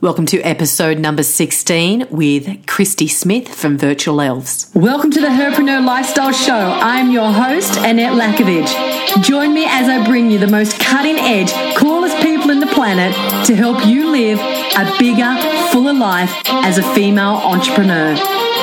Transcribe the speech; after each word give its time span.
Welcome 0.00 0.24
to 0.26 0.40
episode 0.40 0.98
number 0.98 1.22
16 1.22 2.06
with 2.10 2.46
Kristy 2.64 3.08
Smith 3.10 3.54
from 3.54 3.76
Virtual 3.76 4.20
Elves. 4.20 4.70
Welcome 4.74 5.10
to 5.10 5.20
the 5.20 5.28
Herpreneur 5.28 5.84
Lifestyle 5.84 6.32
Show. 6.32 6.54
I'm 6.54 7.10
your 7.10 7.30
host, 7.30 7.76
Annette 7.78 8.12
Lackovic. 8.12 9.22
Join 9.22 9.52
me 9.52 9.66
as 9.66 9.88
I 9.88 10.04
bring 10.06 10.30
you 10.30 10.38
the 10.38 10.46
most 10.46 10.80
cutting 10.80 11.16
edge, 11.16 11.52
coolest 11.76 12.16
people 12.22 12.50
in 12.50 12.60
the 12.60 12.66
planet 12.68 13.14
to 13.46 13.54
help 13.54 13.84
you 13.84 14.10
live 14.10 14.38
a 14.38 14.98
bigger, 14.98 15.36
fuller 15.70 15.92
life 15.92 16.32
as 16.46 16.78
a 16.78 16.94
female 16.94 17.36
entrepreneur. 17.44 18.14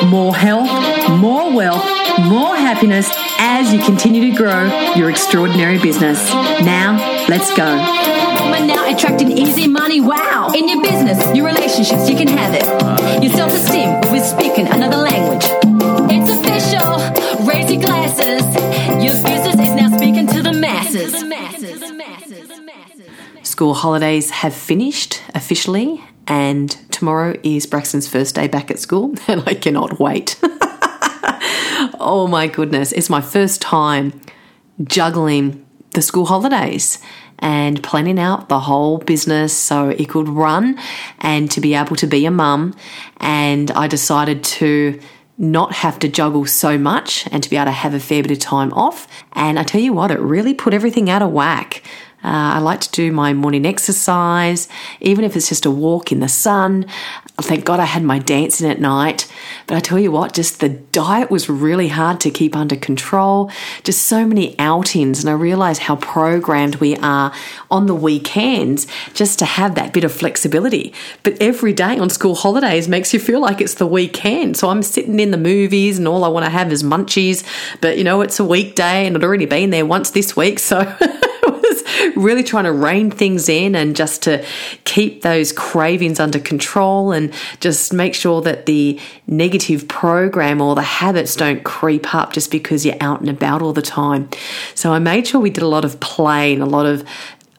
More 0.06 0.36
health, 0.36 0.70
more 1.20 1.54
wealth, 1.54 1.86
more 2.20 2.56
happiness 2.56 3.10
as 3.38 3.72
you 3.72 3.84
continue 3.84 4.32
to 4.32 4.36
grow 4.36 4.94
your 4.96 5.10
extraordinary 5.10 5.78
business. 5.78 6.32
Now, 6.62 7.26
let's 7.30 7.56
go. 7.56 8.27
Now 8.68 8.90
attracting 8.94 9.32
easy 9.32 9.68
money. 9.68 10.02
Wow. 10.02 10.52
In 10.56 10.68
your 10.68 10.82
business, 10.82 11.36
your 11.36 11.46
relationships, 11.46 12.10
you 12.10 12.16
can 12.16 12.28
have 12.28 12.54
it. 12.54 13.24
Your 13.24 13.32
self 13.34 13.54
esteem 13.54 14.02
with 14.12 14.24
speaking 14.24 14.68
another 14.68 14.98
language. 14.98 15.46
It's 16.10 16.30
official. 16.32 17.46
Raise 17.46 17.72
your 17.72 17.82
glasses. 17.82 18.44
Your 19.04 19.14
business 19.24 19.56
is 19.56 19.74
now 19.76 19.96
speaking 19.98 20.28
to 20.28 20.42
the 20.42 20.54
masses. 20.54 21.28
School 23.44 23.74
holidays 23.74 24.30
have 24.30 24.54
finished 24.54 25.24
officially, 25.34 26.04
and 26.28 26.70
tomorrow 26.92 27.36
is 27.44 27.66
Braxton's 27.66 28.08
first 28.08 28.36
day 28.36 28.48
back 28.48 28.70
at 28.70 28.78
school, 28.78 29.16
and 29.28 29.42
I 29.48 29.56
cannot 29.56 30.00
wait. 30.00 30.38
oh 32.00 32.28
my 32.30 32.48
goodness, 32.48 32.92
it's 32.92 33.10
my 33.10 33.22
first 33.22 33.62
time 33.62 34.22
juggling 34.84 35.66
the 35.94 36.04
school 36.04 36.28
holidays 36.28 37.00
and 37.40 37.82
planning 37.84 38.20
out 38.20 38.50
the 38.50 38.60
whole 38.60 38.98
business 39.00 39.54
so 39.54 39.90
it 39.90 40.10
could 40.10 40.28
run 40.28 40.80
and 41.20 41.50
to 41.52 41.62
be 41.62 41.76
able 41.76 41.96
to 41.98 42.08
be 42.08 42.26
a 42.26 42.32
mum. 42.32 42.76
And 43.18 43.72
I 43.72 43.88
decided 43.88 44.44
to 44.44 45.00
not 45.38 45.72
have 45.72 46.00
to 46.00 46.08
juggle 46.08 46.46
so 46.46 46.78
much 46.78 47.28
and 47.32 47.44
to 47.44 47.50
be 47.50 47.56
able 47.56 47.66
to 47.66 47.72
have 47.72 47.94
a 47.94 48.00
fair 48.00 48.24
bit 48.24 48.32
of 48.32 48.40
time 48.40 48.74
off. 48.74 49.08
And 49.34 49.60
I 49.60 49.64
tell 49.64 49.82
you 49.82 49.94
what, 49.94 50.10
it 50.10 50.20
really 50.20 50.54
put 50.54 50.74
everything 50.74 51.10
out 51.10 51.22
of 51.22 51.32
whack. 51.32 51.84
Uh, 52.28 52.56
I 52.56 52.60
like 52.60 52.82
to 52.82 52.92
do 52.92 53.10
my 53.14 53.32
morning 53.34 53.66
exercise, 53.66 54.68
even 55.00 55.24
if 55.24 55.38
it's 55.38 55.48
just 55.48 55.66
a 55.66 55.72
walk 55.72 56.12
in 56.12 56.20
the 56.20 56.28
sun. 56.28 56.86
Thank 57.40 57.64
God 57.64 57.80
I 57.80 57.86
had 57.86 58.04
my 58.04 58.20
dancing 58.20 58.70
at 58.70 58.82
night. 58.82 59.32
But 59.66 59.78
I 59.78 59.80
tell 59.80 59.98
you 59.98 60.12
what, 60.12 60.34
just 60.34 60.60
the 60.60 60.68
diet 60.68 61.32
was 61.32 61.48
really 61.48 61.88
hard 61.88 62.20
to 62.22 62.30
keep 62.30 62.54
under 62.54 62.76
control. 62.76 63.50
Just 63.86 64.08
so 64.08 64.28
many 64.28 64.60
outings. 64.60 65.22
And 65.22 65.30
I 65.30 65.34
realized 65.34 65.84
how 65.84 65.96
programmed 65.96 66.76
we 66.78 66.98
are 66.98 67.34
on 67.72 67.86
the 67.86 67.96
weekends 67.96 68.88
just 69.14 69.40
to 69.40 69.46
have 69.46 69.76
that 69.76 69.94
bit 69.94 70.04
of 70.04 70.12
flexibility. 70.12 70.94
But 71.24 71.42
every 71.42 71.72
day 71.72 71.98
on 71.98 72.10
school 72.10 72.36
holidays 72.36 72.90
makes 72.90 73.14
you 73.14 73.22
feel 73.22 73.40
like 73.40 73.62
it's 73.62 73.76
the 73.76 73.88
weekend. 73.88 74.58
So 74.58 74.68
I'm 74.68 74.84
sitting 74.84 75.22
in 75.22 75.32
the 75.32 75.38
movies 75.38 75.98
and 75.98 76.10
all 76.10 76.26
I 76.26 76.28
want 76.28 76.46
to 76.46 76.52
have 76.52 76.74
is 76.74 76.84
munchies. 76.84 77.46
But 77.80 77.98
you 77.98 78.04
know, 78.04 78.20
it's 78.20 78.38
a 78.38 78.46
weekday 78.46 79.08
and 79.08 79.16
I'd 79.16 79.24
already 79.24 79.46
been 79.46 79.70
there 79.70 79.86
once 79.86 80.10
this 80.10 80.36
week. 80.36 80.60
So. 80.60 80.94
really 82.16 82.44
trying 82.44 82.66
to 82.66 82.72
rein 82.72 83.12
things 83.12 83.50
in 83.50 83.76
and 83.76 83.96
just 83.96 84.24
to 84.24 84.46
keep 84.84 85.22
those 85.22 85.52
cravings 85.52 86.20
under 86.20 86.40
control 86.40 87.12
and 87.12 87.34
just 87.60 87.94
make 87.94 88.14
sure 88.14 88.42
that 88.42 88.66
the 88.66 89.00
negative 89.28 89.88
program 89.88 90.62
or 90.62 90.76
the 90.76 90.82
habits 90.82 91.36
don't 91.36 91.64
creep 91.64 92.14
up 92.14 92.34
just 92.34 92.52
because 92.52 92.86
you're 92.86 92.96
out 93.02 93.20
and 93.20 93.30
about 93.30 93.62
all 93.62 93.74
the 93.74 93.82
time. 93.82 94.30
So 94.76 94.94
I 94.94 95.00
made 95.00 95.28
sure 95.28 95.40
we 95.42 95.50
did 95.50 95.64
a 95.64 95.68
lot 95.68 95.86
of 95.86 96.00
play 96.00 96.54
and 96.54 96.62
a 96.62 96.66
lot 96.66 96.86
of 96.86 97.04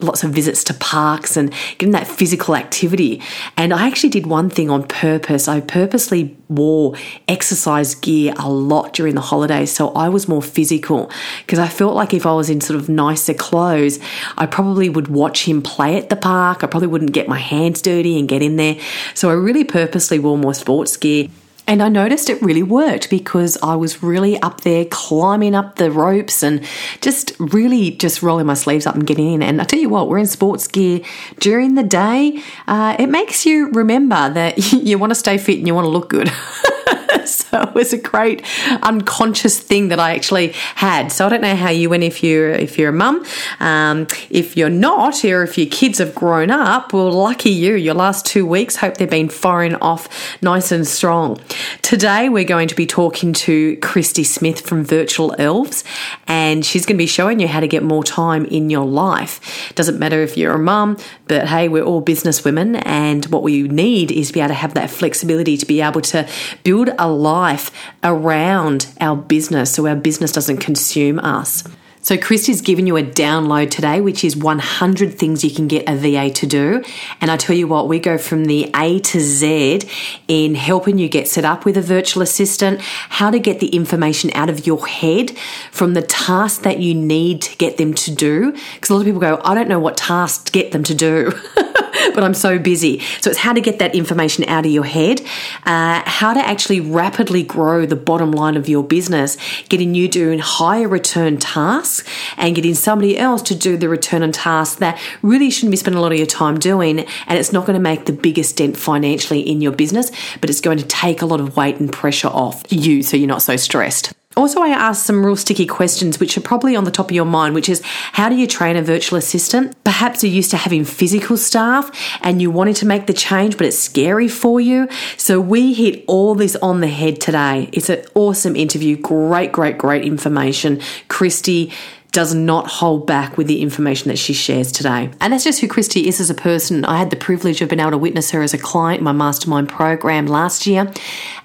lots 0.00 0.22
of 0.22 0.30
visits 0.30 0.62
to 0.64 0.74
parks 0.74 1.36
and 1.36 1.52
getting 1.78 1.92
that 1.92 2.06
physical 2.06 2.54
activity. 2.54 3.20
And 3.56 3.74
I 3.74 3.86
actually 3.86 4.10
did 4.10 4.26
one 4.26 4.48
thing 4.50 4.70
on 4.70 4.86
purpose. 4.86 5.48
I 5.48 5.60
purposely 5.60 6.36
wore 6.48 6.94
exercise 7.26 7.94
gear 7.94 8.32
a 8.38 8.48
lot 8.48 8.92
during 8.92 9.14
the 9.14 9.20
holidays. 9.20 9.72
So 9.72 9.90
I 9.90 10.08
was 10.08 10.28
more 10.28 10.42
physical 10.42 11.10
because 11.40 11.58
I 11.58 11.68
felt 11.68 11.94
like 11.94 12.14
if 12.14 12.26
I 12.26 12.32
was 12.32 12.48
in 12.48 12.60
sort 12.60 12.78
of 12.78 12.88
nicer 12.88 13.34
clothes, 13.34 13.98
I 14.36 14.46
probably 14.46 14.88
would 14.88 15.08
watch 15.08 15.44
him 15.44 15.62
play 15.62 15.96
at 15.96 16.08
the 16.08 16.16
park. 16.16 16.62
I 16.62 16.66
probably 16.66 16.88
wouldn't 16.88 17.12
get 17.12 17.28
my 17.28 17.38
hands 17.38 17.82
dirty 17.82 18.18
and 18.18 18.28
get 18.28 18.42
in 18.42 18.56
there. 18.56 18.76
So 19.14 19.30
I 19.30 19.34
really 19.34 19.64
purposely 19.64 20.18
wore 20.18 20.38
more 20.38 20.54
sports 20.54 20.96
gear. 20.96 21.28
And 21.68 21.82
I 21.82 21.90
noticed 21.90 22.30
it 22.30 22.40
really 22.40 22.62
worked 22.62 23.10
because 23.10 23.58
I 23.62 23.76
was 23.76 24.02
really 24.02 24.40
up 24.40 24.62
there 24.62 24.86
climbing 24.86 25.54
up 25.54 25.76
the 25.76 25.90
ropes 25.90 26.42
and 26.42 26.64
just 27.02 27.32
really 27.38 27.90
just 27.90 28.22
rolling 28.22 28.46
my 28.46 28.54
sleeves 28.54 28.86
up 28.86 28.94
and 28.94 29.06
getting 29.06 29.34
in. 29.34 29.42
And 29.42 29.60
I 29.60 29.64
tell 29.64 29.78
you 29.78 29.90
what, 29.90 30.08
we're 30.08 30.16
in 30.16 30.26
sports 30.26 30.66
gear 30.66 31.02
during 31.40 31.74
the 31.74 31.82
day. 31.82 32.42
Uh, 32.66 32.96
it 32.98 33.08
makes 33.08 33.44
you 33.44 33.68
remember 33.70 34.30
that 34.30 34.72
you 34.72 34.98
want 34.98 35.10
to 35.10 35.14
stay 35.14 35.36
fit 35.36 35.58
and 35.58 35.66
you 35.66 35.74
want 35.74 35.84
to 35.84 35.90
look 35.90 36.08
good. 36.08 36.32
so 37.24 37.62
it 37.62 37.74
was 37.74 37.92
a 37.92 37.98
great 37.98 38.44
unconscious 38.82 39.58
thing 39.58 39.88
that 39.88 39.98
I 39.98 40.14
actually 40.14 40.48
had. 40.74 41.10
So 41.12 41.26
I 41.26 41.28
don't 41.28 41.40
know 41.40 41.56
how 41.56 41.70
you 41.70 41.90
went 41.90 42.02
if 42.02 42.22
you're 42.22 42.50
if 42.50 42.78
you're 42.78 42.90
a 42.90 42.92
mum. 42.92 43.24
Um, 43.60 44.06
if 44.30 44.56
you're 44.56 44.70
not, 44.70 45.24
or 45.24 45.42
if 45.42 45.56
your 45.56 45.68
kids 45.68 45.98
have 45.98 46.14
grown 46.14 46.50
up, 46.50 46.92
well, 46.92 47.10
lucky 47.12 47.50
you. 47.50 47.74
Your 47.74 47.94
last 47.94 48.26
two 48.26 48.44
weeks, 48.46 48.76
hope 48.76 48.96
they've 48.96 49.08
been 49.08 49.28
firing 49.28 49.74
off 49.76 50.08
nice 50.42 50.72
and 50.72 50.86
strong. 50.86 51.40
Today 51.82 52.28
we're 52.28 52.44
going 52.44 52.68
to 52.68 52.74
be 52.74 52.86
talking 52.86 53.32
to 53.32 53.76
Kristy 53.76 54.24
Smith 54.24 54.60
from 54.60 54.84
Virtual 54.84 55.34
Elves, 55.38 55.84
and 56.26 56.64
she's 56.64 56.84
going 56.84 56.96
to 56.96 57.02
be 57.02 57.06
showing 57.06 57.40
you 57.40 57.48
how 57.48 57.60
to 57.60 57.68
get 57.68 57.82
more 57.82 58.04
time 58.04 58.44
in 58.46 58.70
your 58.70 58.86
life. 58.86 59.57
Doesn't 59.78 60.00
matter 60.00 60.20
if 60.20 60.36
you're 60.36 60.54
a 60.54 60.58
mum, 60.58 60.96
but 61.28 61.46
hey, 61.46 61.68
we're 61.68 61.84
all 61.84 62.00
business 62.00 62.44
women, 62.44 62.74
and 62.74 63.24
what 63.26 63.44
we 63.44 63.62
need 63.62 64.10
is 64.10 64.26
to 64.26 64.32
be 64.32 64.40
able 64.40 64.48
to 64.48 64.54
have 64.54 64.74
that 64.74 64.90
flexibility 64.90 65.56
to 65.56 65.64
be 65.64 65.80
able 65.80 66.00
to 66.00 66.28
build 66.64 66.90
a 66.98 67.08
life 67.08 67.70
around 68.02 68.88
our 69.00 69.14
business 69.14 69.72
so 69.72 69.86
our 69.86 69.94
business 69.94 70.32
doesn't 70.32 70.56
consume 70.56 71.20
us. 71.20 71.62
So, 72.08 72.16
Kristy's 72.16 72.62
given 72.62 72.86
you 72.86 72.96
a 72.96 73.02
download 73.02 73.70
today, 73.70 74.00
which 74.00 74.24
is 74.24 74.34
100 74.34 75.18
things 75.18 75.44
you 75.44 75.50
can 75.50 75.68
get 75.68 75.86
a 75.86 75.94
VA 75.94 76.30
to 76.30 76.46
do. 76.46 76.82
And 77.20 77.30
I 77.30 77.36
tell 77.36 77.54
you 77.54 77.68
what, 77.68 77.86
we 77.86 77.98
go 77.98 78.16
from 78.16 78.46
the 78.46 78.70
A 78.74 78.98
to 78.98 79.20
Z 79.20 79.82
in 80.26 80.54
helping 80.54 80.96
you 80.96 81.06
get 81.10 81.28
set 81.28 81.44
up 81.44 81.66
with 81.66 81.76
a 81.76 81.82
virtual 81.82 82.22
assistant, 82.22 82.80
how 82.80 83.30
to 83.30 83.38
get 83.38 83.60
the 83.60 83.68
information 83.76 84.30
out 84.32 84.48
of 84.48 84.66
your 84.66 84.86
head 84.86 85.36
from 85.70 85.92
the 85.92 86.00
task 86.00 86.62
that 86.62 86.78
you 86.78 86.94
need 86.94 87.42
to 87.42 87.54
get 87.58 87.76
them 87.76 87.92
to 87.92 88.10
do. 88.10 88.52
Because 88.52 88.88
a 88.88 88.94
lot 88.94 89.00
of 89.00 89.04
people 89.04 89.20
go, 89.20 89.38
I 89.44 89.54
don't 89.54 89.68
know 89.68 89.78
what 89.78 89.98
task 89.98 90.46
to 90.46 90.52
get 90.52 90.72
them 90.72 90.84
to 90.84 90.94
do. 90.94 91.32
but 92.14 92.22
I'm 92.22 92.34
so 92.34 92.58
busy. 92.58 93.00
So 93.20 93.30
it's 93.30 93.38
how 93.38 93.52
to 93.52 93.60
get 93.60 93.78
that 93.78 93.94
information 93.94 94.44
out 94.44 94.66
of 94.66 94.72
your 94.72 94.84
head, 94.84 95.20
uh, 95.64 96.02
how 96.04 96.34
to 96.34 96.40
actually 96.40 96.80
rapidly 96.80 97.42
grow 97.42 97.86
the 97.86 97.96
bottom 97.96 98.32
line 98.32 98.56
of 98.56 98.68
your 98.68 98.82
business, 98.82 99.36
getting 99.68 99.94
you 99.94 100.08
doing 100.08 100.38
higher 100.38 100.88
return 100.88 101.38
tasks 101.38 102.08
and 102.36 102.54
getting 102.54 102.74
somebody 102.74 103.18
else 103.18 103.42
to 103.42 103.54
do 103.54 103.76
the 103.76 103.88
return 103.88 104.22
on 104.22 104.32
tasks 104.32 104.76
that 104.76 105.00
really 105.22 105.50
shouldn't 105.50 105.70
be 105.70 105.76
spending 105.76 105.98
a 105.98 106.02
lot 106.02 106.12
of 106.12 106.18
your 106.18 106.26
time 106.26 106.58
doing. 106.58 107.00
And 107.26 107.38
it's 107.38 107.52
not 107.52 107.66
going 107.66 107.74
to 107.74 107.82
make 107.82 108.06
the 108.06 108.12
biggest 108.12 108.56
dent 108.56 108.76
financially 108.76 109.40
in 109.40 109.60
your 109.60 109.72
business, 109.72 110.10
but 110.40 110.50
it's 110.50 110.60
going 110.60 110.78
to 110.78 110.86
take 110.86 111.22
a 111.22 111.26
lot 111.26 111.40
of 111.40 111.56
weight 111.56 111.76
and 111.76 111.92
pressure 111.92 112.28
off 112.28 112.64
you 112.70 113.02
so 113.02 113.16
you're 113.16 113.28
not 113.28 113.42
so 113.42 113.56
stressed. 113.56 114.17
Also, 114.38 114.60
I 114.60 114.68
asked 114.68 115.04
some 115.04 115.26
real 115.26 115.34
sticky 115.34 115.66
questions, 115.66 116.20
which 116.20 116.38
are 116.38 116.40
probably 116.40 116.76
on 116.76 116.84
the 116.84 116.92
top 116.92 117.06
of 117.06 117.12
your 117.12 117.24
mind, 117.24 117.56
which 117.56 117.68
is 117.68 117.82
how 118.12 118.28
do 118.28 118.36
you 118.36 118.46
train 118.46 118.76
a 118.76 118.82
virtual 118.82 119.18
assistant? 119.18 119.74
Perhaps 119.82 120.22
you're 120.22 120.32
used 120.32 120.52
to 120.52 120.56
having 120.56 120.84
physical 120.84 121.36
staff 121.36 121.90
and 122.22 122.40
you 122.40 122.48
wanted 122.48 122.76
to 122.76 122.86
make 122.86 123.08
the 123.08 123.12
change, 123.12 123.58
but 123.58 123.66
it's 123.66 123.76
scary 123.76 124.28
for 124.28 124.60
you. 124.60 124.88
So, 125.16 125.40
we 125.40 125.74
hit 125.74 126.04
all 126.06 126.36
this 126.36 126.54
on 126.62 126.80
the 126.80 126.86
head 126.86 127.20
today. 127.20 127.68
It's 127.72 127.88
an 127.88 128.04
awesome 128.14 128.54
interview. 128.54 128.96
Great, 128.96 129.50
great, 129.50 129.76
great 129.76 130.04
information. 130.04 130.76
Kristy 131.08 131.72
does 132.18 132.34
not 132.34 132.66
hold 132.66 133.06
back 133.06 133.38
with 133.38 133.46
the 133.46 133.62
information 133.62 134.08
that 134.08 134.18
she 134.18 134.32
shares 134.32 134.72
today. 134.72 135.08
And 135.20 135.32
that's 135.32 135.44
just 135.44 135.60
who 135.60 135.68
Kristy 135.68 136.06
is 136.06 136.18
as 136.18 136.30
a 136.30 136.34
person. 136.34 136.84
I 136.84 136.98
had 136.98 137.10
the 137.10 137.16
privilege 137.16 137.60
of 137.60 137.68
being 137.68 137.78
able 137.78 137.92
to 137.92 137.98
witness 137.98 138.32
her 138.32 138.42
as 138.42 138.52
a 138.52 138.58
client 138.58 138.98
in 138.98 139.04
my 139.04 139.12
mastermind 139.12 139.68
program 139.68 140.26
last 140.26 140.66
year, 140.66 140.92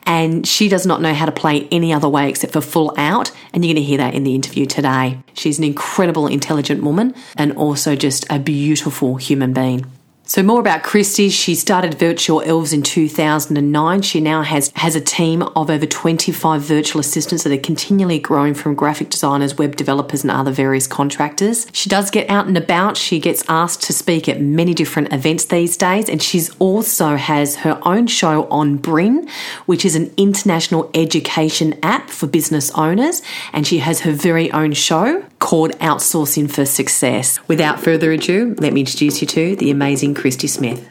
and 0.08 0.48
she 0.48 0.70
does 0.70 0.88
not 0.88 1.00
know 1.00 1.14
how 1.14 1.28
to 1.28 1.32
play 1.32 1.68
any 1.72 1.94
other 1.94 2.10
way 2.10 2.28
except 2.28 2.54
for 2.54 2.62
full 2.62 2.92
out. 2.98 3.32
And 3.54 3.64
you're 3.64 3.76
going 3.76 3.84
to 3.84 3.88
hear 3.88 4.00
that 4.00 4.16
in 4.16 4.24
the 4.24 4.34
interview 4.34 4.66
today. 4.66 5.20
She's 5.36 5.60
an 5.60 5.64
incredible, 5.64 6.26
intelligent 6.26 6.82
woman 6.82 7.14
and 7.38 7.52
also 7.52 7.96
just 7.96 8.26
a 8.32 8.40
beautiful 8.40 9.18
human 9.18 9.54
being. 9.54 9.86
So 10.26 10.42
more 10.42 10.62
about 10.62 10.84
Kristy. 10.84 11.30
She 11.30 11.54
started 11.54 11.96
Virtual 11.96 12.42
Elves 12.42 12.72
in 12.72 12.82
2009. 12.82 14.02
She 14.04 14.22
now 14.22 14.42
has, 14.42 14.72
has 14.76 14.96
a 14.96 15.02
team 15.02 15.42
of 15.42 15.70
over 15.70 15.86
25 15.86 16.62
virtual 16.62 17.02
assistants 17.02 17.44
that 17.44 17.52
are 17.52 17.58
continually 17.58 18.20
growing 18.20 18.54
from 18.54 18.74
graphic 18.74 19.10
designers, 19.10 19.58
web 19.58 19.76
developers, 19.76 20.24
and 20.24 20.32
other 20.32 20.52
various 20.52 20.88
contractors. 20.88 21.68
She 21.74 21.90
does 21.90 22.10
get 22.10 22.30
out 22.30 22.48
and 22.48 22.56
about. 22.56 22.96
She 22.96 23.20
gets 23.20 23.44
asked 23.50 23.84
to 23.84 23.94
speak 23.94 24.30
at 24.30 24.40
many 24.40 24.74
different 24.74 25.12
events 25.12 25.44
these 25.44 25.76
days, 25.76 26.08
and 26.08 26.24
she's 26.24 26.56
also 26.58 27.18
has 27.18 27.58
her 27.58 27.82
own 27.84 28.08
show 28.08 28.46
on 28.46 28.78
Brin, 28.78 29.28
which 29.66 29.84
is 29.84 29.94
an 29.98 30.10
international 30.16 30.90
education 30.94 31.78
app 31.84 32.10
for 32.10 32.28
business 32.28 32.72
owners, 32.72 33.22
and 33.52 33.68
she 33.68 33.80
has 33.80 34.00
her 34.02 34.14
very 34.14 34.50
own 34.54 34.72
show 34.72 35.26
called 35.40 35.72
Outsourcing 35.80 36.50
for 36.50 36.66
Success. 36.66 37.46
Without 37.50 37.82
further 37.82 38.14
ado, 38.14 38.56
let 38.60 38.72
me 38.72 38.80
introduce 38.80 39.20
you 39.20 39.28
to 39.28 39.58
the 39.58 39.70
amazing 39.70 40.13
Kristy 40.14 40.50
Smith. 40.50 40.90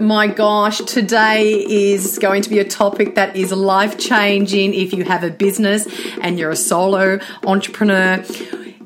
My 0.00 0.26
gosh, 0.26 0.78
today 0.78 1.52
is 1.52 2.18
going 2.18 2.42
to 2.42 2.50
be 2.50 2.58
a 2.58 2.64
topic 2.64 3.14
that 3.14 3.36
is 3.36 3.52
life 3.52 3.98
changing 3.98 4.74
if 4.74 4.92
you 4.92 5.04
have 5.04 5.22
a 5.22 5.30
business 5.30 5.86
and 6.20 6.38
you're 6.38 6.50
a 6.50 6.56
solo 6.56 7.20
entrepreneur. 7.46 8.24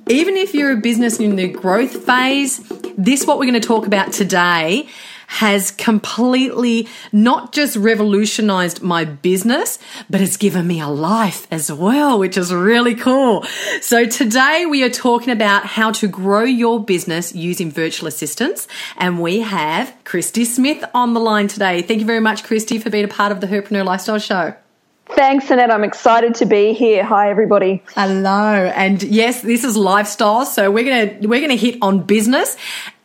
Even 0.08 0.36
if 0.36 0.54
you're 0.54 0.72
a 0.72 0.76
business 0.76 1.18
in 1.18 1.36
the 1.36 1.48
growth 1.48 2.04
phase, 2.04 2.58
this 2.96 3.26
what 3.26 3.38
we're 3.38 3.46
going 3.46 3.60
to 3.60 3.66
talk 3.66 3.86
about 3.86 4.12
today 4.12 4.88
has 5.28 5.70
completely 5.70 6.88
not 7.12 7.52
just 7.52 7.76
revolutionized 7.76 8.82
my 8.82 9.04
business, 9.04 9.78
but 10.08 10.20
it's 10.22 10.38
given 10.38 10.66
me 10.66 10.80
a 10.80 10.88
life 10.88 11.46
as 11.50 11.70
well, 11.70 12.18
which 12.18 12.36
is 12.36 12.52
really 12.52 12.94
cool. 12.94 13.44
So 13.82 14.06
today 14.06 14.64
we 14.66 14.82
are 14.82 14.90
talking 14.90 15.30
about 15.30 15.66
how 15.66 15.92
to 15.92 16.08
grow 16.08 16.44
your 16.44 16.82
business 16.82 17.34
using 17.34 17.70
virtual 17.70 18.08
assistants. 18.08 18.66
And 18.96 19.20
we 19.20 19.40
have 19.40 19.94
Kristy 20.04 20.46
Smith 20.46 20.82
on 20.94 21.12
the 21.12 21.20
line 21.20 21.46
today. 21.46 21.82
Thank 21.82 22.00
you 22.00 22.06
very 22.06 22.20
much, 22.20 22.42
Kristy, 22.42 22.82
for 22.82 22.88
being 22.88 23.04
a 23.04 23.08
part 23.08 23.30
of 23.30 23.40
the 23.40 23.46
Herpreneur 23.46 23.84
Lifestyle 23.84 24.18
Show. 24.18 24.54
Thanks, 25.10 25.50
Annette. 25.50 25.70
I'm 25.70 25.84
excited 25.84 26.36
to 26.36 26.46
be 26.46 26.74
here. 26.74 27.02
Hi, 27.04 27.30
everybody. 27.30 27.82
Hello, 27.94 28.72
and 28.74 29.02
yes, 29.02 29.40
this 29.40 29.64
is 29.64 29.76
lifestyle. 29.76 30.44
So 30.44 30.70
we're 30.70 30.84
gonna 30.84 31.28
we're 31.28 31.40
gonna 31.40 31.54
hit 31.54 31.78
on 31.82 32.02
business 32.02 32.56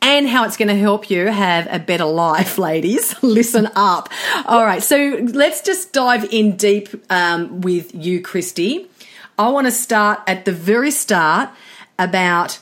and 0.03 0.27
how 0.27 0.43
it's 0.43 0.57
going 0.57 0.67
to 0.67 0.75
help 0.75 1.09
you 1.09 1.27
have 1.27 1.67
a 1.71 1.79
better 1.79 2.05
life, 2.05 2.57
ladies. 2.69 3.15
Listen 3.23 3.69
up. 3.75 4.09
All 4.45 4.63
right, 4.63 4.83
so 4.83 5.25
let's 5.31 5.61
just 5.61 5.93
dive 5.93 6.25
in 6.31 6.57
deep 6.57 6.89
um, 7.09 7.61
with 7.61 7.95
you, 7.95 8.21
Kristy. 8.21 8.87
I 9.39 9.49
want 9.49 9.65
to 9.65 9.71
start 9.71 10.19
at 10.27 10.45
the 10.45 10.51
very 10.51 10.91
start 10.91 11.49
about 11.97 12.59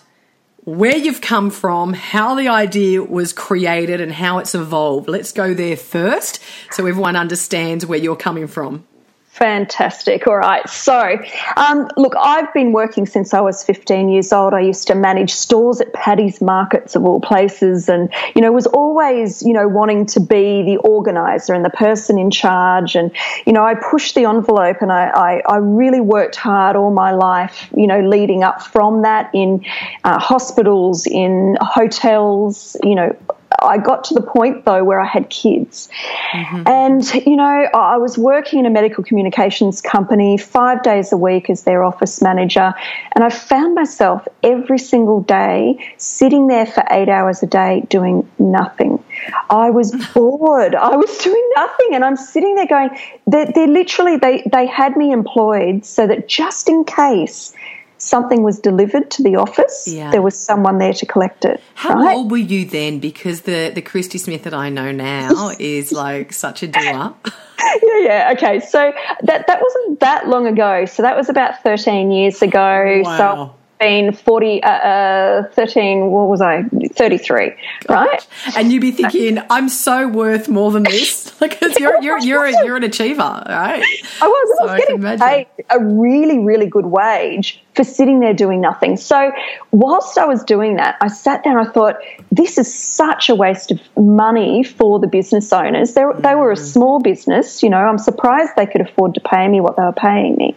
where 0.64 0.96
you've 0.96 1.22
come 1.22 1.50
from, 1.50 1.94
how 1.94 2.36
the 2.36 2.48
idea 2.48 3.02
was 3.04 3.34
created, 3.34 4.00
and 4.00 4.12
how 4.12 4.38
it's 4.38 4.54
evolved. 4.54 5.10
Let's 5.10 5.32
go 5.32 5.56
there 5.56 5.76
first 5.76 6.40
so 6.70 6.86
everyone 6.86 7.16
understands 7.16 7.86
where 7.86 7.98
you're 7.98 8.16
coming 8.16 8.46
from. 8.48 8.86
Fantastic. 9.32 10.28
All 10.28 10.36
right. 10.36 10.68
So, 10.68 11.18
um, 11.56 11.88
look, 11.96 12.14
I've 12.20 12.54
been 12.54 12.74
working 12.74 13.06
since 13.06 13.34
I 13.34 13.40
was 13.40 13.64
15 13.64 14.10
years 14.10 14.34
old. 14.34 14.54
I 14.54 14.60
used 14.60 14.88
to 14.88 14.96
manage 14.96 15.32
stores 15.32 15.80
at 15.80 15.94
Paddy's 15.94 16.42
Markets 16.42 16.98
of 16.98 17.06
all 17.06 17.22
places, 17.22 17.88
and 17.88 18.12
you 18.36 18.42
know, 18.42 18.52
was 18.52 18.68
always 18.68 19.42
you 19.42 19.54
know 19.54 19.70
wanting 19.70 20.06
to 20.08 20.20
be 20.20 20.64
the 20.64 20.76
organizer 20.84 21.54
and 21.54 21.64
the 21.64 21.70
person 21.70 22.20
in 22.20 22.30
charge. 22.30 22.94
And 22.98 23.10
you 23.46 23.54
know, 23.54 23.64
I 23.64 23.76
pushed 23.76 24.16
the 24.16 24.26
envelope, 24.26 24.82
and 24.82 24.92
I, 24.92 25.08
I, 25.08 25.42
I 25.48 25.58
really 25.58 26.02
worked 26.02 26.36
hard 26.36 26.76
all 26.76 26.92
my 26.92 27.14
life. 27.14 27.70
You 27.74 27.88
know, 27.88 28.02
leading 28.02 28.44
up 28.44 28.62
from 28.62 29.02
that 29.04 29.32
in 29.34 29.66
uh, 30.04 30.20
hospitals, 30.20 31.08
in 31.08 31.58
hotels. 31.62 32.76
You 32.84 32.96
know, 32.96 33.16
I 33.62 33.78
got 33.78 34.04
to 34.06 34.14
the 34.14 34.22
point 34.22 34.66
though 34.66 34.84
where 34.84 35.00
I 35.00 35.06
had 35.06 35.30
kids. 35.30 35.90
Mm-hmm. 36.32 36.64
And, 36.68 37.14
you 37.26 37.36
know, 37.36 37.68
I 37.74 37.98
was 37.98 38.18
working 38.18 38.60
in 38.60 38.66
a 38.66 38.70
medical 38.70 39.04
communications 39.04 39.82
company 39.82 40.38
five 40.38 40.82
days 40.84 41.12
a 41.12 41.18
week 41.18 41.50
as 41.50 41.64
their 41.64 41.84
office 41.84 42.22
manager. 42.22 42.74
And 43.16 43.24
I 43.24 43.30
found 43.30 43.76
myself 43.76 44.28
every 44.44 44.80
single 44.80 45.22
day 45.22 45.78
sitting 45.98 46.48
there 46.48 46.66
for 46.66 46.84
eight 46.90 47.10
hours 47.10 47.44
a 47.44 47.48
day 47.48 47.86
doing 47.90 48.30
nothing. 48.40 49.04
I 49.50 49.70
was 49.70 49.92
bored. 50.14 50.76
I 50.76 50.96
was 50.96 51.18
doing 51.20 51.50
nothing. 51.56 51.90
And 51.94 52.04
I'm 52.04 52.18
sitting 52.18 52.56
there 52.56 52.68
going, 52.68 52.90
they're, 53.28 53.52
they're 53.54 53.68
literally, 53.68 54.18
they, 54.18 54.44
they 54.52 54.66
had 54.66 54.98
me 54.98 55.12
employed 55.12 55.86
so 55.86 56.08
that 56.08 56.28
just 56.28 56.68
in 56.68 56.84
case 56.84 57.54
something 58.02 58.44
was 58.44 58.60
delivered 58.60 59.12
to 59.12 59.24
the 59.24 59.36
office, 59.36 59.88
yeah. 59.88 60.12
there 60.12 60.22
was 60.22 60.38
someone 60.38 60.80
there 60.80 60.94
to 60.94 61.06
collect 61.06 61.46
it. 61.46 61.62
How 61.76 61.96
right? 61.96 62.16
old 62.16 62.32
were 62.32 62.38
you 62.38 62.66
then? 62.66 63.00
Because 63.00 63.42
the 63.42 63.72
the 63.74 63.82
Kristy 63.82 64.20
Smith 64.20 64.44
that 64.44 64.54
I 64.54 64.70
know 64.70 64.92
now 64.92 65.52
is 65.60 65.92
like 65.92 66.34
such 66.34 66.64
a 66.64 66.68
doer. 66.68 66.82
yeah, 67.24 68.00
yeah. 68.00 68.34
Okay, 68.36 68.60
so 68.60 68.94
that 69.24 69.48
that 69.48 69.62
wasn't 69.62 70.00
that 70.00 70.28
long 70.28 70.48
ago. 70.48 70.86
So 70.86 71.04
that 71.04 71.16
was 71.16 71.30
about 71.30 71.62
thirteen 71.64 72.12
years 72.12 72.42
ago. 72.42 73.02
Wow. 73.04 73.18
So 73.18 73.56
been 73.82 74.14
40, 74.14 74.64
uh, 74.64 74.70
uh, 74.70 75.44
13, 75.54 76.12
what 76.12 76.30
was 76.30 76.40
I, 76.40 76.64
33, 76.94 77.52
right? 77.90 78.28
And 78.56 78.72
you'd 78.72 78.80
be 78.80 78.92
thinking, 78.92 79.40
I'm 79.50 79.68
so 79.68 80.08
worth 80.08 80.48
more 80.48 80.72
than 80.72 80.84
this. 80.84 81.30
Because 81.42 81.80
you're, 81.80 82.00
you're, 82.04 82.20
you're, 82.20 82.46
a, 82.46 82.66
you're 82.66 82.76
an 82.76 82.84
achiever, 82.84 83.18
right? 83.20 83.84
I 84.22 84.28
was, 84.28 84.58
so 84.60 84.68
I 84.68 84.74
was 84.74 84.86
getting 84.86 85.18
paid 85.18 85.48
a 85.72 85.84
really, 85.84 86.38
really 86.38 86.68
good 86.68 86.86
wage 86.86 87.64
for 87.76 87.84
sitting 87.84 88.20
there 88.20 88.34
doing 88.34 88.62
nothing. 88.62 88.98
So, 88.98 89.32
whilst 89.72 90.18
I 90.18 90.26
was 90.26 90.44
doing 90.44 90.76
that, 90.76 90.98
I 91.02 91.08
sat 91.08 91.44
there 91.44 91.58
and 91.58 91.68
I 91.68 91.72
thought, 91.72 91.96
this 92.32 92.58
is 92.58 92.72
such 92.72 93.30
a 93.30 93.36
waste 93.36 93.72
of 93.72 93.80
money 93.98 94.64
for 94.64 95.00
the 95.00 95.08
business 95.08 95.52
owners. 95.52 95.94
They, 95.94 96.04
they 96.20 96.36
were 96.36 96.52
a 96.52 96.56
mm. 96.56 96.74
small 96.74 97.00
business, 97.00 97.64
you 97.64 97.70
know, 97.70 97.78
I'm 97.78 97.98
surprised 97.98 98.52
they 98.56 98.68
could 98.68 98.82
afford 98.82 99.16
to 99.16 99.22
pay 99.22 99.48
me 99.48 99.62
what 99.62 99.78
they 99.78 99.84
were 99.84 99.94
paying 99.94 100.36
me. 100.36 100.56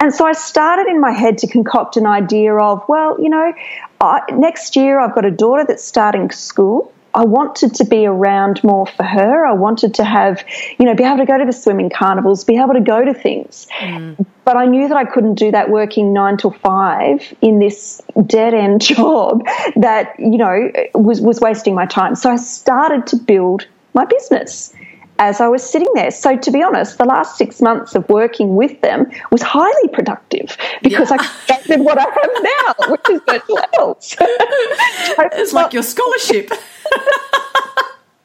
And 0.00 0.12
so 0.12 0.26
I 0.26 0.32
started 0.32 0.88
in 0.90 1.00
my 1.00 1.12
head 1.12 1.38
to 1.38 1.46
concoct 1.46 1.96
an 1.96 2.06
idea 2.06 2.52
of, 2.60 2.82
well, 2.88 3.20
you 3.20 3.28
know, 3.28 3.52
I, 4.00 4.20
next 4.32 4.76
year 4.76 5.00
I've 5.00 5.14
got 5.14 5.24
a 5.24 5.30
daughter 5.30 5.64
that's 5.66 5.84
starting 5.84 6.30
school. 6.30 6.92
I 7.14 7.24
wanted 7.24 7.74
to 7.76 7.84
be 7.84 8.04
around 8.04 8.62
more 8.62 8.86
for 8.86 9.02
her. 9.02 9.46
I 9.46 9.54
wanted 9.54 9.94
to 9.94 10.04
have, 10.04 10.44
you 10.78 10.84
know, 10.84 10.94
be 10.94 11.02
able 11.02 11.16
to 11.16 11.24
go 11.24 11.38
to 11.38 11.46
the 11.46 11.52
swimming 11.52 11.88
carnivals, 11.88 12.44
be 12.44 12.58
able 12.58 12.74
to 12.74 12.80
go 12.80 13.06
to 13.06 13.14
things. 13.14 13.66
Mm. 13.80 14.26
But 14.44 14.58
I 14.58 14.66
knew 14.66 14.86
that 14.86 14.98
I 14.98 15.06
couldn't 15.06 15.36
do 15.36 15.50
that 15.50 15.70
working 15.70 16.12
nine 16.12 16.36
till 16.36 16.50
five 16.50 17.34
in 17.40 17.58
this 17.58 18.02
dead 18.26 18.52
end 18.52 18.80
job 18.82 19.46
that, 19.76 20.14
you 20.18 20.36
know, 20.36 20.70
was, 20.94 21.22
was 21.22 21.40
wasting 21.40 21.74
my 21.74 21.86
time. 21.86 22.16
So 22.16 22.30
I 22.30 22.36
started 22.36 23.06
to 23.06 23.16
build 23.16 23.66
my 23.94 24.04
business 24.04 24.74
as 25.18 25.40
I 25.40 25.48
was 25.48 25.68
sitting 25.68 25.88
there. 25.94 26.10
So, 26.10 26.36
to 26.36 26.50
be 26.50 26.62
honest, 26.62 26.98
the 26.98 27.04
last 27.04 27.36
six 27.36 27.60
months 27.60 27.94
of 27.94 28.08
working 28.08 28.56
with 28.56 28.80
them 28.82 29.10
was 29.30 29.42
highly 29.42 29.88
productive 29.92 30.56
because 30.82 31.10
yeah. 31.10 31.16
I 31.50 31.62
did 31.66 31.80
what 31.80 31.98
I 31.98 32.02
have 32.02 32.30
now, 32.42 32.92
which 32.92 33.10
is 33.10 33.20
Virtual 33.26 33.60
Elves. 33.78 34.16
it's 34.20 35.52
like 35.52 35.72
your 35.72 35.82
scholarship. 35.82 36.50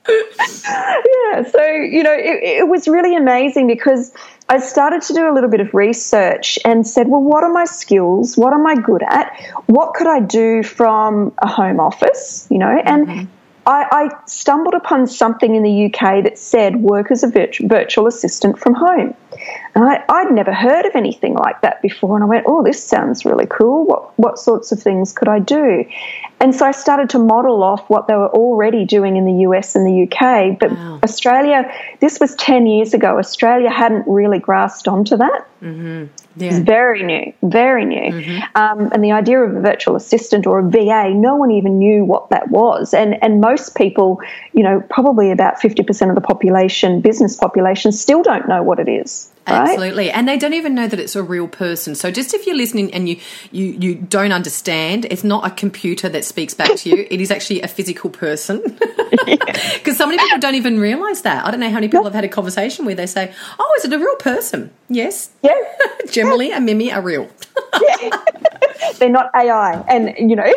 yeah, 0.10 1.44
so, 1.44 1.66
you 1.66 2.04
know, 2.04 2.14
it, 2.14 2.44
it 2.44 2.68
was 2.68 2.88
really 2.88 3.16
amazing 3.16 3.68
because 3.68 4.12
I 4.50 4.60
started 4.60 5.02
to 5.04 5.14
do 5.14 5.32
a 5.32 5.34
little 5.34 5.50
bit 5.50 5.62
of 5.62 5.74
research 5.74 6.60
and 6.66 6.86
said, 6.86 7.08
well, 7.08 7.22
what 7.22 7.44
are 7.44 7.54
my 7.54 7.66
skills? 7.66 8.38
What 8.38 8.54
am 8.54 8.68
I 8.68 8.76
good 8.76 9.04
at? 9.04 9.34
What 9.68 9.94
could 9.94 10.08
I 10.08 10.20
do 10.20 10.64
from 10.64 11.34
a 11.38 11.48
home 11.48 11.80
office? 11.80 12.48
You 12.50 12.58
know, 12.58 12.82
and 12.86 13.08
mm-hmm 13.08 13.26
I, 13.68 13.86
I, 13.92 14.20
stumbled 14.26 14.74
upon 14.74 15.06
something 15.06 15.56
in 15.56 15.62
the 15.62 15.86
UK 15.86 16.24
that 16.24 16.38
said 16.38 16.78
work 16.78 17.12
as 17.12 17.24
a 17.24 17.28
virtu- 17.28 17.68
virtual 17.68 18.08
assistant 18.08 18.58
from 18.58 18.74
home. 18.74 19.14
And 19.76 19.84
I, 20.10 20.24
would 20.24 20.34
never 20.34 20.52
heard 20.52 20.86
of 20.86 20.96
anything 20.96 21.36
like 21.36 21.62
that 21.62 21.82
before. 21.82 22.16
And 22.16 22.24
I 22.24 22.28
went, 22.28 22.46
oh, 22.48 22.64
this 22.64 22.84
sounds 22.84 23.24
really 23.24 23.46
cool. 23.46 23.86
What, 23.86 24.18
what 24.18 24.40
sorts 24.40 24.72
of 24.72 24.82
things 24.82 25.14
could 25.14 25.28
I 25.28 25.40
do? 25.40 25.86
And 26.40 26.56
so 26.56 26.66
I 26.66 26.72
started 26.72 27.10
to 27.12 27.20
model 27.20 27.62
off 27.62 27.88
what 27.88 28.08
they 28.08 28.16
were 28.16 28.30
already 28.30 28.84
doing 28.84 29.16
in 29.16 29.26
the 29.26 29.44
US 29.48 29.76
and 29.76 29.86
the 29.86 30.04
UK. 30.04 30.58
But 30.60 30.72
wow. 30.72 31.00
Australia, 31.04 31.72
this 32.00 32.20
was 32.20 32.36
10 32.38 32.66
years 32.66 32.96
ago, 32.96 33.20
Australia 33.20 33.70
hadn't 33.70 34.08
really 34.08 34.40
grasped 34.40 34.88
onto 34.88 35.18
that. 35.18 35.48
Mm-hmm. 35.62 36.06
Yeah. 36.36 36.50
It's 36.50 36.60
very 36.60 37.04
new, 37.04 37.34
very 37.44 37.86
new. 37.86 38.12
Mm-hmm. 38.12 38.58
Um, 38.58 38.92
and 38.94 39.04
the 39.04 39.12
idea 39.12 39.40
of 39.40 39.56
a 39.56 39.62
virtual 39.62 39.96
assistant 39.96 40.48
or 40.48 40.60
a 40.60 40.70
VA, 40.70 41.14
no 41.14 41.36
one 41.36 41.52
even 41.52 41.78
knew 41.78 42.06
what 42.06 42.30
that 42.30 42.50
was. 42.50 42.94
And, 42.94 43.22
and 43.24 43.42
most 43.42 43.76
people, 43.76 44.22
you 44.54 44.64
know, 44.64 44.82
probably 44.90 45.32
about 45.32 45.60
50% 45.60 46.10
of 46.10 46.16
the 46.16 46.22
population, 46.22 47.02
business 47.02 47.36
population, 47.36 47.92
still 47.92 48.24
don't 48.24 48.48
know 48.48 48.64
what 48.64 48.80
it 48.80 48.88
is. 48.88 49.31
Right? 49.48 49.70
Absolutely, 49.72 50.12
and 50.12 50.28
they 50.28 50.38
don't 50.38 50.54
even 50.54 50.76
know 50.76 50.88
that 50.88 51.00
it's 51.00 51.16
a 51.16 51.24
real 51.24 51.48
person. 51.48 51.96
So, 51.96 52.12
just 52.12 52.34
if 52.34 52.46
you're 52.46 52.56
listening 52.56 52.94
and 52.94 53.10
you 53.10 53.20
you 53.52 53.66
you 53.66 53.96
don't 53.96 54.32
understand, 54.32 55.06
it's 55.06 55.24
not 55.24 55.46
a 55.46 55.50
computer 55.50 56.08
that 56.10 56.24
speaks 56.26 56.54
back 56.54 56.76
to 56.78 56.90
you. 56.90 57.08
it 57.12 57.20
is 57.20 57.32
actually 57.32 57.62
a 57.62 57.68
physical 57.68 58.10
person. 58.10 58.62
Because 59.12 59.98
so 59.98 60.06
many 60.06 60.18
people 60.18 60.40
don't 60.40 60.56
even 60.56 60.80
realise 60.80 61.22
that. 61.22 61.46
I 61.46 61.52
don't 61.52 61.60
know 61.60 61.68
how 61.68 61.76
many 61.76 61.90
people 61.90 62.08
I've 62.08 62.14
had 62.14 62.24
a 62.24 62.30
conversation 62.30 62.86
where 62.86 62.96
they 62.96 63.06
say, 63.06 63.34
"Oh, 63.60 63.76
is 63.78 63.86
it 63.86 63.94
a 63.94 64.00
real 64.00 64.16
person?" 64.16 64.72
Yes. 64.90 65.30
Yeah. 65.42 65.54
Generally, 66.10 66.52
a 66.52 66.60
Mimi 66.60 66.92
are 66.92 67.02
real. 67.02 67.30
yeah. 67.82 68.10
They're 68.98 69.10
not 69.10 69.32
AI, 69.36 69.84
and 69.88 70.30
you 70.30 70.36
know, 70.36 70.52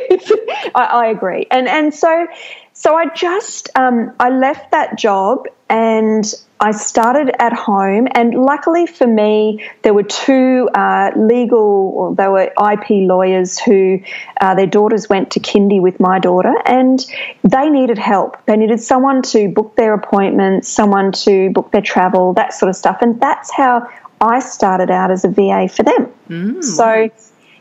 I, 0.75 0.85
I 0.85 1.07
agree. 1.07 1.47
And 1.51 1.69
and 1.69 1.93
so 1.93 2.27
so 2.75 2.97
I 2.97 3.07
just 3.15 3.71
um, 3.77 4.13
I 4.21 4.31
left 4.31 4.73
that 4.73 4.99
job 4.99 5.47
and 5.69 6.25
I 6.65 6.71
started 6.71 7.31
at 7.39 7.53
home, 7.53 8.09
and 8.13 8.33
luckily 8.35 8.87
for 8.87 9.07
me, 9.07 9.63
there 9.83 9.93
were 9.93 10.03
two 10.03 10.71
uh, 10.75 11.11
legal, 11.15 11.93
or 11.95 12.15
they 12.15 12.27
were 12.27 12.45
IP 12.73 12.89
lawyers 13.07 13.59
who 13.59 14.01
uh, 14.41 14.55
their 14.55 14.67
daughters 14.67 15.07
went 15.07 15.31
to 15.33 15.41
kindy 15.41 15.79
with 15.79 16.01
my 16.01 16.19
daughter, 16.19 16.55
and 16.65 17.05
they 17.43 17.69
needed 17.69 17.99
help. 17.99 18.43
They 18.47 18.57
needed 18.57 18.81
someone 18.81 19.21
to 19.35 19.51
book 19.51 19.77
their 19.77 19.93
appointments, 19.93 20.67
someone 20.67 21.13
to 21.27 21.51
book 21.51 21.71
their 21.71 21.83
travel, 21.83 22.33
that 22.33 22.55
sort 22.55 22.71
of 22.71 22.77
stuff, 22.77 22.97
and 23.03 23.21
that's 23.21 23.53
how 23.53 23.87
I 24.23 24.39
started 24.39 24.91
out 24.91 25.11
as 25.11 25.23
a 25.23 25.29
VA 25.29 25.69
for 25.69 25.83
them. 25.83 26.11
Mm. 26.31 26.65
So, 26.65 27.11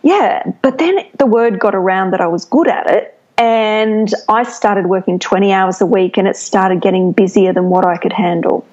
yeah, 0.01 0.43
but 0.61 0.77
then 0.77 0.99
the 1.19 1.25
word 1.25 1.59
got 1.59 1.75
around 1.75 2.11
that 2.11 2.21
I 2.21 2.27
was 2.27 2.45
good 2.45 2.69
at 2.69 2.89
it 2.89 3.19
And 3.37 4.13
I 4.29 4.43
started 4.43 4.85
working 4.85 5.17
20 5.19 5.51
hours 5.51 5.81
a 5.81 5.85
week 5.85 6.17
and 6.17 6.27
it 6.27 6.37
started 6.37 6.81
getting 6.81 7.11
busier 7.11 7.51
than 7.51 7.69
what 7.69 7.85
I 7.85 7.97
could 7.97 8.13
handle. 8.13 8.65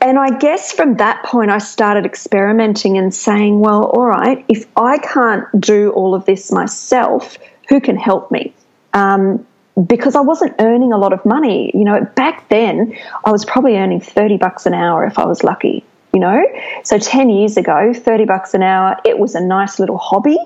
And 0.00 0.18
I 0.18 0.30
guess 0.38 0.72
from 0.72 0.96
that 0.96 1.24
point, 1.24 1.50
I 1.50 1.58
started 1.58 2.06
experimenting 2.06 2.96
and 2.96 3.12
saying, 3.12 3.60
well, 3.60 3.84
all 3.86 4.06
right, 4.06 4.44
if 4.48 4.64
I 4.76 4.98
can't 4.98 5.44
do 5.60 5.90
all 5.90 6.14
of 6.14 6.24
this 6.24 6.52
myself, 6.52 7.36
who 7.68 7.80
can 7.80 7.96
help 7.96 8.30
me? 8.30 8.54
Um, 8.94 9.44
because 9.86 10.14
I 10.14 10.20
wasn't 10.20 10.54
earning 10.60 10.92
a 10.92 10.98
lot 10.98 11.12
of 11.12 11.24
money. 11.24 11.70
You 11.74 11.84
know, 11.84 12.04
back 12.16 12.48
then, 12.48 12.96
I 13.24 13.30
was 13.30 13.44
probably 13.44 13.76
earning 13.76 14.00
30 14.00 14.36
bucks 14.36 14.66
an 14.66 14.74
hour 14.74 15.04
if 15.04 15.18
I 15.18 15.26
was 15.26 15.42
lucky. 15.44 15.84
You 16.14 16.20
know, 16.20 16.42
so 16.84 16.98
10 16.98 17.28
years 17.28 17.56
ago, 17.56 17.92
30 17.94 18.24
bucks 18.24 18.54
an 18.54 18.62
hour, 18.62 18.96
it 19.04 19.18
was 19.18 19.34
a 19.34 19.40
nice 19.40 19.78
little 19.78 19.98
hobby. 19.98 20.38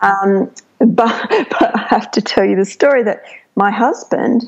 Um, 0.00 0.50
but, 0.78 1.28
but 1.28 1.76
I 1.76 1.86
have 1.88 2.10
to 2.12 2.22
tell 2.22 2.44
you 2.44 2.56
the 2.56 2.64
story 2.64 3.02
that 3.02 3.24
my 3.56 3.70
husband, 3.70 4.44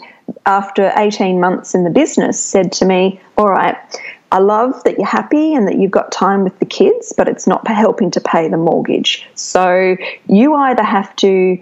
after 0.46 0.92
18 0.96 1.40
months 1.40 1.74
in 1.74 1.84
the 1.84 1.90
business, 1.90 2.42
said 2.42 2.72
to 2.72 2.84
me, 2.84 3.20
All 3.36 3.48
right, 3.48 3.76
I 4.32 4.38
love 4.38 4.82
that 4.84 4.98
you're 4.98 5.06
happy 5.06 5.54
and 5.54 5.68
that 5.68 5.78
you've 5.78 5.90
got 5.90 6.10
time 6.10 6.42
with 6.44 6.58
the 6.58 6.66
kids, 6.66 7.12
but 7.16 7.28
it's 7.28 7.46
not 7.46 7.66
helping 7.68 8.10
to 8.12 8.20
pay 8.20 8.48
the 8.48 8.56
mortgage. 8.56 9.28
So 9.34 9.96
you 10.28 10.54
either 10.54 10.82
have 10.82 11.14
to 11.16 11.58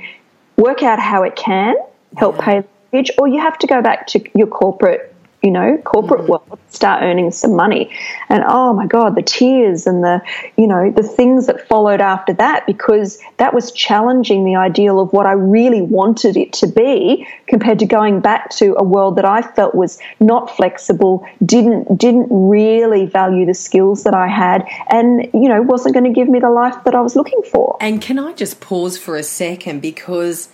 work 0.56 0.82
out 0.82 0.98
how 0.98 1.22
it 1.22 1.36
can 1.36 1.74
help 2.16 2.38
pay 2.38 2.60
the 2.60 2.68
mortgage, 2.92 3.10
or 3.18 3.28
you 3.28 3.40
have 3.40 3.58
to 3.58 3.66
go 3.66 3.82
back 3.82 4.06
to 4.08 4.38
your 4.38 4.46
corporate 4.46 5.11
you 5.42 5.50
know, 5.50 5.76
corporate 5.78 6.22
mm. 6.22 6.28
world, 6.28 6.58
start 6.68 7.02
earning 7.02 7.30
some 7.32 7.56
money. 7.56 7.90
And 8.28 8.44
oh 8.46 8.72
my 8.72 8.86
God, 8.86 9.16
the 9.16 9.22
tears 9.22 9.86
and 9.86 10.02
the, 10.02 10.22
you 10.56 10.66
know, 10.66 10.90
the 10.90 11.02
things 11.02 11.46
that 11.46 11.66
followed 11.68 12.00
after 12.00 12.32
that, 12.34 12.66
because 12.66 13.18
that 13.38 13.52
was 13.52 13.72
challenging 13.72 14.44
the 14.44 14.56
ideal 14.56 15.00
of 15.00 15.12
what 15.12 15.26
I 15.26 15.32
really 15.32 15.82
wanted 15.82 16.36
it 16.36 16.52
to 16.54 16.66
be 16.68 17.26
compared 17.48 17.80
to 17.80 17.86
going 17.86 18.20
back 18.20 18.50
to 18.50 18.74
a 18.78 18.84
world 18.84 19.16
that 19.16 19.24
I 19.24 19.42
felt 19.42 19.74
was 19.74 19.98
not 20.20 20.54
flexible, 20.56 21.26
didn't, 21.44 21.98
didn't 21.98 22.28
really 22.30 23.06
value 23.06 23.44
the 23.44 23.54
skills 23.54 24.04
that 24.04 24.14
I 24.14 24.28
had 24.28 24.66
and, 24.88 25.28
you 25.34 25.48
know, 25.48 25.60
wasn't 25.60 25.94
going 25.94 26.04
to 26.04 26.12
give 26.12 26.28
me 26.28 26.38
the 26.38 26.50
life 26.50 26.84
that 26.84 26.94
I 26.94 27.00
was 27.00 27.16
looking 27.16 27.42
for. 27.50 27.76
And 27.80 28.00
can 28.00 28.18
I 28.18 28.32
just 28.32 28.60
pause 28.60 28.96
for 28.96 29.16
a 29.16 29.22
second 29.24 29.82
because 29.82 30.48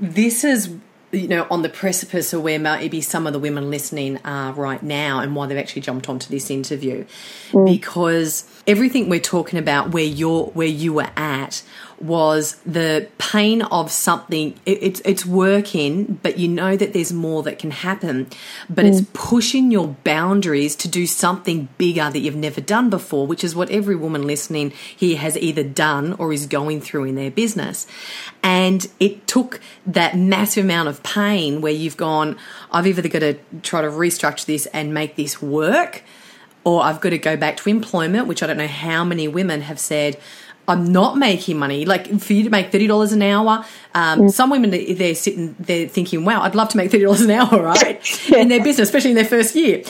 this 0.00 0.42
is 0.42 0.74
you 1.12 1.28
know 1.28 1.46
on 1.50 1.62
the 1.62 1.68
precipice 1.68 2.32
of 2.32 2.42
where 2.42 2.58
maybe 2.58 3.00
some 3.00 3.26
of 3.26 3.32
the 3.32 3.38
women 3.38 3.70
listening 3.70 4.18
are 4.24 4.52
right 4.52 4.82
now 4.82 5.20
and 5.20 5.36
why 5.36 5.46
they've 5.46 5.58
actually 5.58 5.82
jumped 5.82 6.08
onto 6.08 6.28
this 6.28 6.50
interview. 6.50 7.04
Mm. 7.50 7.66
Because 7.66 8.44
everything 8.66 9.08
we're 9.08 9.20
talking 9.20 9.58
about 9.58 9.90
where 9.90 10.04
you're 10.04 10.46
where 10.46 10.68
you 10.68 10.92
were 10.92 11.10
at 11.16 11.62
was 12.00 12.56
the 12.66 13.08
pain 13.18 13.62
of 13.62 13.90
something 13.90 14.58
it, 14.66 14.82
it's 14.82 15.00
it's 15.04 15.24
working 15.24 16.18
but 16.22 16.36
you 16.36 16.48
know 16.48 16.76
that 16.76 16.92
there's 16.92 17.12
more 17.12 17.44
that 17.44 17.58
can 17.60 17.70
happen 17.70 18.26
but 18.68 18.84
it's 18.84 19.00
mm. 19.00 19.12
pushing 19.12 19.70
your 19.70 19.88
boundaries 20.02 20.74
to 20.74 20.88
do 20.88 21.06
something 21.06 21.68
bigger 21.78 22.10
that 22.10 22.18
you've 22.18 22.34
never 22.34 22.60
done 22.60 22.90
before 22.90 23.26
which 23.26 23.44
is 23.44 23.54
what 23.54 23.70
every 23.70 23.94
woman 23.94 24.26
listening 24.26 24.70
here 24.96 25.16
has 25.16 25.36
either 25.38 25.62
done 25.62 26.12
or 26.14 26.32
is 26.32 26.46
going 26.46 26.80
through 26.80 27.04
in 27.04 27.14
their 27.14 27.30
business. 27.30 27.86
And 28.42 28.86
it 28.98 29.26
took 29.26 29.60
that 29.86 30.16
massive 30.16 30.64
amount 30.64 30.88
of 30.88 31.02
pain 31.02 31.60
where 31.60 31.72
you've 31.72 31.96
gone 31.96 32.36
I've 32.70 32.86
either 32.86 33.08
got 33.08 33.20
to 33.20 33.34
try 33.62 33.82
to 33.82 33.88
restructure 33.88 34.46
this 34.46 34.66
and 34.66 34.92
make 34.92 35.14
this 35.14 35.40
work 35.40 36.02
or 36.64 36.82
I've 36.82 37.00
got 37.00 37.10
to 37.10 37.18
go 37.18 37.36
back 37.36 37.56
to 37.58 37.70
employment, 37.70 38.26
which 38.26 38.42
I 38.42 38.46
don't 38.46 38.56
know 38.56 38.66
how 38.66 39.04
many 39.04 39.28
women 39.28 39.62
have 39.62 39.78
said, 39.78 40.18
I'm 40.68 40.92
not 40.92 41.18
making 41.18 41.58
money. 41.58 41.84
Like 41.84 42.20
for 42.20 42.32
you 42.32 42.44
to 42.44 42.50
make 42.50 42.70
thirty 42.70 42.86
dollars 42.86 43.12
an 43.12 43.22
hour, 43.22 43.64
um, 43.94 44.28
some 44.28 44.50
women 44.50 44.70
they're 44.70 45.14
sitting 45.14 45.56
there 45.58 45.88
thinking, 45.88 46.24
"Wow, 46.24 46.42
I'd 46.42 46.54
love 46.54 46.68
to 46.70 46.76
make 46.76 46.90
thirty 46.90 47.04
dollars 47.04 47.22
an 47.22 47.30
hour, 47.30 47.62
right?" 47.62 48.30
in 48.30 48.48
their 48.48 48.62
business, 48.62 48.88
especially 48.88 49.10
in 49.10 49.16
their 49.16 49.24
first 49.24 49.56
year. 49.56 49.82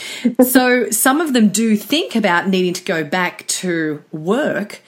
so 0.42 0.90
some 0.90 1.20
of 1.20 1.34
them 1.34 1.50
do 1.50 1.76
think 1.76 2.16
about 2.16 2.48
needing 2.48 2.72
to 2.72 2.84
go 2.84 3.04
back 3.04 3.46
to 3.48 4.02
work 4.12 4.80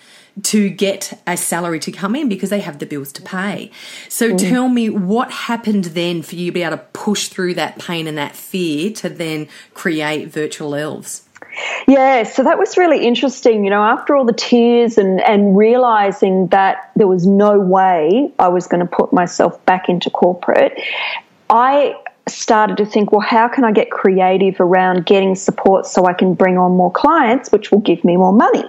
to 0.42 0.68
get 0.68 1.20
a 1.26 1.36
salary 1.36 1.78
to 1.78 1.92
come 1.92 2.16
in 2.16 2.28
because 2.28 2.50
they 2.50 2.60
have 2.60 2.78
the 2.80 2.86
bills 2.86 3.12
to 3.12 3.22
pay. 3.22 3.70
So 4.08 4.36
tell 4.36 4.68
me 4.68 4.90
what 4.90 5.30
happened 5.30 5.84
then 5.84 6.22
for 6.22 6.34
you 6.34 6.46
to 6.46 6.52
be 6.52 6.62
able 6.62 6.76
to 6.76 6.82
push 6.92 7.28
through 7.28 7.54
that 7.54 7.78
pain 7.78 8.08
and 8.08 8.18
that 8.18 8.34
fear 8.34 8.90
to 8.94 9.08
then 9.08 9.46
create 9.74 10.28
virtual 10.28 10.74
elves. 10.74 11.22
Yeah, 11.86 12.22
so 12.24 12.42
that 12.42 12.58
was 12.58 12.76
really 12.76 13.06
interesting. 13.06 13.64
You 13.64 13.70
know, 13.70 13.82
after 13.82 14.16
all 14.16 14.24
the 14.24 14.32
tears 14.32 14.98
and, 14.98 15.20
and 15.20 15.56
realizing 15.56 16.48
that 16.48 16.90
there 16.96 17.06
was 17.06 17.26
no 17.26 17.58
way 17.58 18.32
I 18.38 18.48
was 18.48 18.66
going 18.66 18.80
to 18.80 18.90
put 18.90 19.12
myself 19.12 19.64
back 19.66 19.88
into 19.88 20.10
corporate, 20.10 20.80
I 21.50 21.94
started 22.26 22.78
to 22.78 22.86
think, 22.86 23.12
well, 23.12 23.20
how 23.20 23.48
can 23.48 23.64
I 23.64 23.72
get 23.72 23.90
creative 23.90 24.58
around 24.58 25.04
getting 25.04 25.34
support 25.34 25.86
so 25.86 26.06
I 26.06 26.14
can 26.14 26.34
bring 26.34 26.56
on 26.56 26.72
more 26.72 26.90
clients, 26.90 27.52
which 27.52 27.70
will 27.70 27.80
give 27.80 28.02
me 28.04 28.16
more 28.16 28.32
money? 28.32 28.64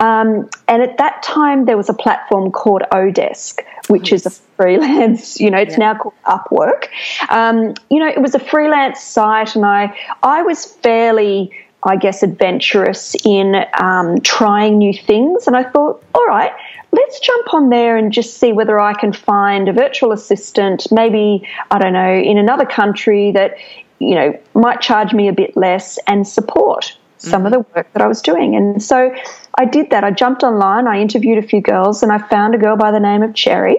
Um, 0.00 0.48
and 0.68 0.82
at 0.82 0.96
that 0.98 1.22
time, 1.22 1.66
there 1.66 1.76
was 1.76 1.88
a 1.88 1.94
platform 1.94 2.50
called 2.50 2.82
Odesk, 2.92 3.60
which 3.88 4.12
is 4.12 4.24
a 4.24 4.30
freelance, 4.30 5.38
you 5.38 5.50
know, 5.50 5.58
it's 5.58 5.76
now 5.76 5.94
called 5.94 6.14
Upwork. 6.24 6.86
Um, 7.28 7.74
you 7.90 7.98
know, 7.98 8.08
it 8.08 8.22
was 8.22 8.34
a 8.34 8.38
freelance 8.38 9.00
site, 9.00 9.54
and 9.54 9.66
I, 9.66 9.94
I 10.22 10.42
was 10.42 10.64
fairly 10.64 11.52
I 11.84 11.96
guess, 11.96 12.22
adventurous 12.22 13.14
in 13.24 13.64
um, 13.80 14.20
trying 14.20 14.78
new 14.78 14.94
things. 14.94 15.46
And 15.46 15.56
I 15.56 15.64
thought, 15.64 16.02
all 16.14 16.26
right, 16.26 16.52
let's 16.92 17.20
jump 17.20 17.52
on 17.52 17.68
there 17.68 17.96
and 17.96 18.12
just 18.12 18.38
see 18.38 18.52
whether 18.52 18.80
I 18.80 18.94
can 18.94 19.12
find 19.12 19.68
a 19.68 19.72
virtual 19.72 20.12
assistant, 20.12 20.86
maybe, 20.90 21.46
I 21.70 21.78
don't 21.78 21.92
know, 21.92 22.14
in 22.14 22.38
another 22.38 22.64
country 22.64 23.32
that, 23.32 23.56
you 23.98 24.14
know, 24.14 24.38
might 24.54 24.80
charge 24.80 25.12
me 25.12 25.28
a 25.28 25.32
bit 25.32 25.56
less 25.56 25.98
and 26.06 26.26
support 26.26 26.96
some 27.18 27.46
of 27.46 27.52
the 27.52 27.60
work 27.74 27.90
that 27.92 28.02
I 28.02 28.06
was 28.06 28.20
doing. 28.20 28.54
And 28.54 28.82
so 28.82 29.14
I 29.58 29.64
did 29.64 29.90
that. 29.90 30.04
I 30.04 30.10
jumped 30.10 30.42
online, 30.42 30.86
I 30.86 31.00
interviewed 31.00 31.42
a 31.42 31.46
few 31.46 31.60
girls, 31.60 32.02
and 32.02 32.12
I 32.12 32.18
found 32.18 32.54
a 32.54 32.58
girl 32.58 32.76
by 32.76 32.90
the 32.90 33.00
name 33.00 33.22
of 33.22 33.34
Cherry. 33.34 33.78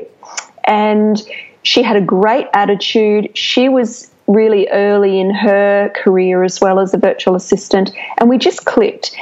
And 0.63 1.21
she 1.63 1.83
had 1.83 1.95
a 1.95 2.01
great 2.01 2.47
attitude. 2.53 3.35
She 3.37 3.69
was 3.69 4.11
really 4.27 4.67
early 4.69 5.19
in 5.19 5.29
her 5.33 5.89
career 5.89 6.43
as 6.43 6.59
well 6.61 6.79
as 6.79 6.93
a 6.93 6.97
virtual 6.97 7.35
assistant, 7.35 7.91
and 8.17 8.29
we 8.29 8.37
just 8.37 8.65
clicked. 8.65 9.15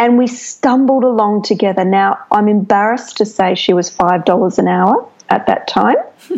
And 0.00 0.16
we 0.16 0.28
stumbled 0.28 1.02
along 1.02 1.42
together. 1.42 1.84
Now, 1.84 2.20
I'm 2.30 2.46
embarrassed 2.48 3.16
to 3.16 3.24
say 3.26 3.56
she 3.56 3.72
was 3.72 3.90
$5 3.90 4.58
an 4.58 4.68
hour 4.68 5.08
at 5.28 5.46
that 5.46 5.66
time. 5.66 5.96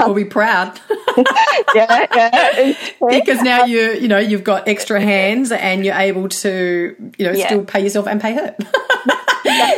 We'll 0.00 0.14
be 0.14 0.24
proud 0.24 0.80
yeah, 1.74 2.06
yeah. 2.12 2.74
because 3.08 3.40
now 3.42 3.64
you 3.66 3.92
you 3.92 4.08
know 4.08 4.18
you've 4.18 4.42
got 4.42 4.66
extra 4.66 5.00
hands 5.00 5.52
and 5.52 5.84
you're 5.84 5.94
able 5.94 6.28
to 6.28 7.12
you 7.16 7.24
know 7.24 7.30
Yeah. 7.32 7.46
still 7.46 7.64
pay 7.64 7.80
yourself 7.82 8.08
and 8.08 8.20
pay 8.20 8.34
her. 8.34 8.56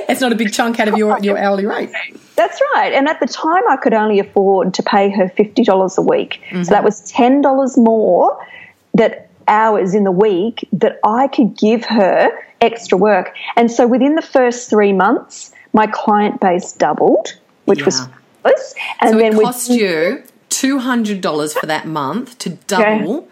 it's 0.09 0.21
not 0.21 0.33
a 0.33 0.37
big 0.37 0.53
chunk 0.53 0.81
out 0.81 0.89
of 0.89 0.97
your 0.97 1.19
your 1.21 1.39
hourly 1.39 1.67
rate. 1.67 1.91
That's 2.37 2.61
right. 2.75 2.93
And 2.93 3.09
at 3.09 3.21
the 3.21 3.27
time, 3.27 3.62
I 3.69 3.77
could 3.77 3.95
only 3.95 4.19
afford 4.19 4.75
to 4.75 4.83
pay 4.83 5.11
her 5.11 5.29
$50 5.29 5.99
a 5.99 6.03
week. 6.03 6.41
So 6.51 6.57
mm-hmm. 6.57 6.71
that 6.71 6.83
was 6.83 7.12
$10 7.12 7.77
more 7.77 8.47
that 8.95 9.29
hours 9.49 9.95
in 9.95 10.05
the 10.05 10.12
week 10.12 10.67
that 10.73 10.99
I 11.05 11.29
could 11.29 11.57
give 11.57 11.85
her 11.85 12.31
extra 12.61 12.97
work. 12.97 13.35
And 13.57 13.71
so 13.71 13.87
within 13.87 14.15
the 14.15 14.23
first 14.23 14.71
three 14.71 14.93
months, 14.93 15.53
my 15.73 15.87
client 15.87 16.41
base 16.41 16.73
doubled, 16.73 17.35
which 17.65 17.85
was 17.85 18.01
Yeah. 18.01 18.07
fabulous. 18.43 18.75
And 19.01 19.11
So 19.11 19.19
then 19.19 19.33
it 19.33 19.39
we 19.39 19.45
cost 19.45 19.71
you 19.71 20.23
two 20.49 20.79
hundred 20.79 21.21
dollars 21.21 21.55
for 21.55 21.67
that 21.67 21.87
month 21.87 22.39
to 22.39 22.51
double 22.51 23.29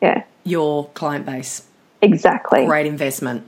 yeah, 0.00 0.22
your 0.44 0.88
client 0.94 1.26
base. 1.26 1.62
exactly. 2.02 2.66
Great 2.66 2.86
investment. 2.86 3.42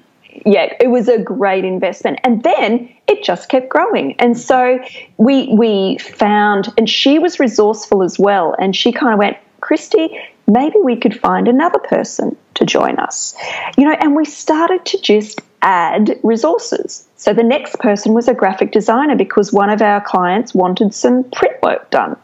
Yeah, 0.46 0.75
it 0.80 0.88
was 0.88 1.08
a 1.08 1.18
great 1.18 1.64
investment. 1.64 2.20
And 2.25 2.42
then 2.42 2.88
it 3.06 3.22
just 3.22 3.49
kept 3.49 3.68
growing. 3.68 4.14
And 4.18 4.38
so 4.38 4.78
we 5.16 5.49
we 5.52 5.99
found 5.99 6.72
and 6.76 6.88
she 6.88 7.18
was 7.18 7.40
resourceful 7.40 8.02
as 8.02 8.18
well. 8.18 8.54
And 8.58 8.75
she 8.75 8.92
kind 8.92 9.12
of 9.12 9.18
went, 9.18 9.37
Kristy, 9.60 10.18
maybe 10.46 10.76
we 10.82 10.96
could 10.96 11.18
find 11.18 11.49
another 11.49 11.78
person 11.78 12.37
to 12.54 12.64
join 12.64 12.99
us. 12.99 13.34
You 13.76 13.84
know, 13.84 13.96
and 14.00 14.16
we 14.16 14.25
started 14.25 14.84
to 14.87 15.00
just 15.00 15.40
add 15.62 16.18
resources. 16.22 17.06
So 17.16 17.34
the 17.34 17.42
next 17.42 17.78
person 17.80 18.14
was 18.14 18.28
a 18.28 18.34
graphic 18.34 18.72
designer 18.72 19.16
because 19.16 19.52
one 19.52 19.70
of 19.70 19.82
our 19.82 20.00
clients 20.00 20.54
wanted 20.54 20.94
some 20.94 21.25
print 21.25 21.56
work 21.62 21.90
done. 21.90 22.16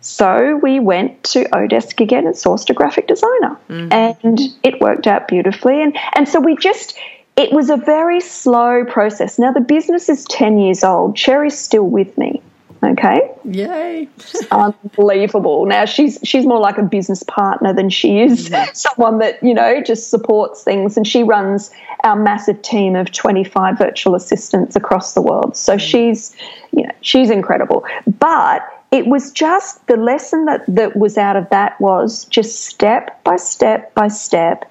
So 0.00 0.58
we 0.62 0.78
went 0.80 1.24
to 1.24 1.44
Odesk 1.44 2.00
again 2.00 2.26
and 2.26 2.34
sourced 2.34 2.70
a 2.70 2.74
graphic 2.74 3.08
designer, 3.08 3.58
mm-hmm. 3.68 3.92
and 3.92 4.40
it 4.62 4.80
worked 4.80 5.06
out 5.06 5.26
beautifully. 5.28 5.82
And 5.82 5.96
and 6.14 6.28
so 6.28 6.40
we 6.40 6.56
just 6.56 6.96
it 7.38 7.52
was 7.52 7.70
a 7.70 7.76
very 7.76 8.20
slow 8.20 8.84
process. 8.84 9.38
Now 9.38 9.52
the 9.52 9.60
business 9.60 10.08
is 10.08 10.24
ten 10.24 10.58
years 10.58 10.82
old. 10.82 11.16
Cherry's 11.16 11.56
still 11.56 11.86
with 11.86 12.18
me. 12.18 12.42
Okay, 12.82 13.32
Yay! 13.44 14.08
unbelievable. 14.50 15.64
Now 15.66 15.84
she's 15.84 16.18
she's 16.24 16.46
more 16.46 16.60
like 16.60 16.78
a 16.78 16.82
business 16.82 17.22
partner 17.22 17.72
than 17.72 17.90
she 17.90 18.20
is 18.20 18.52
someone 18.74 19.18
that 19.18 19.42
you 19.42 19.54
know 19.54 19.80
just 19.80 20.10
supports 20.10 20.64
things. 20.64 20.96
And 20.96 21.06
she 21.06 21.22
runs 21.22 21.70
our 22.04 22.16
massive 22.16 22.60
team 22.62 22.96
of 22.96 23.12
twenty 23.12 23.44
five 23.44 23.78
virtual 23.78 24.14
assistants 24.16 24.74
across 24.74 25.14
the 25.14 25.22
world. 25.22 25.56
So 25.56 25.76
mm. 25.76 25.80
she's 25.80 26.36
you 26.72 26.84
know 26.84 26.92
she's 27.00 27.30
incredible. 27.30 27.84
But 28.18 28.62
it 28.90 29.06
was 29.06 29.30
just 29.32 29.86
the 29.86 29.96
lesson 29.96 30.46
that, 30.46 30.64
that 30.66 30.96
was 30.96 31.18
out 31.18 31.36
of 31.36 31.48
that 31.50 31.80
was 31.80 32.24
just 32.26 32.64
step 32.64 33.22
by 33.22 33.36
step 33.36 33.94
by 33.94 34.08
step, 34.08 34.70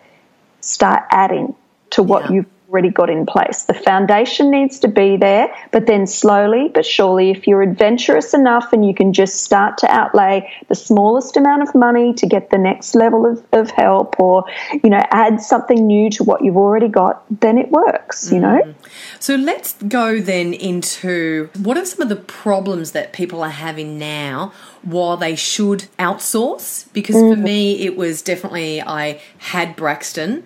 start 0.60 1.04
adding 1.12 1.56
to 1.92 2.04
what 2.04 2.24
Yeah. 2.26 2.32
you've 2.32 2.57
already 2.70 2.90
got 2.90 3.10
in 3.10 3.26
place. 3.26 3.64
The 3.64 3.74
foundation 3.74 4.52
needs 4.52 4.80
to 4.80 4.88
be 4.88 5.18
there, 5.18 5.54
but 5.72 5.88
then 5.88 6.06
slowly 6.06 6.68
but 6.74 6.86
surely, 6.86 7.32
if 7.32 7.48
you're 7.48 7.62
adventurous 7.62 8.34
enough 8.34 8.74
and 8.74 8.86
you 8.86 8.94
can 8.94 9.14
just 9.14 9.44
start 9.44 9.78
to 9.80 9.92
outlay 9.92 10.52
the 10.68 10.76
smallest 10.76 11.38
amount 11.38 11.64
of 11.64 11.74
money 11.74 12.14
to 12.14 12.28
get 12.28 12.50
the 12.50 12.58
next 12.58 12.96
level 12.96 13.26
of, 13.26 13.44
of 13.52 13.72
help 13.72 14.20
or, 14.20 14.46
you 14.84 14.90
know, 14.90 15.04
add 15.12 15.42
something 15.42 15.88
new 15.88 16.10
to 16.12 16.24
what 16.24 16.44
you've 16.44 16.58
already 16.58 16.88
got, 16.88 17.24
then 17.42 17.58
it 17.58 17.72
works, 17.72 18.32
you 18.32 18.40
know? 18.40 18.62
Mm-hmm. 18.64 18.88
So 19.20 19.36
let's 19.36 19.74
go 19.88 20.20
then 20.20 20.54
into 20.54 21.50
what 21.58 21.78
are 21.78 21.86
some 21.86 22.02
of 22.02 22.10
the 22.10 22.16
problems 22.16 22.92
that 22.92 23.14
people 23.14 23.44
are 23.44 23.50
having 23.50 23.98
now 23.98 24.54
while 24.84 25.18
they 25.18 25.36
should 25.36 25.86
outsource? 26.00 26.88
Because 26.94 27.16
for 27.16 27.36
mm. 27.36 27.42
me, 27.42 27.82
it 27.86 27.98
was 27.98 28.22
definitely 28.22 28.82
I 28.82 29.22
had 29.40 29.76
Braxton 29.76 30.44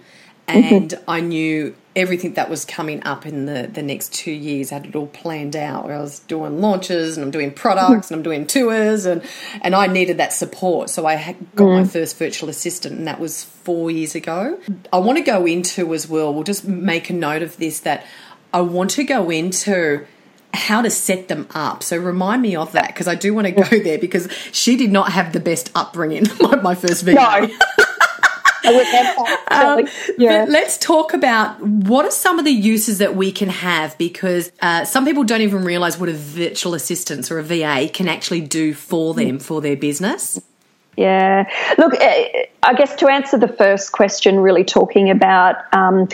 mm-hmm. 0.48 0.76
and 0.76 1.00
I 1.08 1.22
knew 1.22 1.76
everything 1.96 2.34
that 2.36 2.50
was 2.50 2.64
coming 2.64 3.04
up 3.04 3.26
in 3.26 3.46
the, 3.46 3.70
the 3.72 3.82
next 3.82 4.14
two 4.14 4.32
years. 4.32 4.72
I 4.72 4.76
had 4.76 4.86
it 4.86 4.96
all 4.96 5.08
planned 5.08 5.56
out 5.56 5.86
where 5.86 5.96
I 5.96 6.02
was 6.02 6.20
doing 6.20 6.62
launches 6.62 7.18
and 7.18 7.26
I'm 7.26 7.32
doing 7.32 7.52
products 7.52 8.10
and 8.10 8.20
I'm 8.20 8.24
doing 8.24 8.48
tours 8.48 9.06
and, 9.06 9.22
and 9.62 9.76
I 9.76 9.88
needed 9.88 10.18
that 10.18 10.32
support. 10.32 10.90
So 10.90 11.06
I 11.06 11.36
got 11.56 11.66
my 11.66 11.84
mm. 11.84 11.90
first 11.90 12.18
virtual 12.18 12.50
assistant 12.50 12.98
and 12.98 13.08
that 13.08 13.20
was 13.20 13.44
four 13.44 13.92
years 13.92 14.16
ago. 14.16 14.60
I 14.94 14.98
want 15.00 15.18
to 15.18 15.24
go 15.24 15.46
into 15.46 15.94
as 15.94 16.08
well, 16.08 16.34
we'll 16.34 16.44
just 16.44 16.66
make 16.66 17.10
a 17.10 17.14
note 17.14 17.42
of 17.42 17.58
this 17.58 17.82
that 17.82 18.06
I 18.54 18.62
want 18.62 18.92
to 18.92 19.04
go 19.04 19.30
into 19.30 20.06
how 20.54 20.82
to 20.82 20.90
set 20.90 21.28
them 21.28 21.48
up. 21.54 21.84
So 21.84 21.98
remind 21.98 22.42
me 22.42 22.56
of 22.56 22.74
that 22.74 22.88
because 22.88 23.08
I 23.08 23.16
do 23.16 23.34
want 23.34 23.48
to 23.48 23.52
go 23.52 23.64
there 23.64 23.98
because 23.98 24.32
she 24.52 24.78
did 24.78 24.92
not 24.92 25.12
have 25.12 25.34
the 25.34 25.40
best 25.40 25.72
upbringing. 25.76 26.28
My, 26.42 26.56
my 26.56 26.76
first 26.76 27.04
video. 27.04 27.22
No. 27.22 27.50
I 28.64 28.76
would 28.76 28.88
never 28.92 29.22
Um, 29.52 29.88
yeah. 30.18 30.46
But 30.46 30.52
let's 30.52 30.78
talk 30.78 31.14
about 31.14 31.62
what 31.62 32.06
are 32.06 32.12
some 32.12 32.40
of 32.40 32.46
the 32.46 32.52
uses 32.52 33.00
that 33.00 33.16
we 33.16 33.32
can 33.32 33.50
have 33.50 33.98
because 33.98 34.52
uh, 34.62 34.86
some 34.86 35.06
people 35.06 35.24
don't 35.24 35.42
even 35.42 35.64
realize 35.64 35.98
what 35.98 36.10
a 36.10 36.14
virtual 36.14 36.74
assistant 36.74 37.32
or 37.32 37.40
a 37.40 37.44
VA 37.44 37.90
can 37.92 38.08
actually 38.08 38.42
do 38.42 38.74
for 38.74 39.14
them 39.14 39.40
for 39.40 39.62
their 39.62 39.76
business. 39.76 40.42
Yeah. 40.98 41.50
Look, 41.78 41.94
eh, 42.00 42.46
I 42.64 42.74
guess 42.74 42.96
to 42.98 43.08
answer 43.08 43.38
the 43.38 43.48
first 43.48 43.92
question, 43.92 44.40
really 44.40 44.64
talking 44.64 45.10
about 45.10 45.56
um, 45.74 46.08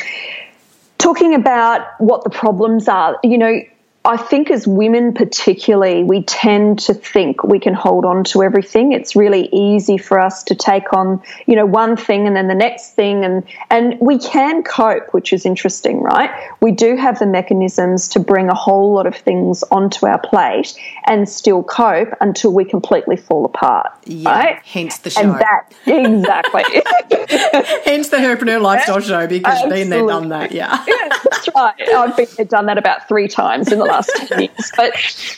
talking 0.97 1.33
about 1.33 1.87
what 1.99 2.23
the 2.23 2.29
problems 2.29 2.87
are. 2.87 3.19
You 3.23 3.37
know, 3.37 3.61
I 4.07 4.15
think 4.15 4.49
as 4.49 4.65
women, 4.65 5.13
particularly, 5.13 6.05
we 6.05 6.23
tend 6.23 6.79
to 6.79 6.93
think 6.93 7.43
we 7.43 7.59
can 7.59 7.73
hold 7.73 8.05
on 8.05 8.23
to 8.25 8.41
everything. 8.41 8.93
It's 8.93 9.17
really 9.17 9.49
easy 9.51 9.97
for 9.97 10.17
us 10.17 10.45
to 10.45 10.55
take 10.55 10.93
on, 10.93 11.21
you 11.45 11.57
know, 11.57 11.65
one 11.65 11.97
thing 11.97 12.25
and 12.25 12.33
then 12.33 12.47
the 12.47 12.55
next 12.55 12.91
thing, 12.91 13.25
and 13.25 13.43
and 13.69 13.99
we 13.99 14.17
can 14.17 14.63
cope, 14.63 15.13
which 15.13 15.33
is 15.33 15.45
interesting, 15.45 16.01
right? 16.01 16.31
We 16.61 16.71
do 16.71 16.95
have 16.95 17.19
the 17.19 17.25
mechanisms 17.25 18.07
to 18.09 18.19
bring 18.21 18.47
a 18.47 18.55
whole 18.55 18.93
lot 18.93 19.07
of 19.07 19.15
things 19.15 19.61
onto 19.71 20.07
our 20.07 20.19
plate 20.19 20.73
and 21.05 21.27
still 21.27 21.61
cope 21.61 22.13
until 22.21 22.53
we 22.53 22.63
completely 22.63 23.17
fall 23.17 23.43
apart, 23.43 23.91
Yeah, 24.05 24.29
right? 24.29 24.61
hence 24.63 24.99
the 24.99 25.09
show. 25.09 25.21
And 25.21 25.35
that 25.35 25.73
exactly. 25.85 26.63
hence 27.85 28.07
the 28.07 28.17
Herpreneur 28.17 28.61
Lifestyle 28.61 29.01
Show 29.01 29.27
because 29.27 29.67
been 29.67 29.89
there, 29.89 30.07
done 30.07 30.29
that. 30.29 30.53
Yeah. 30.53 30.81
That's 31.29 31.49
right. 31.53 31.75
I've 31.93 32.15
been 32.15 32.27
there, 32.37 32.45
done 32.45 32.67
that 32.67 32.77
about 32.77 33.07
three 33.09 33.27
times 33.27 33.69
in 33.69 33.79
the 33.79 33.85
last 33.85 33.96
10 34.05 34.41
years. 34.41 34.71
But, 34.75 34.93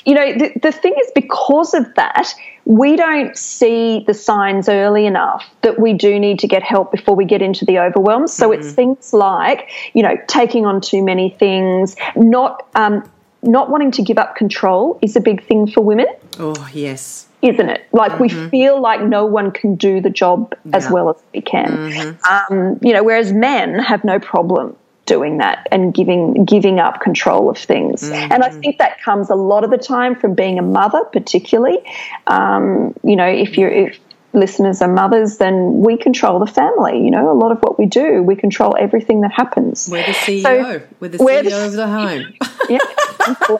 you 0.06 0.14
know, 0.14 0.34
the, 0.38 0.52
the 0.62 0.72
thing 0.72 0.96
is, 1.00 1.12
because 1.16 1.74
of 1.74 1.94
that, 1.96 2.34
we 2.66 2.96
don't 2.96 3.36
see 3.38 4.04
the 4.06 4.14
signs 4.14 4.68
early 4.68 5.06
enough 5.06 5.50
that 5.62 5.80
we 5.80 5.94
do 5.94 6.20
need 6.20 6.40
to 6.40 6.48
get 6.48 6.64
help 6.64 6.92
before 6.92 7.16
we 7.16 7.26
get 7.26 7.42
into 7.42 7.66
the 7.66 7.80
overwhelm. 7.80 8.28
So 8.28 8.52
it's 8.52 8.72
things 8.74 9.14
like, 9.14 9.70
you 9.94 10.04
know, 10.04 10.16
taking 10.28 10.66
on 10.66 10.82
too 10.82 11.04
many 11.04 11.30
things, 11.30 11.96
not, 12.16 12.68
um, 12.76 13.10
not 13.42 13.70
wanting 13.70 13.92
to 13.92 14.04
give 14.04 14.18
up 14.18 14.36
control 14.36 15.00
is 15.02 15.16
a 15.16 15.22
big 15.22 15.46
thing 15.48 15.66
for 15.66 15.82
women 15.82 16.08
Oh 16.40 16.70
yes. 16.74 17.28
isn't 17.42 17.70
it? 17.70 17.88
Like 17.92 18.20
we 18.20 18.30
feel 18.50 18.82
like 18.82 19.02
no 19.02 19.26
one 19.26 19.52
can 19.52 19.76
do 19.76 20.02
the 20.02 20.10
job 20.10 20.54
as 20.74 20.90
well 20.90 21.10
as 21.10 21.16
we 21.34 21.42
can. 21.42 22.18
Um, 22.30 22.80
you 22.82 22.94
know, 22.94 23.04
whereas 23.04 23.32
men 23.34 23.80
have 23.80 24.04
no 24.04 24.20
problem 24.20 24.76
doing 25.14 25.40
that 25.40 25.68
and 25.72 25.94
giving 25.94 26.46
giving 26.46 26.80
up 26.80 27.02
control 27.02 27.50
of 27.50 27.58
things. 27.58 28.04
And 28.10 28.44
I 28.44 28.50
think 28.50 28.78
that 28.78 29.02
comes 29.02 29.30
a 29.30 29.36
lot 29.36 29.64
of 29.66 29.72
the 29.72 29.78
time 29.96 30.14
from 30.16 30.36
being 30.36 30.60
a 30.60 30.62
mother, 30.80 31.04
particularly. 31.12 31.80
Um, 32.28 32.94
you 33.04 33.16
know, 33.16 33.28
if 33.28 33.58
you're 33.58 33.72
if 33.72 34.00
listeners 34.32 34.80
are 34.84 34.88
mothers, 35.04 35.38
then 35.38 35.82
we 35.82 35.98
control 35.98 36.38
the 36.40 36.52
family. 36.62 37.04
You 37.04 37.12
know, 37.12 37.32
a 37.32 37.38
lot 37.44 37.52
of 37.52 37.58
what 37.66 37.80
we 37.80 37.88
do, 37.88 38.22
we 38.22 38.36
control 38.36 38.76
everything 38.80 39.22
that 39.22 39.32
happens. 39.32 39.90
We're 39.92 40.06
the 40.06 40.12
CEO. 40.14 40.42
So- 40.44 40.82
we're 41.00 41.10
the 41.10 41.24
we're 41.24 41.42
CEO 41.44 41.50
the- 41.50 41.66
of 41.66 41.74
the 41.74 41.88
home. 41.88 42.24
yeah. 42.70 42.80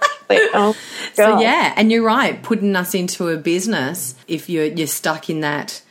Oh, 0.54 0.76
So 1.14 1.40
yeah, 1.40 1.74
and 1.76 1.92
you're 1.92 2.06
right. 2.06 2.42
Putting 2.44 2.76
us 2.76 2.94
into 2.94 3.30
a 3.30 3.38
business, 3.38 4.14
if 4.28 4.48
you're 4.50 4.66
you're 4.66 4.88
stuck 5.02 5.30
in 5.30 5.42
that, 5.42 5.82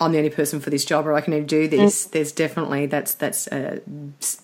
I'm 0.00 0.12
the 0.12 0.18
only 0.18 0.30
person 0.30 0.60
for 0.60 0.70
this 0.70 0.84
job, 0.84 1.06
or 1.06 1.14
I 1.14 1.20
can 1.20 1.32
only 1.32 1.46
do 1.46 1.68
this. 1.68 2.06
Mm. 2.06 2.10
There's 2.10 2.32
definitely 2.32 2.86
that's 2.86 3.14
that's 3.14 3.46
a 3.48 3.80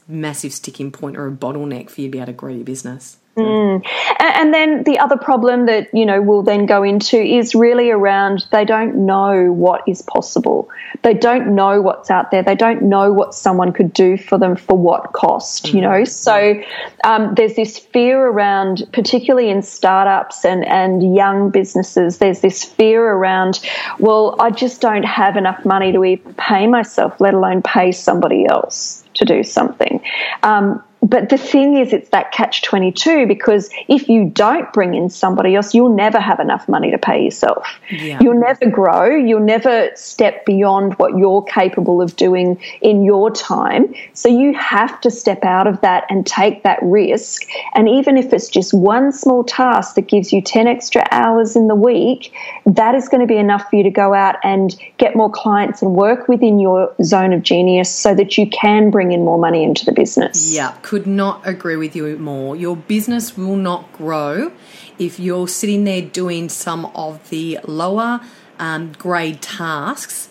massive 0.08 0.52
sticking 0.52 0.90
point 0.90 1.16
or 1.16 1.26
a 1.26 1.32
bottleneck 1.32 1.90
for 1.90 2.00
you 2.00 2.08
to 2.08 2.12
be 2.12 2.18
able 2.18 2.26
to 2.26 2.32
grow 2.32 2.52
your 2.52 2.64
business. 2.64 3.18
And, 3.36 3.84
and 4.18 4.52
then 4.52 4.84
the 4.84 4.98
other 4.98 5.16
problem 5.16 5.66
that 5.66 5.88
you 5.94 6.04
know 6.04 6.20
we'll 6.20 6.42
then 6.42 6.66
go 6.66 6.82
into 6.82 7.16
is 7.18 7.54
really 7.54 7.90
around 7.90 8.46
they 8.50 8.64
don't 8.64 9.06
know 9.06 9.52
what 9.52 9.82
is 9.88 10.02
possible. 10.02 10.68
They 11.02 11.14
don't 11.14 11.54
know 11.54 11.80
what's 11.80 12.10
out 12.10 12.30
there. 12.30 12.42
They 12.42 12.54
don't 12.54 12.82
know 12.82 13.12
what 13.12 13.34
someone 13.34 13.72
could 13.72 13.92
do 13.92 14.16
for 14.16 14.38
them 14.38 14.56
for 14.56 14.76
what 14.76 15.12
cost. 15.12 15.72
You 15.72 15.80
know, 15.80 16.04
so 16.04 16.60
um, 17.04 17.34
there's 17.34 17.54
this 17.54 17.78
fear 17.78 18.20
around, 18.26 18.84
particularly 18.92 19.48
in 19.48 19.62
startups 19.62 20.44
and 20.44 20.64
and 20.64 21.14
young 21.14 21.50
businesses. 21.50 22.18
There's 22.18 22.40
this 22.40 22.62
fear 22.64 23.04
around, 23.04 23.60
well, 23.98 24.36
I 24.38 24.50
just 24.50 24.80
don't 24.80 25.04
have 25.04 25.36
enough 25.36 25.64
money 25.64 25.92
to 25.92 26.04
even 26.04 26.34
pay 26.34 26.66
myself, 26.66 27.20
let 27.20 27.34
alone 27.34 27.62
pay 27.62 27.92
somebody 27.92 28.46
else 28.46 29.04
to 29.14 29.24
do 29.24 29.42
something. 29.42 30.02
Um, 30.42 30.82
but 31.02 31.30
the 31.30 31.36
thing 31.36 31.76
is, 31.76 31.92
it's 31.92 32.10
that 32.10 32.30
catch 32.30 32.62
22 32.62 33.26
because 33.26 33.68
if 33.88 34.08
you 34.08 34.26
don't 34.26 34.72
bring 34.72 34.94
in 34.94 35.10
somebody 35.10 35.56
else, 35.56 35.74
you'll 35.74 35.94
never 35.94 36.20
have 36.20 36.38
enough 36.38 36.68
money 36.68 36.92
to 36.92 36.98
pay 36.98 37.24
yourself. 37.24 37.66
Yeah. 37.90 38.18
You'll 38.20 38.40
never 38.40 38.70
grow. 38.70 39.16
You'll 39.16 39.40
never 39.40 39.90
step 39.96 40.46
beyond 40.46 40.94
what 40.94 41.18
you're 41.18 41.42
capable 41.42 42.00
of 42.00 42.14
doing 42.14 42.62
in 42.82 43.02
your 43.04 43.32
time. 43.32 43.92
So 44.12 44.28
you 44.28 44.54
have 44.54 45.00
to 45.00 45.10
step 45.10 45.44
out 45.44 45.66
of 45.66 45.80
that 45.80 46.04
and 46.08 46.24
take 46.24 46.62
that 46.62 46.78
risk. 46.82 47.48
And 47.74 47.88
even 47.88 48.16
if 48.16 48.32
it's 48.32 48.48
just 48.48 48.72
one 48.72 49.10
small 49.10 49.42
task 49.42 49.96
that 49.96 50.06
gives 50.06 50.32
you 50.32 50.40
10 50.40 50.68
extra 50.68 51.04
hours 51.10 51.56
in 51.56 51.66
the 51.66 51.74
week, 51.74 52.32
that 52.64 52.94
is 52.94 53.08
going 53.08 53.22
to 53.22 53.26
be 53.26 53.38
enough 53.38 53.68
for 53.68 53.74
you 53.74 53.82
to 53.82 53.90
go 53.90 54.14
out 54.14 54.36
and 54.44 54.76
get 54.98 55.16
more 55.16 55.30
clients 55.30 55.82
and 55.82 55.96
work 55.96 56.28
within 56.28 56.60
your 56.60 56.94
zone 57.02 57.32
of 57.32 57.42
genius 57.42 57.92
so 57.92 58.14
that 58.14 58.38
you 58.38 58.48
can 58.48 58.92
bring 58.92 59.10
in 59.10 59.24
more 59.24 59.38
money 59.38 59.64
into 59.64 59.84
the 59.84 59.92
business. 59.92 60.54
Yeah, 60.54 60.72
could 60.92 61.06
not 61.06 61.40
agree 61.48 61.76
with 61.76 61.96
you 61.96 62.18
more. 62.18 62.54
Your 62.54 62.76
business 62.76 63.34
will 63.34 63.56
not 63.56 63.90
grow 63.94 64.52
if 64.98 65.18
you're 65.18 65.48
sitting 65.48 65.84
there 65.84 66.02
doing 66.02 66.50
some 66.50 66.84
of 66.94 67.30
the 67.30 67.58
lower 67.66 68.20
um, 68.58 68.92
grade 68.98 69.40
tasks 69.40 70.28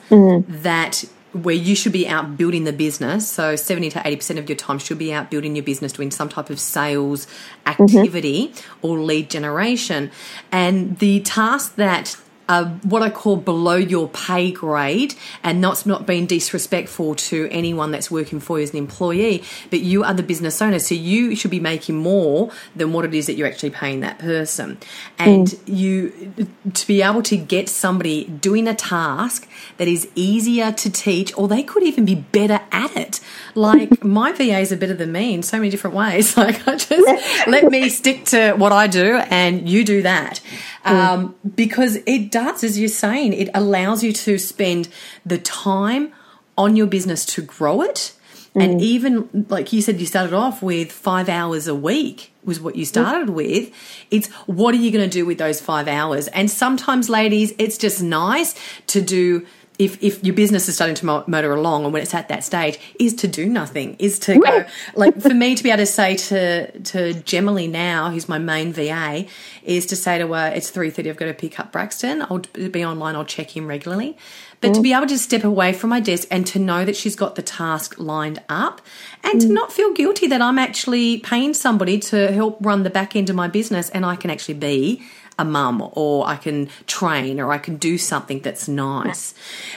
that 0.47 1.03
where 1.33 1.55
you 1.55 1.75
should 1.75 1.93
be 1.93 2.07
out 2.07 2.37
building 2.37 2.65
the 2.65 2.73
business. 2.73 3.27
So 3.27 3.55
70 3.55 3.89
to 3.89 3.99
80% 4.01 4.37
of 4.37 4.47
your 4.47 4.55
time 4.55 4.77
should 4.77 4.99
be 4.99 5.11
out 5.11 5.31
building 5.31 5.55
your 5.55 5.65
business, 5.65 5.93
doing 5.93 6.11
some 6.11 6.29
type 6.29 6.51
of 6.51 6.59
sales 6.59 7.25
activity 7.65 8.53
or 8.83 8.99
lead 8.99 9.31
generation. 9.31 10.11
And 10.51 10.99
the 10.99 11.21
tasks 11.21 11.69
that 11.69 12.17
are 12.51 12.65
what 12.83 13.01
I 13.01 13.09
call 13.09 13.37
below 13.37 13.75
your 13.75 14.09
pay 14.09 14.51
grade, 14.51 15.15
and 15.43 15.61
not 15.61 15.85
not 15.85 16.05
being 16.05 16.25
disrespectful 16.25 17.15
to 17.15 17.47
anyone 17.49 17.91
that's 17.91 18.11
working 18.11 18.39
for 18.39 18.57
you 18.57 18.63
as 18.63 18.71
an 18.71 18.77
employee, 18.77 19.43
but 19.69 19.79
you 19.79 20.03
are 20.03 20.13
the 20.13 20.23
business 20.23 20.61
owner, 20.61 20.79
so 20.79 20.93
you 20.93 21.35
should 21.35 21.51
be 21.51 21.59
making 21.59 21.95
more 21.95 22.51
than 22.75 22.91
what 22.91 23.05
it 23.05 23.13
is 23.13 23.27
that 23.27 23.35
you're 23.35 23.47
actually 23.47 23.69
paying 23.69 24.01
that 24.01 24.19
person. 24.19 24.77
And 25.17 25.47
mm. 25.47 25.77
you 25.77 26.45
to 26.73 26.87
be 26.87 27.01
able 27.01 27.23
to 27.23 27.37
get 27.37 27.69
somebody 27.69 28.25
doing 28.25 28.67
a 28.67 28.75
task 28.75 29.47
that 29.77 29.87
is 29.87 30.09
easier 30.15 30.71
to 30.73 30.89
teach, 30.91 31.35
or 31.37 31.47
they 31.47 31.63
could 31.63 31.83
even 31.83 32.03
be 32.05 32.15
better 32.15 32.59
at 32.71 32.95
it. 32.97 33.19
Like 33.55 34.03
my 34.19 34.33
VAs 34.33 34.71
are 34.73 34.77
better 34.77 34.93
than 34.93 35.11
me 35.11 35.33
in 35.33 35.43
so 35.43 35.57
many 35.57 35.69
different 35.69 35.95
ways. 35.95 36.35
Like 36.41 36.67
I 36.67 36.75
just 36.75 37.47
let 37.47 37.69
me 37.71 37.87
stick 37.89 38.25
to 38.25 38.53
what 38.53 38.71
I 38.71 38.87
do, 38.87 39.17
and 39.29 39.69
you 39.69 39.83
do 39.85 40.01
that 40.01 40.41
mm. 40.85 40.91
um, 40.91 41.35
because 41.55 41.97
it 42.05 42.31
does, 42.31 42.40
as 42.41 42.79
you're 42.79 42.89
saying, 42.89 43.33
it 43.33 43.49
allows 43.53 44.03
you 44.03 44.13
to 44.13 44.37
spend 44.37 44.89
the 45.25 45.37
time 45.37 46.13
on 46.57 46.75
your 46.75 46.87
business 46.87 47.25
to 47.25 47.41
grow 47.41 47.81
it. 47.81 48.13
And 48.53 48.81
mm. 48.81 48.83
even 48.83 49.45
like 49.49 49.71
you 49.71 49.81
said, 49.81 49.99
you 49.99 50.05
started 50.05 50.33
off 50.33 50.61
with 50.61 50.91
five 50.91 51.29
hours 51.29 51.67
a 51.67 51.75
week 51.75 52.33
was 52.43 52.59
what 52.59 52.75
you 52.75 52.85
started 52.85 53.29
with. 53.29 53.71
It's 54.09 54.27
what 54.45 54.73
are 54.75 54.79
you 54.79 54.91
going 54.91 55.09
to 55.09 55.09
do 55.09 55.25
with 55.25 55.37
those 55.37 55.61
five 55.61 55.87
hours? 55.87 56.27
And 56.29 56.51
sometimes, 56.51 57.09
ladies, 57.09 57.53
it's 57.57 57.77
just 57.77 58.01
nice 58.03 58.55
to 58.87 59.01
do. 59.01 59.45
If, 59.81 60.01
if 60.03 60.23
your 60.23 60.35
business 60.35 60.69
is 60.69 60.75
starting 60.75 60.95
to 60.95 61.23
motor 61.27 61.53
along 61.53 61.85
and 61.85 61.93
when 61.93 62.01
it's 62.01 62.13
at 62.13 62.29
that 62.29 62.43
stage 62.43 62.79
is 62.99 63.15
to 63.15 63.27
do 63.27 63.47
nothing 63.47 63.95
is 63.97 64.19
to 64.19 64.39
go. 64.39 64.65
Like 64.95 65.19
for 65.19 65.33
me 65.33 65.55
to 65.55 65.63
be 65.63 65.69
able 65.69 65.79
to 65.79 65.85
say 65.85 66.15
to 66.15 66.79
to 66.79 67.13
Gemily 67.13 67.69
now 67.69 68.11
who's 68.11 68.29
my 68.29 68.37
main 68.37 68.73
VA 68.73 69.25
is 69.63 69.85
to 69.87 69.95
say 69.95 70.17
to 70.17 70.27
her 70.27 70.51
it's 70.55 70.69
3.30 70.71 71.09
I've 71.09 71.17
got 71.17 71.25
to 71.25 71.33
pick 71.33 71.59
up 71.59 71.71
Braxton. 71.71 72.21
I'll 72.21 72.39
be 72.69 72.85
online 72.85 73.15
I'll 73.15 73.25
check 73.25 73.55
him 73.55 73.67
regularly. 73.67 74.17
But 74.61 74.75
to 74.75 74.79
mm. 74.79 74.83
be 74.83 74.93
able 74.93 75.07
to 75.07 75.17
step 75.17 75.43
away 75.43 75.73
from 75.73 75.89
my 75.89 75.99
desk 75.99 76.27
and 76.29 76.45
to 76.47 76.59
know 76.59 76.85
that 76.85 76.95
she's 76.95 77.15
got 77.15 77.33
the 77.35 77.41
task 77.41 77.95
lined 77.97 78.41
up 78.47 78.81
and 79.23 79.41
to 79.41 79.47
mm. 79.47 79.53
not 79.53 79.73
feel 79.73 79.91
guilty 79.93 80.27
that 80.27 80.41
I'm 80.41 80.59
actually 80.59 81.17
paying 81.19 81.55
somebody 81.55 81.97
to 81.99 82.31
help 82.31 82.57
run 82.61 82.83
the 82.83 82.91
back 82.91 83.15
end 83.15 83.31
of 83.31 83.35
my 83.35 83.47
business 83.47 83.89
and 83.89 84.05
I 84.05 84.15
can 84.15 84.29
actually 84.29 84.53
be 84.55 85.01
a 85.41 85.45
mum 85.45 85.89
or 85.93 86.27
I 86.27 86.35
can 86.37 86.69
train 86.87 87.39
or 87.39 87.51
I 87.51 87.57
can 87.57 87.77
do 87.77 87.97
something 87.97 88.39
that's 88.39 88.67
nice. 88.67 89.33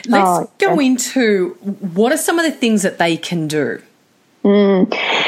Let's 0.07 0.25
Oh, 0.27 0.51
go 0.59 0.79
into 0.79 1.55
what 1.95 2.11
are 2.13 2.17
some 2.17 2.39
of 2.39 2.45
the 2.45 2.51
things 2.51 2.83
that 2.83 2.97
they 2.97 3.17
can 3.17 3.47
do? 3.47 3.81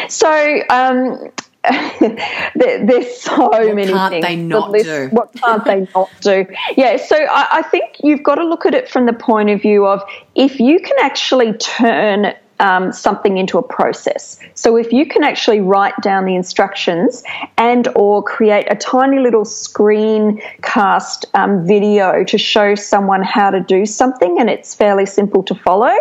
So 0.10 0.62
um, 0.70 1.32
there, 2.00 2.86
there's 2.86 3.18
so 3.20 3.50
many 3.74 3.92
can't 3.92 4.12
things. 4.12 4.26
they 4.26 4.36
The 4.36 4.44
not 4.44 4.74
do? 4.84 5.08
What 5.12 5.34
can't 5.34 5.66
they 5.66 5.88
not 5.96 6.10
do? 6.22 6.46
Yeah. 6.78 6.98
So 6.98 7.16
I, 7.18 7.48
I 7.52 7.62
think 7.64 7.98
you've 8.04 8.24
got 8.24 8.36
to 8.36 8.46
look 8.46 8.66
at 8.66 8.74
it 8.74 8.90
from 8.90 9.06
the 9.06 9.14
point 9.14 9.50
of 9.50 9.62
view 9.62 9.86
of 9.88 10.02
if 10.36 10.60
you 10.60 10.80
can 10.80 10.96
actually 11.02 11.54
turn. 11.54 12.34
Um, 12.60 12.92
something 12.92 13.38
into 13.38 13.60
a 13.60 13.62
process. 13.62 14.40
So 14.56 14.78
if 14.78 14.92
you 14.92 15.06
can 15.06 15.24
actually 15.24 15.62
write 15.62 15.94
down 16.02 16.26
the 16.26 16.34
instructions 16.34 17.22
and 17.58 17.88
or 17.96 18.24
create 18.24 18.66
a 18.72 18.76
tiny 18.76 19.20
little 19.20 19.44
screencast 19.44 21.26
um, 21.36 21.68
video 21.68 22.24
to 22.24 22.38
show 22.40 22.74
someone 22.74 23.22
how 23.22 23.52
to 23.52 23.60
do 23.60 23.86
something 23.86 24.40
and 24.40 24.50
it's 24.50 24.74
fairly 24.74 25.06
simple 25.06 25.44
to 25.44 25.54
follow, 25.54 25.96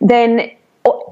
then 0.00 0.50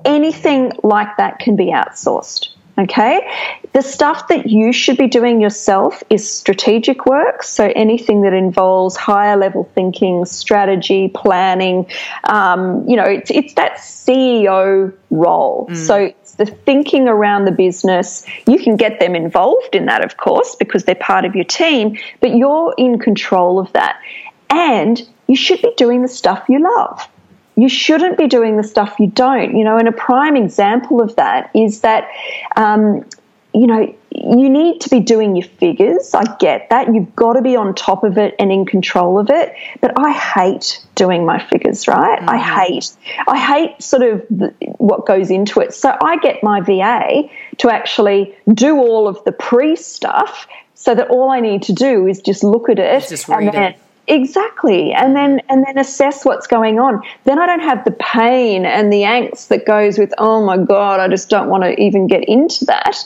anything 0.04 0.72
like 0.82 1.16
that 1.18 1.38
can 1.38 1.54
be 1.54 1.66
outsourced. 1.66 2.48
Okay. 2.78 3.28
The 3.72 3.82
stuff 3.82 4.28
that 4.28 4.48
you 4.48 4.72
should 4.72 4.96
be 4.96 5.06
doing 5.06 5.40
yourself 5.40 6.02
is 6.08 6.28
strategic 6.28 7.06
work. 7.06 7.42
So 7.42 7.72
anything 7.76 8.22
that 8.22 8.32
involves 8.32 8.96
higher 8.96 9.36
level 9.36 9.70
thinking, 9.74 10.24
strategy, 10.24 11.10
planning, 11.14 11.86
um, 12.24 12.88
you 12.88 12.96
know, 12.96 13.04
it's, 13.04 13.30
it's 13.30 13.54
that 13.54 13.74
CEO 13.74 14.92
role. 15.10 15.68
So 15.74 15.96
it's 15.96 16.34
the 16.34 16.46
thinking 16.46 17.08
around 17.08 17.44
the 17.44 17.52
business. 17.52 18.24
You 18.46 18.58
can 18.58 18.76
get 18.76 18.98
them 18.98 19.14
involved 19.14 19.74
in 19.74 19.86
that, 19.86 20.04
of 20.04 20.16
course, 20.16 20.54
because 20.56 20.84
they're 20.84 20.94
part 20.94 21.24
of 21.24 21.34
your 21.34 21.44
team, 21.44 21.98
but 22.20 22.34
you're 22.34 22.74
in 22.78 22.98
control 22.98 23.58
of 23.58 23.72
that. 23.74 24.00
And 24.48 25.06
you 25.28 25.36
should 25.36 25.62
be 25.62 25.72
doing 25.76 26.02
the 26.02 26.08
stuff 26.08 26.44
you 26.48 26.60
love 26.60 27.08
you 27.56 27.68
shouldn't 27.68 28.16
be 28.16 28.26
doing 28.26 28.56
the 28.56 28.62
stuff 28.62 28.96
you 28.98 29.08
don't. 29.08 29.56
You 29.56 29.64
know, 29.64 29.76
and 29.76 29.88
a 29.88 29.92
prime 29.92 30.36
example 30.36 31.00
of 31.00 31.16
that 31.16 31.50
is 31.54 31.80
that, 31.80 32.08
um, 32.56 33.04
you 33.52 33.66
know, 33.66 33.94
you 34.12 34.48
need 34.48 34.80
to 34.82 34.88
be 34.88 35.00
doing 35.00 35.36
your 35.36 35.46
figures. 35.46 36.14
I 36.14 36.24
get 36.36 36.68
that. 36.70 36.92
You've 36.92 37.14
got 37.14 37.34
to 37.34 37.42
be 37.42 37.56
on 37.56 37.74
top 37.74 38.02
of 38.02 38.18
it 38.18 38.34
and 38.38 38.50
in 38.50 38.66
control 38.66 39.18
of 39.18 39.30
it. 39.30 39.54
But 39.80 39.92
I 39.96 40.12
hate 40.12 40.84
doing 40.94 41.24
my 41.24 41.38
figures, 41.38 41.86
right? 41.86 42.18
I 42.20 42.38
hate, 42.38 42.90
I 43.28 43.38
hate 43.38 43.82
sort 43.82 44.02
of 44.02 44.26
the, 44.30 44.54
what 44.78 45.06
goes 45.06 45.30
into 45.30 45.60
it. 45.60 45.74
So 45.74 45.96
I 46.02 46.18
get 46.18 46.42
my 46.42 46.60
VA 46.60 47.28
to 47.58 47.70
actually 47.70 48.34
do 48.52 48.78
all 48.78 49.06
of 49.06 49.22
the 49.24 49.32
pre 49.32 49.76
stuff 49.76 50.46
so 50.74 50.94
that 50.94 51.08
all 51.08 51.30
I 51.30 51.40
need 51.40 51.62
to 51.64 51.72
do 51.72 52.06
is 52.06 52.20
just 52.20 52.42
look 52.42 52.68
at 52.68 52.78
it 52.78 53.08
Just 53.08 53.28
and 53.28 53.48
then 53.48 53.72
it. 53.72 53.80
Exactly. 54.06 54.92
And 54.92 55.14
then 55.14 55.40
and 55.48 55.64
then 55.66 55.78
assess 55.78 56.24
what's 56.24 56.46
going 56.46 56.78
on. 56.80 57.02
Then 57.24 57.38
I 57.38 57.46
don't 57.46 57.60
have 57.60 57.84
the 57.84 57.92
pain 57.92 58.66
and 58.66 58.92
the 58.92 59.02
angst 59.02 59.48
that 59.48 59.66
goes 59.66 59.98
with, 59.98 60.12
oh 60.18 60.44
my 60.44 60.56
God, 60.56 61.00
I 61.00 61.08
just 61.08 61.28
don't 61.28 61.48
want 61.48 61.62
to 61.64 61.80
even 61.80 62.06
get 62.06 62.24
into 62.28 62.64
that. 62.66 62.96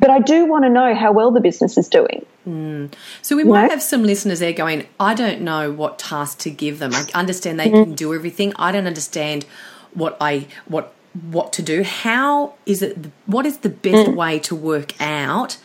But 0.00 0.10
I 0.10 0.18
do 0.18 0.44
want 0.46 0.64
to 0.64 0.70
know 0.70 0.94
how 0.94 1.12
well 1.12 1.30
the 1.30 1.40
business 1.40 1.78
is 1.78 1.88
doing. 1.88 2.26
So 3.22 3.36
we 3.36 3.44
might 3.44 3.62
know? 3.62 3.68
have 3.70 3.82
some 3.82 4.02
listeners 4.02 4.40
there 4.40 4.52
going, 4.52 4.86
I 5.00 5.14
don't 5.14 5.40
know 5.42 5.70
what 5.72 5.98
task 5.98 6.38
to 6.40 6.50
give 6.50 6.78
them. 6.78 6.92
I 6.94 7.06
understand 7.14 7.58
they 7.58 7.68
Mm-hmm. 7.70 7.82
can 7.84 7.94
do 7.94 8.12
everything. 8.14 8.52
I 8.56 8.70
don't 8.72 8.86
understand 8.86 9.46
what 9.94 10.16
I 10.20 10.46
what 10.66 10.92
what 11.30 11.52
to 11.54 11.62
do. 11.62 11.82
How 11.84 12.54
is 12.66 12.82
it 12.82 12.98
what 13.26 13.46
is 13.46 13.58
the 13.58 13.68
best 13.70 14.06
Mm. 14.08 14.14
way 14.14 14.38
to 14.40 14.54
work 14.54 15.00
out 15.00 15.56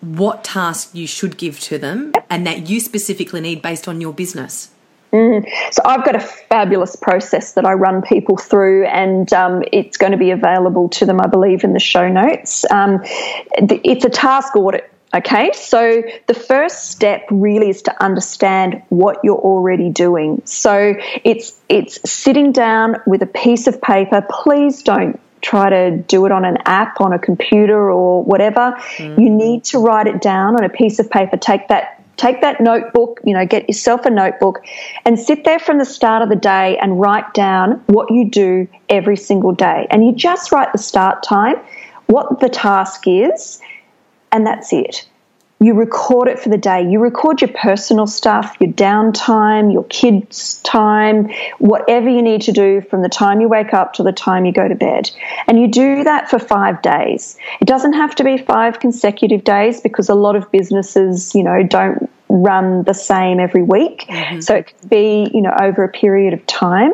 what 0.00 0.44
task 0.44 0.94
you 0.94 1.06
should 1.06 1.36
give 1.36 1.60
to 1.60 1.78
them 1.78 2.12
and 2.28 2.46
that 2.46 2.68
you 2.68 2.80
specifically 2.80 3.40
need 3.40 3.62
based 3.62 3.86
on 3.86 4.00
your 4.00 4.12
business? 4.12 4.70
So 5.72 5.82
I've 5.84 6.04
got 6.04 6.14
a 6.14 6.20
fabulous 6.20 6.94
process 6.94 7.54
that 7.54 7.66
I 7.66 7.72
run 7.72 8.00
people 8.02 8.36
through, 8.36 8.86
and 8.86 9.32
um, 9.32 9.64
it's 9.72 9.96
going 9.96 10.12
to 10.12 10.18
be 10.18 10.30
available 10.30 10.88
to 10.90 11.04
them, 11.04 11.20
I 11.20 11.26
believe, 11.26 11.64
in 11.64 11.72
the 11.72 11.80
show 11.80 12.08
notes. 12.08 12.64
Um, 12.70 13.00
it's 13.04 14.04
a 14.04 14.10
task 14.10 14.54
audit. 14.54 14.88
Okay, 15.12 15.50
so 15.52 16.04
the 16.28 16.34
first 16.34 16.92
step 16.92 17.26
really 17.32 17.70
is 17.70 17.82
to 17.82 18.02
understand 18.02 18.80
what 18.90 19.18
you're 19.24 19.40
already 19.40 19.90
doing. 19.90 20.40
So 20.44 20.94
it's 21.24 21.60
it's 21.68 21.98
sitting 22.08 22.52
down 22.52 22.94
with 23.08 23.20
a 23.22 23.26
piece 23.26 23.66
of 23.66 23.82
paper. 23.82 24.24
Please 24.30 24.84
don't 24.84 25.20
try 25.42 25.70
to 25.70 25.96
do 25.96 26.26
it 26.26 26.32
on 26.32 26.44
an 26.44 26.58
app 26.66 27.00
on 27.00 27.12
a 27.12 27.18
computer 27.18 27.90
or 27.90 28.22
whatever. 28.22 28.76
You 28.98 29.04
mm. 29.06 29.36
need 29.36 29.64
to 29.64 29.78
write 29.78 30.06
it 30.06 30.20
down 30.20 30.54
on 30.54 30.64
a 30.64 30.68
piece 30.68 30.98
of 30.98 31.10
paper. 31.10 31.36
Take 31.36 31.68
that 31.68 32.00
take 32.20 32.42
that 32.42 32.60
notebook, 32.60 33.18
you 33.24 33.32
know, 33.32 33.46
get 33.46 33.66
yourself 33.66 34.04
a 34.04 34.10
notebook 34.10 34.62
and 35.06 35.18
sit 35.18 35.44
there 35.44 35.58
from 35.58 35.78
the 35.78 35.86
start 35.86 36.22
of 36.22 36.28
the 36.28 36.36
day 36.36 36.76
and 36.76 37.00
write 37.00 37.32
down 37.32 37.82
what 37.86 38.10
you 38.10 38.28
do 38.28 38.68
every 38.90 39.16
single 39.16 39.52
day. 39.52 39.86
And 39.90 40.04
you 40.04 40.14
just 40.14 40.52
write 40.52 40.70
the 40.72 40.78
start 40.78 41.22
time, 41.22 41.56
what 42.06 42.40
the 42.40 42.50
task 42.50 43.04
is, 43.06 43.60
and 44.30 44.46
that's 44.46 44.70
it. 44.72 45.08
You 45.62 45.74
record 45.74 46.28
it 46.28 46.38
for 46.38 46.48
the 46.48 46.56
day. 46.56 46.88
You 46.88 47.00
record 47.00 47.42
your 47.42 47.52
personal 47.52 48.06
stuff, 48.06 48.56
your 48.60 48.72
downtime, 48.72 49.70
your 49.70 49.84
kids' 49.84 50.58
time, 50.62 51.28
whatever 51.58 52.08
you 52.08 52.22
need 52.22 52.40
to 52.42 52.52
do 52.52 52.80
from 52.80 53.02
the 53.02 53.10
time 53.10 53.42
you 53.42 53.48
wake 53.48 53.74
up 53.74 53.92
to 53.94 54.02
the 54.02 54.12
time 54.12 54.46
you 54.46 54.52
go 54.52 54.68
to 54.68 54.74
bed. 54.74 55.10
And 55.46 55.60
you 55.60 55.68
do 55.68 56.02
that 56.02 56.30
for 56.30 56.38
five 56.38 56.80
days. 56.80 57.36
It 57.60 57.66
doesn't 57.66 57.92
have 57.92 58.14
to 58.16 58.24
be 58.24 58.38
five 58.38 58.80
consecutive 58.80 59.44
days 59.44 59.82
because 59.82 60.08
a 60.08 60.14
lot 60.14 60.34
of 60.34 60.50
businesses, 60.50 61.34
you 61.34 61.42
know, 61.42 61.62
don't 61.62 62.10
run 62.30 62.84
the 62.84 62.94
same 62.94 63.38
every 63.38 63.62
week. 63.62 64.06
Mm-hmm. 64.08 64.40
So 64.40 64.54
it 64.54 64.68
could 64.68 64.88
be, 64.88 65.30
you 65.34 65.42
know, 65.42 65.54
over 65.60 65.84
a 65.84 65.88
period 65.88 66.32
of 66.32 66.46
time. 66.46 66.92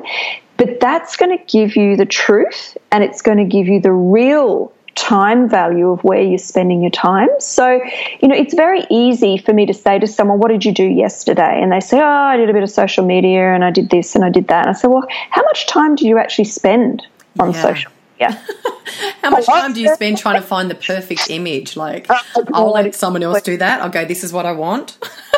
But 0.56 0.80
that's 0.80 1.16
going 1.16 1.36
to 1.36 1.44
give 1.44 1.76
you 1.76 1.96
the 1.96 2.06
truth 2.06 2.76
and 2.90 3.04
it's 3.04 3.22
going 3.22 3.38
to 3.38 3.44
give 3.44 3.68
you 3.68 3.80
the 3.80 3.92
real 3.92 4.72
time 4.96 5.48
value 5.48 5.90
of 5.90 6.02
where 6.02 6.20
you're 6.20 6.38
spending 6.38 6.82
your 6.82 6.90
time. 6.90 7.28
So, 7.38 7.80
you 8.20 8.28
know, 8.28 8.34
it's 8.34 8.54
very 8.54 8.84
easy 8.90 9.36
for 9.38 9.52
me 9.52 9.66
to 9.66 9.74
say 9.74 9.98
to 9.98 10.06
someone, 10.06 10.38
What 10.40 10.48
did 10.48 10.64
you 10.64 10.72
do 10.72 10.84
yesterday? 10.84 11.62
And 11.62 11.70
they 11.70 11.80
say, 11.80 12.00
Oh, 12.00 12.04
I 12.04 12.36
did 12.36 12.50
a 12.50 12.52
bit 12.52 12.62
of 12.62 12.70
social 12.70 13.04
media 13.06 13.54
and 13.54 13.62
I 13.64 13.70
did 13.70 13.90
this 13.90 14.14
and 14.14 14.24
I 14.24 14.30
did 14.30 14.48
that. 14.48 14.66
And 14.66 14.74
I 14.74 14.78
say, 14.78 14.88
Well, 14.88 15.06
how 15.30 15.42
much 15.42 15.66
time 15.66 15.94
do 15.94 16.08
you 16.08 16.18
actually 16.18 16.46
spend 16.46 17.06
on 17.38 17.52
Yeah. 17.52 17.62
social 17.62 17.92
media? 18.18 18.42
How 19.20 19.30
much 19.30 19.46
time 19.46 19.72
do 19.72 19.80
you 19.80 19.92
spend 19.92 20.16
trying 20.16 20.36
to 20.36 20.46
find 20.46 20.70
the 20.70 20.74
perfect 20.74 21.28
image? 21.28 21.76
Like, 21.76 22.08
I'll 22.54 22.70
let 22.72 22.94
someone 22.94 23.22
else 23.22 23.42
do 23.42 23.56
that. 23.58 23.82
I'll 23.82 23.90
go, 23.90 24.04
this 24.04 24.24
is 24.24 24.32
what 24.32 24.46
I 24.46 24.52
want. 24.52 24.96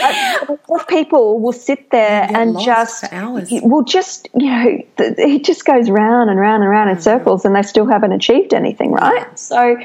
a 0.00 0.52
lot 0.52 0.80
of 0.80 0.88
people 0.88 1.40
will 1.40 1.52
sit 1.52 1.90
there 1.90 2.28
and 2.34 2.58
just 2.60 3.04
will 3.62 3.84
just 3.84 4.28
you 4.34 4.50
know 4.50 4.82
it 4.98 5.44
just 5.44 5.64
goes 5.64 5.90
round 5.90 6.30
and 6.30 6.38
round 6.38 6.62
and 6.62 6.70
round 6.70 6.90
in 6.90 6.96
Mm-hmm. 6.96 7.02
circles 7.02 7.44
and 7.44 7.54
they 7.54 7.62
still 7.62 7.86
haven't 7.86 8.12
achieved 8.12 8.52
anything 8.52 8.92
right? 8.92 9.38
So 9.38 9.78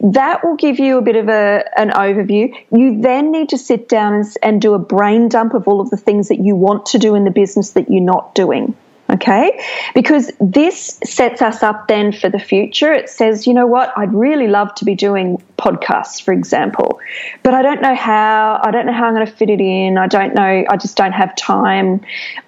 that 0.00 0.44
will 0.44 0.56
give 0.56 0.78
you 0.78 0.98
a 0.98 1.02
bit 1.02 1.16
of 1.16 1.28
a 1.28 1.64
an 1.78 1.90
overview. 1.90 2.52
You 2.72 3.00
then 3.00 3.30
need 3.30 3.48
to 3.50 3.58
sit 3.58 3.88
down 3.88 4.14
and, 4.14 4.26
and 4.42 4.60
do 4.60 4.74
a 4.74 4.78
brain 4.78 5.28
dump 5.28 5.54
of 5.54 5.68
all 5.68 5.80
of 5.80 5.90
the 5.90 5.96
things 5.96 6.28
that 6.28 6.40
you 6.40 6.56
want 6.56 6.86
to 6.86 6.98
do 6.98 7.14
in 7.14 7.24
the 7.24 7.30
business 7.30 7.70
that 7.72 7.90
you're 7.90 8.02
not 8.02 8.34
doing 8.34 8.76
Okay, 9.08 9.64
because 9.94 10.32
this 10.40 10.98
sets 11.04 11.40
us 11.40 11.62
up 11.62 11.86
then 11.86 12.10
for 12.10 12.28
the 12.28 12.40
future. 12.40 12.92
It 12.92 13.08
says, 13.08 13.46
you 13.46 13.54
know 13.54 13.66
what, 13.66 13.96
I'd 13.96 14.12
really 14.12 14.48
love 14.48 14.74
to 14.76 14.84
be 14.84 14.96
doing 14.96 15.40
podcasts, 15.58 16.20
for 16.20 16.32
example, 16.32 16.98
but 17.44 17.54
I 17.54 17.62
don't 17.62 17.80
know 17.80 17.94
how, 17.94 18.60
I 18.64 18.72
don't 18.72 18.84
know 18.84 18.92
how 18.92 19.04
I'm 19.04 19.14
going 19.14 19.24
to 19.24 19.32
fit 19.32 19.48
it 19.48 19.60
in. 19.60 19.96
I 19.96 20.08
don't 20.08 20.34
know, 20.34 20.64
I 20.68 20.76
just 20.76 20.96
don't 20.96 21.12
have 21.12 21.36
time. 21.36 22.00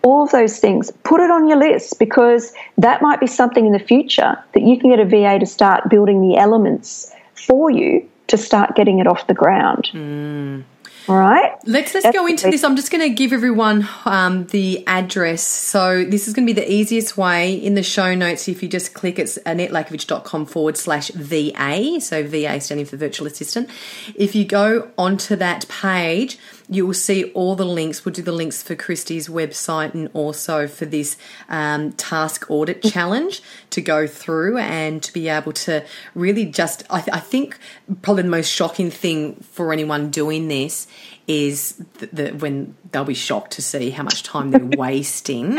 All 0.03 0.25
of 0.25 0.33
those 0.33 0.59
things, 0.59 0.91
put 1.05 1.21
it 1.21 1.31
on 1.31 1.49
your 1.49 1.59
list 1.59 2.01
because 2.01 2.53
that 2.77 3.03
might 3.03 3.21
be 3.21 3.29
something 3.29 3.65
in 3.65 3.73
the 3.73 3.79
future 3.79 4.37
that 4.55 4.63
you 4.63 4.81
can 4.81 4.91
get 4.91 4.99
a 4.99 5.05
VA 5.05 5.39
to 5.39 5.47
start 5.47 5.89
building 5.89 6.29
the 6.29 6.39
elements 6.39 7.15
for 7.35 7.71
you 7.71 8.09
to 8.27 8.37
start 8.37 8.75
getting 8.75 8.99
it 8.99 9.07
off 9.07 9.29
the 9.29 9.35
ground. 9.35 9.91
Mm. 9.93 10.65
All 11.09 11.17
right. 11.17 11.57
Let's 11.65 11.95
let's 11.95 12.11
go 12.11 12.27
into 12.27 12.51
this. 12.51 12.63
I'm 12.63 12.77
just 12.77 12.91
going 12.91 13.01
to 13.01 13.15
give 13.15 13.33
everyone 13.33 13.89
um, 14.05 14.47
the 14.49 14.87
address. 14.87 15.43
So 15.43 16.05
this 16.05 16.29
is 16.29 16.35
going 16.35 16.47
to 16.47 16.53
be 16.53 16.61
the 16.61 16.71
easiest 16.71 17.17
way 17.17 17.55
in 17.55 17.75
the 17.75 17.83
show 17.83 18.15
notes. 18.15 18.47
If 18.47 18.63
you 18.63 18.69
just 18.69 18.93
click 18.93 19.19
it's 19.19 19.39
annettelackovic.com 19.39 20.45
forward 20.45 20.77
slash 20.77 21.09
VA. 21.13 21.99
So 22.01 22.23
VA 22.25 22.61
standing 22.61 22.85
for 22.85 22.99
virtual 22.99 23.27
assistant. 23.27 23.71
If 24.17 24.35
you 24.35 24.45
go 24.45 24.91
onto 24.99 25.35
that 25.37 25.67
page, 25.69 26.39
you 26.69 26.87
will 26.87 26.95
see 26.95 27.25
all 27.33 27.55
the 27.55 27.65
links. 27.65 28.05
We'll 28.05 28.13
do 28.13 28.23
the 28.23 28.33
links 28.33 28.63
for 28.63 28.77
Kristy's 28.77 29.29
website 29.29 29.95
and 29.95 30.11
also 30.13 30.69
for 30.69 30.85
this 30.85 31.17
um, 31.49 31.93
task 31.93 32.51
audit 32.51 32.83
challenge 32.83 33.43
to 33.71 33.81
go 33.81 34.07
through 34.07 34.59
and 34.59 35.03
to 35.03 35.13
be 35.13 35.29
able 35.29 35.53
to 35.53 35.85
really 36.15 36.45
just. 36.45 36.85
I, 36.91 37.01
th- 37.01 37.17
I 37.17 37.21
think 37.21 37.59
probably 38.03 38.25
the 38.25 38.29
most 38.29 38.53
shocking 38.53 38.91
thing 38.91 39.37
for 39.37 39.73
anyone 39.73 40.11
doing 40.11 40.49
this 40.49 40.87
is 41.27 41.83
that 41.99 42.37
when 42.37 42.75
they'll 42.93 43.05
be 43.05 43.15
shocked 43.15 43.53
to 43.53 43.63
see 43.63 43.91
how 43.91 44.03
much 44.03 44.23
time 44.23 44.51
they're 44.51 44.65
wasting 44.79 45.59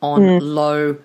on 0.00 0.20
mm. 0.20 0.40
low 0.40 0.96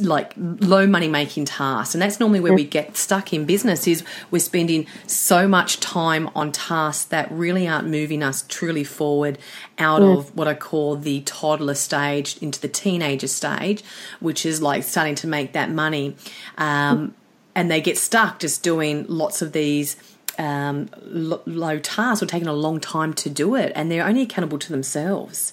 like 0.00 0.32
low 0.36 0.86
money 0.86 1.08
making 1.08 1.44
tasks 1.44 1.94
and 1.94 2.00
that's 2.00 2.20
normally 2.20 2.40
where 2.40 2.52
we 2.52 2.64
get 2.64 2.96
stuck 2.96 3.32
in 3.32 3.44
business 3.44 3.86
is 3.86 4.04
we're 4.30 4.38
spending 4.38 4.86
so 5.06 5.48
much 5.48 5.80
time 5.80 6.30
on 6.34 6.52
tasks 6.52 7.04
that 7.06 7.30
really 7.32 7.66
aren't 7.66 7.88
moving 7.88 8.22
us 8.22 8.44
truly 8.48 8.84
forward 8.84 9.38
out 9.78 10.00
mm. 10.00 10.18
of 10.18 10.36
what 10.36 10.46
I 10.46 10.54
call 10.54 10.96
the 10.96 11.22
toddler 11.22 11.74
stage 11.74 12.36
into 12.38 12.60
the 12.60 12.68
teenager 12.68 13.28
stage 13.28 13.82
which 14.20 14.46
is 14.46 14.62
like 14.62 14.84
starting 14.84 15.16
to 15.16 15.26
make 15.26 15.52
that 15.52 15.70
money 15.70 16.16
um, 16.58 17.14
and 17.54 17.70
they 17.70 17.80
get 17.80 17.98
stuck 17.98 18.38
just 18.38 18.62
doing 18.62 19.04
lots 19.08 19.42
of 19.42 19.52
these 19.52 19.96
um, 20.38 20.88
low 21.02 21.78
tasks 21.78 22.22
or 22.22 22.26
taking 22.26 22.48
a 22.48 22.52
long 22.52 22.80
time 22.80 23.12
to 23.14 23.28
do 23.28 23.54
it, 23.56 23.72
and 23.74 23.90
they're 23.90 24.06
only 24.06 24.22
accountable 24.22 24.58
to 24.58 24.70
themselves. 24.70 25.52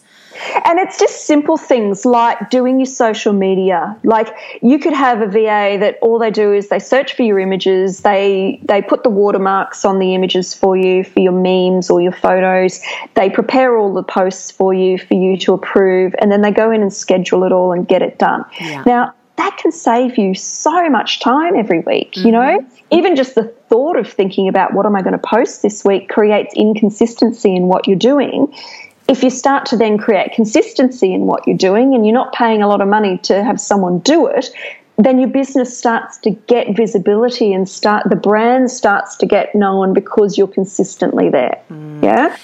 And 0.66 0.80
it's 0.80 1.00
just 1.00 1.26
simple 1.26 1.58
things 1.58 2.06
like 2.06 2.50
doing 2.50 2.80
your 2.80 2.86
social 2.86 3.34
media. 3.34 3.98
Like 4.04 4.36
you 4.62 4.80
could 4.80 4.94
have 4.94 5.22
a 5.22 5.28
VA 5.28 5.78
that 5.80 5.98
all 6.02 6.20
they 6.20 6.32
do 6.32 6.54
is 6.54 6.70
they 6.70 6.80
search 6.80 7.16
for 7.16 7.24
your 7.24 7.40
images, 7.40 8.02
they 8.02 8.60
they 8.64 8.82
put 8.82 9.04
the 9.04 9.10
watermarks 9.10 9.86
on 9.86 10.00
the 10.00 10.14
images 10.16 10.54
for 10.54 10.76
you 10.78 11.04
for 11.04 11.20
your 11.20 11.32
memes 11.32 11.90
or 11.90 12.02
your 12.02 12.12
photos. 12.12 12.82
They 13.14 13.30
prepare 13.30 13.78
all 13.78 13.94
the 13.94 14.04
posts 14.04 14.52
for 14.52 14.74
you 14.74 14.98
for 14.98 15.14
you 15.14 15.38
to 15.38 15.54
approve, 15.54 16.16
and 16.20 16.32
then 16.32 16.42
they 16.42 16.52
go 16.52 16.72
in 16.72 16.82
and 16.82 16.94
schedule 16.94 17.44
it 17.44 17.52
all 17.52 17.72
and 17.72 17.88
get 17.88 18.02
it 18.02 18.20
done. 18.20 18.46
Yeah. 18.60 18.84
Now 18.86 19.14
that 19.38 19.58
can 19.58 19.72
save 19.72 20.18
you 20.18 20.34
so 20.34 20.90
much 20.90 21.20
time 21.20 21.56
every 21.56 21.80
week, 21.80 22.14
mm-hmm. 22.14 22.28
you 22.28 22.32
know? 22.32 22.66
Even 22.92 23.16
just 23.16 23.36
the 23.36 23.44
thought 23.70 23.98
of 23.98 24.08
thinking 24.08 24.48
about 24.48 24.74
what 24.74 24.86
am 24.86 24.96
I 24.96 25.02
going 25.02 25.14
to 25.14 25.28
post 25.28 25.62
this 25.62 25.84
week 25.84 26.08
creates 26.08 26.54
inconsistency 26.56 27.56
in 27.56 27.64
what 27.64 27.88
you're 27.88 27.98
doing. 27.98 28.54
If 29.08 29.24
you 29.24 29.30
start 29.30 29.66
to 29.68 29.78
then 29.78 29.98
create 29.98 30.32
consistency 30.34 31.14
in 31.14 31.28
what 31.28 31.46
you're 31.48 31.58
doing 31.58 31.94
and 31.94 32.06
you're 32.06 32.14
not 32.14 32.34
paying 32.34 32.62
a 32.64 32.68
lot 32.68 32.82
of 32.82 32.88
money 32.88 33.18
to 33.20 33.44
have 33.44 33.62
someone 33.62 34.00
do 34.00 34.26
it, 34.28 34.50
then 34.98 35.20
your 35.20 35.30
business 35.30 35.78
starts 35.78 36.18
to 36.20 36.32
get 36.32 36.76
visibility 36.76 37.54
and 37.54 37.68
start 37.68 38.10
the 38.10 38.16
brand 38.16 38.72
starts 38.72 39.16
to 39.18 39.26
get 39.26 39.54
known 39.54 39.94
because 39.94 40.38
you're 40.38 40.48
consistently 40.48 41.30
there. 41.30 41.62
Mm. 41.70 42.04
Yeah. 42.04 42.38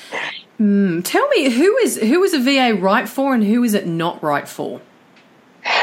Mm. 0.59 1.03
Tell 1.03 1.27
me 1.29 1.49
who 1.49 1.75
is 1.77 1.97
who 1.97 2.23
is 2.23 2.33
a 2.33 2.39
VA 2.39 2.77
right 2.79 3.09
for 3.09 3.33
and 3.33 3.43
who 3.43 3.63
is 3.63 3.73
it 3.73 3.87
not 3.87 4.21
right 4.21 4.47
for? 4.47 4.81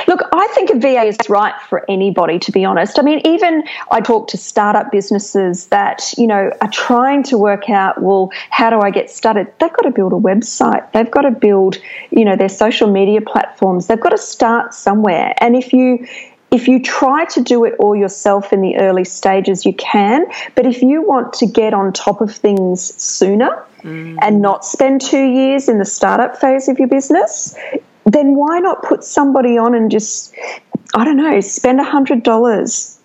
Look, 0.07 0.21
I 0.33 0.47
think 0.55 0.71
a 0.71 0.79
VA 0.79 1.03
is 1.03 1.17
right 1.29 1.55
for 1.69 1.85
anybody, 1.89 2.39
to 2.41 2.53
be 2.53 2.65
honest. 2.65 2.99
I 2.99 3.03
mean, 3.03 3.21
even 3.27 3.65
I 3.91 4.01
talk 4.01 4.29
to 4.29 4.37
startup 4.37 4.91
businesses 4.91 5.67
that, 5.67 6.15
you 6.17 6.27
know, 6.27 6.51
are 6.61 6.71
trying 6.71 7.23
to 7.25 7.39
work 7.39 7.71
out, 7.71 8.03
well, 8.03 8.31
how 8.51 8.71
do 8.71 8.81
I 8.81 8.91
get 8.91 9.11
started? 9.11 9.47
They've 9.59 9.73
got 9.73 9.83
to 9.83 9.91
build 9.91 10.13
a 10.13 10.17
website. 10.17 10.91
They've 10.93 11.11
got 11.11 11.23
to 11.23 11.31
build, 11.31 11.77
you 12.11 12.25
know, 12.25 12.37
their 12.37 12.49
social 12.49 12.91
media 12.91 13.21
platforms. 13.21 13.87
They've 13.87 14.01
got 14.01 14.11
to 14.11 14.19
start 14.19 14.75
somewhere. 14.75 15.35
And 15.39 15.55
if 15.55 15.73
you, 15.73 16.07
if 16.51 16.67
you 16.67 16.83
try 16.83 17.27
to 17.27 17.43
do 17.43 17.65
it 17.65 17.75
all 17.79 17.95
yourself 17.95 18.53
in 18.53 18.63
the 18.63 18.79
early 18.79 19.05
stages, 19.05 19.67
you 19.67 19.75
can. 19.75 20.27
But 20.55 20.67
if 20.67 20.83
you 20.83 21.03
want 21.03 21.35
to 21.35 21.47
get 21.47 21.75
on 21.75 21.93
top 21.93 22.21
of 22.21 22.35
things 22.35 22.95
sooner 23.03 23.65
mm. 23.83 24.17
and 24.23 24.41
not 24.41 24.65
spend 24.65 25.03
two 25.03 25.25
years 25.25 25.69
in 25.69 25.79
the 25.79 25.85
startup 25.85 26.39
phase 26.41 26.69
of 26.69 26.79
your 26.79 26.89
business, 26.89 27.55
then 28.13 28.35
why 28.35 28.59
not 28.59 28.83
put 28.83 29.05
somebody 29.05 29.59
on 29.59 29.75
and 29.75 29.91
just, 29.91 30.35
I 30.95 31.05
don't 31.05 31.17
know, 31.17 31.41
spend 31.41 31.81
a 31.81 31.85
hundred 31.85 32.23
dollars 32.23 32.99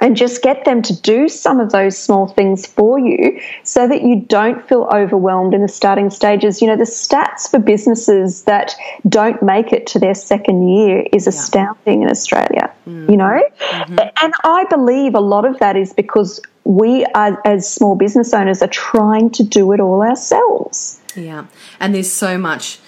and 0.00 0.16
just 0.16 0.42
get 0.42 0.64
them 0.64 0.80
to 0.82 1.00
do 1.00 1.28
some 1.28 1.58
of 1.58 1.72
those 1.72 1.98
small 1.98 2.28
things 2.28 2.66
for 2.66 2.98
you 2.98 3.40
so 3.64 3.88
that 3.88 4.02
you 4.02 4.20
don't 4.28 4.66
feel 4.68 4.88
overwhelmed 4.92 5.54
in 5.54 5.62
the 5.62 5.68
starting 5.68 6.08
stages. 6.10 6.62
You 6.62 6.68
know, 6.68 6.76
the 6.76 6.84
stats 6.84 7.50
for 7.50 7.58
businesses 7.58 8.44
that 8.44 8.74
don't 9.08 9.42
make 9.42 9.72
it 9.72 9.86
to 9.88 9.98
their 9.98 10.14
second 10.14 10.68
year 10.68 11.04
is 11.12 11.26
yeah. 11.26 11.30
astounding 11.30 12.02
in 12.02 12.10
Australia, 12.10 12.72
mm. 12.86 13.10
you 13.10 13.16
know? 13.16 13.42
Mm-hmm. 13.58 13.98
And 14.22 14.34
I 14.44 14.64
believe 14.70 15.14
a 15.14 15.20
lot 15.20 15.44
of 15.44 15.58
that 15.58 15.76
is 15.76 15.92
because 15.92 16.40
we 16.62 17.04
are, 17.14 17.40
as 17.44 17.68
small 17.68 17.96
business 17.96 18.32
owners, 18.32 18.62
are 18.62 18.68
trying 18.68 19.30
to 19.30 19.42
do 19.42 19.72
it 19.72 19.80
all 19.80 20.02
ourselves. 20.02 21.00
Yeah. 21.16 21.46
And 21.80 21.94
there's 21.94 22.12
so 22.12 22.38
much 22.38 22.78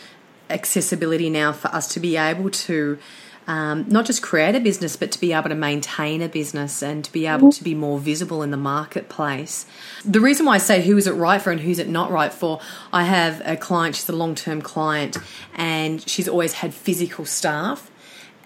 accessibility 0.51 1.31
now 1.31 1.53
for 1.53 1.69
us 1.69 1.89
to 1.95 2.01
be 2.01 2.17
able 2.17 2.51
to 2.51 2.99
um, 3.47 3.87
not 3.89 4.07
just 4.07 4.23
create 4.23 4.55
a 4.55 4.61
business, 4.61 4.97
but 4.97 5.11
to 5.11 5.21
be 5.21 5.33
able 5.33 5.49
to 5.49 5.57
maintain 5.57 6.23
a 6.23 6.29
business 6.29 6.83
and 6.83 7.05
to 7.05 7.11
be 7.11 7.27
able 7.27 7.51
to 7.51 7.65
be 7.65 7.75
more 7.75 7.99
visible 7.99 8.45
in 8.45 8.53
the 8.53 8.57
marketplace. 8.57 9.67
The 10.05 10.21
reason 10.21 10.47
why 10.47 10.55
I 10.55 10.59
say 10.59 10.83
who 10.83 10.97
is 10.97 11.09
it 11.09 11.13
right 11.13 11.43
for 11.43 11.51
and 11.51 11.61
who's 11.61 11.81
it 11.81 11.89
not 11.89 12.13
right 12.13 12.33
for, 12.33 12.61
I 12.93 13.05
have 13.05 13.43
a 13.45 13.57
client, 13.57 13.97
she's 13.97 14.09
a 14.09 14.13
long 14.15 14.37
term 14.37 14.63
client, 14.63 15.17
and 15.55 16.07
she's 16.09 16.29
always 16.29 16.53
had 16.55 16.73
physical 16.73 17.25
staff, 17.25 17.91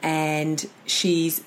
and 0.02 0.64
she's, 0.86 1.42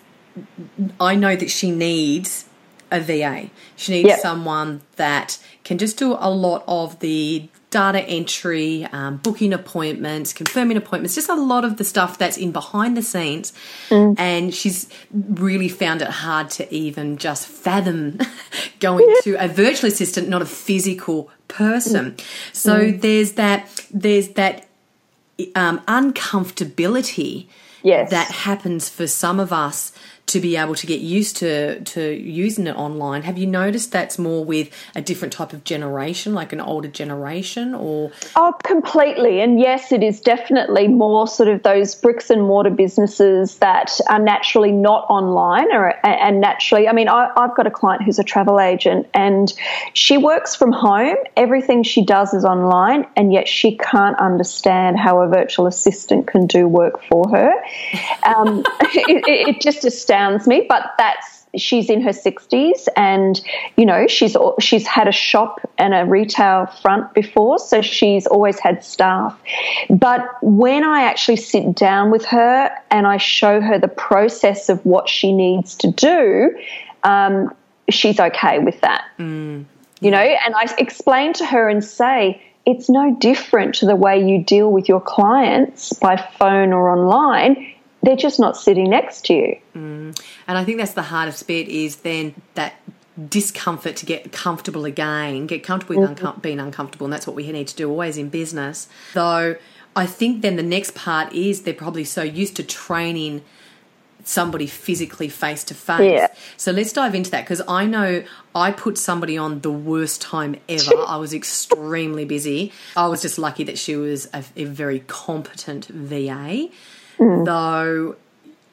I 1.00 1.16
know 1.16 1.36
that 1.36 1.50
she 1.50 1.72
needs 1.72 2.46
a 2.92 3.00
VA. 3.00 3.50
She 3.76 3.92
needs 3.92 4.10
yep. 4.10 4.20
someone 4.20 4.82
that 4.98 5.40
can 5.68 5.78
just 5.78 5.98
do 5.98 6.16
a 6.18 6.30
lot 6.30 6.64
of 6.66 6.98
the 7.00 7.50
data 7.72 8.00
entry, 8.00 8.86
um, 8.94 9.18
booking 9.18 9.52
appointments, 9.52 10.32
confirming 10.32 10.78
appointments, 10.78 11.14
just 11.14 11.28
a 11.28 11.36
lot 11.36 11.66
of 11.66 11.76
the 11.76 11.84
stuff 11.84 12.18
that's 12.18 12.38
in 12.38 12.54
behind 12.54 12.96
the 12.96 13.02
scenes. 13.02 13.52
Mm. 13.90 14.16
And 14.18 14.56
she's 14.56 14.88
really 15.12 15.68
found 15.68 16.02
it 16.02 16.08
hard 16.08 16.50
to 16.52 16.74
even 16.74 17.18
just 17.18 17.50
fathom 17.50 18.18
going 18.80 19.14
to 19.24 19.34
a 19.44 19.50
virtual 19.50 19.90
assistant, 19.90 20.30
not 20.30 20.42
a 20.42 20.46
physical 20.46 21.30
person. 21.50 22.14
Mm. 22.14 22.24
So 22.54 22.80
mm. 22.80 23.02
there's 23.02 23.34
that, 23.34 23.68
there's 23.94 24.30
that 24.30 24.70
um, 25.54 25.82
uncomfortability 25.82 27.48
yes. 27.84 28.10
that 28.12 28.32
happens 28.32 28.88
for 28.88 29.06
some 29.06 29.38
of 29.42 29.52
us 29.52 29.92
to 30.28 30.42
be 30.42 30.58
able 30.58 30.76
to 30.76 30.86
get 30.86 31.00
used 31.00 31.38
to 31.38 31.80
to 31.80 32.14
using 32.14 32.68
it 32.68 32.76
online. 32.76 33.22
Have 33.24 33.38
you 33.38 33.48
noticed 33.48 33.94
that's 33.94 34.20
more 34.20 34.44
with 34.44 34.70
a 34.94 35.02
different 35.02 35.34
type 35.34 35.54
of 35.54 35.64
generation, 35.64 36.34
like 36.34 36.52
an 36.52 36.60
older 36.60 36.90
generation, 36.90 37.74
or? 37.74 38.12
Oh, 38.36 38.54
completely. 38.64 39.40
And 39.40 39.58
yes, 39.58 39.94
it 39.94 40.04
is 40.04 40.20
definitely 40.20 40.90
more 40.90 41.28
sort 41.28 41.48
of 41.48 41.64
those 41.64 41.96
bricks 41.96 42.30
and 42.30 42.42
mortar 42.42 42.70
businesses 42.70 43.58
that 43.60 44.00
are 44.10 44.20
naturally 44.20 44.74
not 44.74 45.06
online, 45.10 45.72
or 45.72 45.94
and 46.06 46.42
naturally. 46.42 46.90
I 46.90 46.92
mean, 46.92 47.08
I, 47.08 47.32
I've 47.38 47.56
got 47.56 47.66
a 47.66 47.72
client 47.72 48.04
who's 48.04 48.20
a 48.20 48.24
travel 48.24 48.60
agent, 48.60 49.08
and 49.14 49.54
she 49.94 50.18
works 50.18 50.56
from 50.56 50.74
home. 50.74 51.16
Everything 51.38 51.84
she 51.84 52.04
does 52.04 52.34
is 52.34 52.44
online, 52.44 53.08
and 53.16 53.32
yet 53.32 53.48
she 53.48 53.78
can't 53.78 54.20
understand 54.20 55.00
how 55.00 55.22
a 55.22 55.28
virtual 55.30 55.68
assistant 55.68 56.28
can 56.28 56.48
do 56.48 56.68
work 56.68 57.02
for 57.04 57.30
her. 57.30 57.54
Um, 58.26 58.66
it, 58.82 59.56
it 59.56 59.62
just 59.62 59.86
astounds 59.86 60.17
astounds 60.18 60.48
me, 60.48 60.66
but 60.68 60.94
that's 60.98 61.46
she's 61.56 61.90
in 61.90 62.02
her 62.02 62.12
60s 62.12 62.88
and 62.96 63.42
you 63.78 63.86
know 63.86 64.06
she's 64.06 64.36
she's 64.60 64.86
had 64.86 65.08
a 65.08 65.12
shop 65.14 65.62
and 65.78 65.94
a 65.94 66.06
retail 66.06 66.66
front 66.82 67.14
before 67.14 67.58
so 67.58 67.82
she's 67.82 68.28
always 68.28 68.60
had 68.60 68.84
staff. 68.84 69.40
But 69.90 70.28
when 70.42 70.84
i 70.84 71.04
actually 71.04 71.38
sit 71.38 71.74
down 71.74 72.12
with 72.12 72.26
her 72.26 72.70
and 72.92 73.08
i 73.08 73.18
show 73.18 73.62
her 73.62 73.80
the 73.80 73.88
process 73.88 74.68
of 74.70 74.86
what 74.86 75.08
she 75.08 75.32
needs 75.32 75.74
to 75.76 75.92
do 75.92 76.56
um, 77.04 77.56
she's 77.90 78.20
okay 78.20 78.60
with 78.60 78.82
that. 78.82 79.06
Mm. 79.18 79.66
you 80.02 80.12
know 80.12 80.20
and 80.20 80.54
i 80.54 80.66
explain 80.78 81.34
to 81.34 81.46
her 81.46 81.70
and 81.70 81.84
say 81.84 82.42
it's 82.66 82.90
no 82.90 83.16
different 83.16 83.76
to 83.76 83.86
the 83.86 83.96
way 83.96 84.22
you 84.22 84.44
deal 84.44 84.70
with 84.70 84.90
your 84.90 85.00
clients 85.00 85.94
by 85.94 86.18
phone 86.18 86.74
or 86.74 86.90
online 86.90 87.74
they're 88.08 88.16
just 88.16 88.40
not 88.40 88.56
sitting 88.56 88.90
next 88.90 89.26
to 89.26 89.34
you. 89.34 89.60
Mm. 89.76 90.18
And 90.48 90.58
I 90.58 90.64
think 90.64 90.78
that's 90.78 90.94
the 90.94 91.02
hardest 91.02 91.46
bit 91.46 91.68
is 91.68 91.98
then 91.98 92.34
that 92.54 92.76
discomfort 93.28 93.98
to 93.98 94.06
get 94.06 94.32
comfortable 94.32 94.86
again, 94.86 95.46
get 95.46 95.64
comfortable 95.64 96.00
with 96.00 96.18
mm-hmm. 96.18 96.40
being 96.40 96.60
uncomfortable, 96.62 97.06
and 97.06 97.12
that's 97.14 97.28
what 97.28 97.36
we 97.36 97.52
need 97.52 97.68
to 97.68 97.76
do 97.76 97.90
always 97.90 98.18
in 98.18 98.30
business. 98.30 98.88
Though 99.14 99.58
I 99.94 100.06
think 100.06 100.42
then 100.42 100.56
the 100.56 100.64
next 100.64 100.96
part 100.96 101.34
is 101.34 101.64
they're 101.64 101.74
probably 101.74 102.06
so 102.06 102.24
used 102.24 102.56
to 102.56 102.64
training 102.64 103.42
somebody 104.24 104.68
physically 104.68 105.30
face 105.30 105.64
to 105.66 105.74
face. 105.74 106.30
So 106.58 106.72
let's 106.72 106.94
dive 106.94 107.16
into 107.16 107.32
that 107.32 107.44
because 107.44 107.62
I 107.68 107.86
know 107.86 108.24
I 108.54 108.72
put 108.72 108.98
somebody 108.98 109.38
on 109.38 109.62
the 109.62 109.72
worst 109.72 110.22
time 110.22 110.56
ever. 110.70 110.92
I 111.08 111.18
was 111.18 111.34
extremely 111.34 112.26
busy. 112.26 112.72
I 112.96 113.08
was 113.08 113.22
just 113.22 113.38
lucky 113.38 113.64
that 113.66 113.78
she 113.78 113.96
was 113.96 114.30
a, 114.34 114.44
a 114.56 114.66
very 114.66 115.00
competent 115.08 115.86
VA, 115.88 116.70
though. 117.18 118.16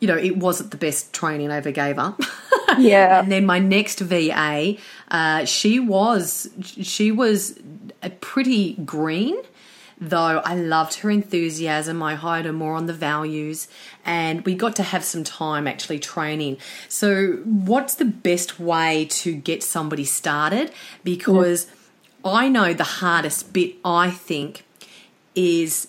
You 0.00 0.08
know, 0.08 0.18
it 0.18 0.36
wasn't 0.36 0.70
the 0.70 0.76
best 0.76 1.12
training 1.14 1.50
I 1.50 1.56
ever 1.56 1.70
gave 1.70 1.98
up. 1.98 2.20
Yeah. 2.78 3.20
and 3.20 3.30
then 3.30 3.46
my 3.46 3.58
next 3.60 4.00
VA, 4.00 4.76
uh, 5.08 5.44
she 5.44 5.78
was 5.78 6.50
she 6.64 7.12
was 7.12 7.58
a 8.02 8.10
pretty 8.10 8.74
green, 8.84 9.36
though 10.00 10.40
I 10.44 10.54
loved 10.54 10.94
her 11.00 11.10
enthusiasm. 11.10 12.02
I 12.02 12.14
hired 12.14 12.46
her 12.46 12.52
more 12.52 12.74
on 12.74 12.86
the 12.86 12.92
values, 12.92 13.68
and 14.04 14.44
we 14.44 14.54
got 14.54 14.74
to 14.76 14.82
have 14.82 15.04
some 15.04 15.24
time 15.24 15.68
actually 15.68 15.98
training. 16.00 16.56
So, 16.88 17.34
what's 17.44 17.94
the 17.94 18.04
best 18.06 18.58
way 18.58 19.06
to 19.10 19.34
get 19.34 19.62
somebody 19.62 20.04
started? 20.04 20.72
Because 21.04 21.68
I 22.24 22.48
know 22.48 22.74
the 22.74 22.84
hardest 22.84 23.52
bit, 23.52 23.74
I 23.84 24.10
think, 24.10 24.64
is 25.34 25.88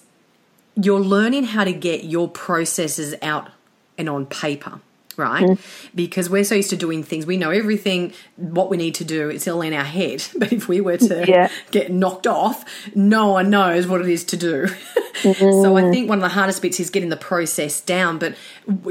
you're 0.76 1.00
learning 1.00 1.46
how 1.46 1.64
to 1.64 1.74
get 1.74 2.04
your 2.04 2.30
processes 2.30 3.16
out 3.22 3.50
and 3.98 4.10
on 4.10 4.26
paper 4.26 4.80
right? 5.18 5.44
Mm. 5.44 5.90
Because 5.94 6.30
we're 6.30 6.44
so 6.44 6.56
used 6.56 6.70
to 6.72 6.76
doing 6.78 7.04
things 7.04 7.26
we 7.26 7.38
know 7.38 7.50
everything 7.50 8.14
what 8.36 8.70
we 8.70 8.78
need 8.78 8.96
to 8.96 9.06
do 9.06 9.30
it's 9.30 9.48
all 9.48 9.62
in 9.62 9.74
our 9.74 9.84
head. 9.84 10.24
But 10.38 10.52
if 10.52 10.68
we 10.68 10.82
were 10.82 10.98
to 10.98 11.26
Yeah. 11.28 11.50
get 11.72 11.92
knocked 11.92 12.28
off 12.28 12.66
no 12.94 13.30
one 13.30 13.50
knows 13.50 13.88
what 13.88 14.02
it 14.02 14.10
is 14.10 14.24
to 14.26 14.38
do. 14.38 14.68
So 15.24 15.78
i 15.78 15.82
mm. 15.82 15.92
think 15.92 16.10
one 16.10 16.18
of 16.18 16.22
the 16.22 16.30
hardest 16.30 16.62
bits 16.62 16.80
is 16.80 16.90
getting 16.90 17.10
the 17.10 17.16
process 17.18 17.80
down 17.80 18.20
but 18.20 18.36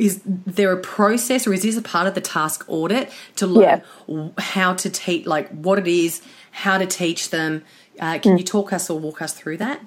is 0.00 0.22
there 0.24 0.72
a 0.72 0.80
process 0.80 1.46
or 1.46 1.52
is 1.52 1.62
this 1.62 1.76
a 1.76 1.82
part 1.82 2.06
of 2.06 2.14
the 2.14 2.22
task 2.22 2.64
audit 2.66 3.12
to 3.36 3.46
learn 3.46 3.82
how 4.38 4.72
to 4.74 4.88
teach 4.88 5.26
like 5.26 5.48
what 5.50 5.78
it 5.78 5.86
is 5.86 6.22
how 6.50 6.78
to 6.78 6.86
teach 6.86 7.30
them? 7.30 7.62
Uh, 8.00 8.18
can 8.18 8.38
you 8.38 8.44
mm. 8.44 8.46
talk 8.46 8.72
us 8.72 8.88
or 8.88 8.98
walk 8.98 9.20
us 9.20 9.34
through 9.34 9.58
that 9.58 9.80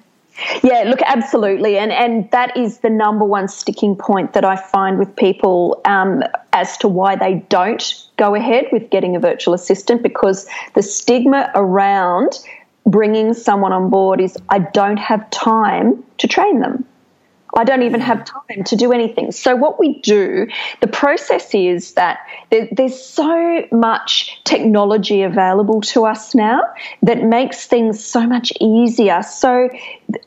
Yeah, 0.62 0.84
look, 0.86 1.00
absolutely, 1.04 1.78
and 1.78 1.90
and 1.90 2.30
that 2.30 2.56
is 2.56 2.78
the 2.78 2.90
number 2.90 3.24
one 3.24 3.48
sticking 3.48 3.96
point 3.96 4.34
that 4.34 4.44
I 4.44 4.56
find 4.56 4.98
with 4.98 5.14
people 5.16 5.80
um, 5.84 6.22
as 6.52 6.76
to 6.78 6.88
why 6.88 7.16
they 7.16 7.44
don't 7.48 8.06
go 8.16 8.34
ahead 8.34 8.66
with 8.70 8.90
getting 8.90 9.16
a 9.16 9.20
virtual 9.20 9.54
assistant 9.54 10.02
because 10.02 10.46
the 10.74 10.82
stigma 10.82 11.50
around 11.54 12.38
bringing 12.86 13.34
someone 13.34 13.72
on 13.72 13.90
board 13.90 14.20
is 14.20 14.36
I 14.48 14.60
don't 14.60 14.98
have 14.98 15.28
time 15.30 16.04
to 16.18 16.28
train 16.28 16.60
them. 16.60 16.84
I 17.56 17.64
don't 17.64 17.82
even 17.82 18.00
have 18.00 18.24
time 18.24 18.64
to 18.64 18.76
do 18.76 18.92
anything. 18.92 19.32
So, 19.32 19.56
what 19.56 19.78
we 19.78 20.00
do, 20.00 20.46
the 20.80 20.86
process 20.86 21.54
is 21.54 21.94
that 21.94 22.20
there, 22.50 22.68
there's 22.72 23.00
so 23.00 23.64
much 23.72 24.40
technology 24.44 25.22
available 25.22 25.80
to 25.80 26.04
us 26.04 26.34
now 26.34 26.62
that 27.02 27.22
makes 27.22 27.66
things 27.66 28.04
so 28.04 28.26
much 28.26 28.52
easier. 28.60 29.22
So, 29.22 29.70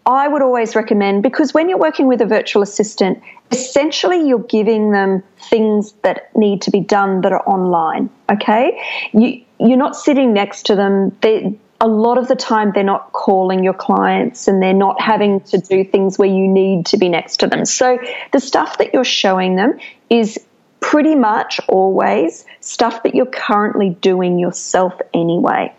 I 0.06 0.28
would 0.28 0.42
always 0.42 0.76
recommend 0.76 1.24
because 1.24 1.54
when 1.54 1.70
you're 1.70 1.78
working 1.78 2.08
with 2.08 2.22
a 2.22 2.26
virtual 2.26 2.62
assistant, 2.62 3.22
essentially 3.52 4.28
you're 4.28 4.40
giving 4.40 4.92
them 4.92 5.24
things 5.50 5.94
that 6.04 6.36
need 6.36 6.62
to 6.64 6.72
be 6.72 6.80
done 6.80 7.22
that 7.22 7.32
are 7.32 7.48
online. 7.48 8.10
Okay, 8.32 8.82
you 9.14 9.44
you're 9.60 9.78
not 9.78 9.96
sitting 9.96 10.34
next 10.34 10.66
to 10.68 10.76
them. 10.76 11.16
They, 11.22 11.56
a 11.82 11.88
lot 11.88 12.20
of 12.20 12.28
the 12.28 12.36
time 12.36 12.72
they're 12.74 12.84
not 12.84 13.12
calling 13.12 13.64
your 13.64 13.74
clients 13.74 14.48
and 14.48 14.62
they're 14.62 14.72
not 14.72 15.02
having 15.02 15.42
to 15.42 15.58
do 15.58 15.84
things 15.84 16.18
where 16.18 16.30
you 16.30 16.48
need 16.48 16.86
to 16.86 16.98
be 16.98 17.10
next 17.10 17.38
to 17.38 17.48
them. 17.48 17.66
So 17.66 17.98
the 18.32 18.40
stuff 18.40 18.78
that 18.78 18.94
you're 18.94 19.04
showing 19.04 19.56
them 19.56 19.80
is 20.10 20.40
pretty 20.80 21.16
much 21.16 21.60
always 21.68 22.46
stuff 22.60 23.02
that 23.04 23.16
you're 23.16 23.26
currently 23.26 23.90
doing 24.02 24.38
yourself 24.38 24.94
anyway. 25.14 25.74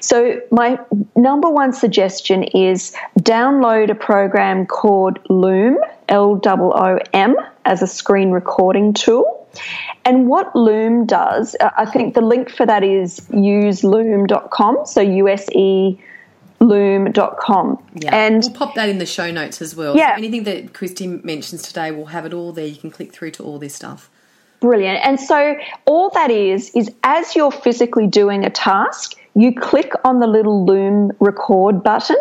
So 0.00 0.40
my 0.50 0.78
number 1.16 1.48
one 1.48 1.72
suggestion 1.72 2.42
is 2.44 2.94
download 3.18 3.90
a 3.90 3.94
program 3.94 4.66
called 4.66 5.18
Loom, 5.30 5.78
L 6.08 6.38
O 6.44 6.72
O 6.72 6.98
M, 7.14 7.34
as 7.64 7.82
a 7.82 7.86
screen 7.86 8.30
recording 8.30 8.92
tool. 8.92 9.45
And 10.04 10.28
what 10.28 10.54
Loom 10.54 11.06
does, 11.06 11.56
uh, 11.60 11.70
I 11.76 11.86
think 11.86 12.14
the 12.14 12.20
link 12.20 12.50
for 12.50 12.66
that 12.66 12.84
is 12.84 13.20
useloom.com, 13.30 14.86
so 14.86 15.00
U 15.00 15.28
S 15.28 15.48
E 15.54 15.98
loom.com. 16.60 17.82
Yeah. 17.94 18.16
And 18.16 18.42
we'll 18.42 18.52
pop 18.52 18.74
that 18.74 18.88
in 18.88 18.98
the 18.98 19.06
show 19.06 19.30
notes 19.30 19.60
as 19.60 19.76
well. 19.76 19.96
Yeah. 19.96 20.12
So 20.14 20.18
anything 20.18 20.44
that 20.44 20.72
Kristy 20.72 21.22
mentions 21.22 21.62
today, 21.62 21.90
we'll 21.90 22.06
have 22.06 22.24
it 22.24 22.32
all 22.32 22.52
there. 22.52 22.66
You 22.66 22.76
can 22.76 22.90
click 22.90 23.12
through 23.12 23.32
to 23.32 23.44
all 23.44 23.58
this 23.58 23.74
stuff. 23.74 24.10
Brilliant. 24.60 25.04
And 25.04 25.20
so 25.20 25.56
all 25.84 26.10
that 26.10 26.30
is, 26.30 26.70
is 26.74 26.90
as 27.04 27.36
you're 27.36 27.52
physically 27.52 28.06
doing 28.06 28.44
a 28.44 28.50
task, 28.50 29.14
you 29.34 29.54
click 29.54 29.92
on 30.04 30.18
the 30.20 30.26
little 30.26 30.64
Loom 30.64 31.12
record 31.20 31.82
button 31.82 32.16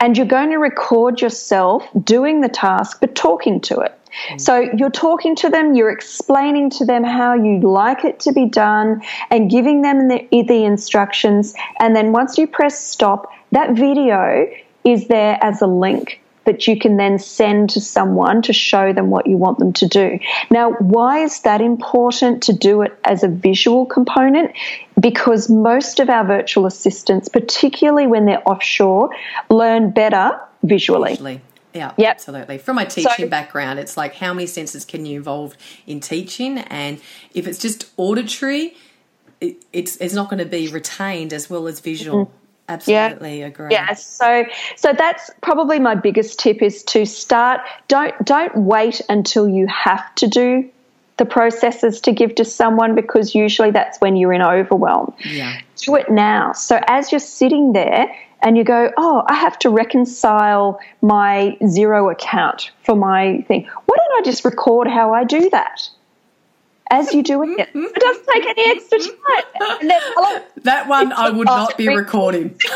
and 0.00 0.16
you're 0.16 0.26
going 0.26 0.50
to 0.50 0.56
record 0.56 1.20
yourself 1.20 1.86
doing 2.02 2.40
the 2.40 2.48
task 2.48 2.98
but 3.00 3.14
talking 3.14 3.60
to 3.60 3.80
it. 3.80 3.98
Mm. 4.30 4.40
So 4.40 4.58
you're 4.76 4.90
talking 4.90 5.36
to 5.36 5.48
them, 5.48 5.74
you're 5.74 5.90
explaining 5.90 6.70
to 6.70 6.84
them 6.84 7.04
how 7.04 7.34
you'd 7.34 7.64
like 7.64 8.04
it 8.04 8.20
to 8.20 8.32
be 8.32 8.46
done 8.46 9.02
and 9.30 9.50
giving 9.50 9.82
them 9.82 10.08
the, 10.08 10.26
the 10.30 10.64
instructions. 10.64 11.54
And 11.80 11.94
then 11.94 12.12
once 12.12 12.38
you 12.38 12.46
press 12.46 12.80
stop, 12.80 13.32
that 13.52 13.76
video 13.76 14.50
is 14.84 15.08
there 15.08 15.38
as 15.42 15.62
a 15.62 15.66
link 15.66 16.20
that 16.46 16.66
you 16.66 16.78
can 16.78 16.96
then 16.96 17.18
send 17.18 17.68
to 17.70 17.80
someone 17.80 18.40
to 18.40 18.52
show 18.52 18.92
them 18.92 19.10
what 19.10 19.26
you 19.26 19.36
want 19.36 19.58
them 19.58 19.72
to 19.74 19.86
do. 19.86 20.18
Now, 20.50 20.72
why 20.74 21.18
is 21.18 21.40
that 21.40 21.60
important 21.60 22.42
to 22.44 22.52
do 22.52 22.82
it 22.82 22.96
as 23.04 23.22
a 23.22 23.28
visual 23.28 23.84
component? 23.84 24.52
Because 24.98 25.50
most 25.50 26.00
of 26.00 26.08
our 26.08 26.24
virtual 26.24 26.64
assistants, 26.66 27.28
particularly 27.28 28.06
when 28.06 28.26
they're 28.26 28.48
offshore, 28.48 29.10
learn 29.50 29.90
better 29.90 30.40
visually. 30.62 31.12
Actually. 31.12 31.40
Yeah, 31.76 31.92
Yep. 31.96 32.10
absolutely. 32.16 32.58
From 32.58 32.76
my 32.76 32.84
teaching 32.84 33.26
So- 33.26 33.28
background, 33.28 33.78
it's 33.78 33.96
like 33.96 34.14
how 34.14 34.32
many 34.32 34.46
senses 34.46 34.84
can 34.84 35.04
you 35.06 35.16
involve 35.18 35.56
in 35.86 36.00
teaching? 36.00 36.58
And 36.58 36.98
if 37.34 37.46
it's 37.46 37.58
just 37.58 37.86
auditory, 37.96 38.74
it, 39.40 39.62
it's 39.72 39.96
it's 39.98 40.14
not 40.14 40.30
going 40.30 40.38
to 40.38 40.46
be 40.46 40.68
retained 40.68 41.32
as 41.32 41.50
well 41.50 41.66
as 41.68 41.80
visual. 41.80 42.26
Mm-hmm. 42.26 42.32
Absolutely 42.68 43.42
agree. 43.42 43.68
Yeah, 43.70 43.92
so 43.94 44.44
so 44.74 44.92
that's 44.92 45.30
probably 45.40 45.78
my 45.78 45.94
biggest 45.94 46.40
tip 46.40 46.62
is 46.62 46.82
to 46.84 47.04
start 47.04 47.60
don't 47.86 48.14
don't 48.24 48.56
wait 48.56 49.00
until 49.08 49.48
you 49.48 49.68
have 49.68 50.12
to 50.16 50.26
do 50.26 50.68
the 51.18 51.24
processes 51.24 52.00
to 52.02 52.12
give 52.12 52.34
to 52.34 52.44
someone 52.44 52.94
because 52.94 53.34
usually 53.34 53.70
that's 53.70 54.00
when 54.00 54.16
you're 54.16 54.32
in 54.32 54.42
overwhelm. 54.42 55.14
Yeah. 55.24 55.60
Do 55.76 55.94
it 55.94 56.10
now. 56.10 56.52
So 56.52 56.80
as 56.88 57.12
you're 57.12 57.20
sitting 57.20 57.72
there 57.72 58.12
and 58.42 58.56
you 58.56 58.64
go, 58.64 58.90
"Oh, 58.96 59.24
I 59.28 59.34
have 59.34 59.58
to 59.60 59.70
reconcile 59.70 60.78
my 61.02 61.56
Xero 61.62 62.10
account 62.12 62.70
for 62.84 62.94
my 62.94 63.44
thing. 63.48 63.62
Why 63.86 63.96
don't 63.96 64.20
I 64.20 64.22
just 64.24 64.44
record 64.44 64.86
how 64.88 65.12
I 65.14 65.24
do 65.24 65.48
that?" 65.50 65.88
As 66.88 67.12
you're 67.12 67.24
doing 67.24 67.56
it, 67.58 67.68
it 67.74 67.94
doesn't 67.96 68.26
take 68.32 68.46
any 68.46 68.70
extra 68.70 68.98
time. 69.00 69.78
And 69.80 69.90
then, 69.90 70.00
oh, 70.16 70.42
That 70.62 70.86
one 70.86 71.12
I 71.12 71.30
would 71.30 71.46
not 71.46 71.76
be 71.76 71.88
recording. 71.88 72.56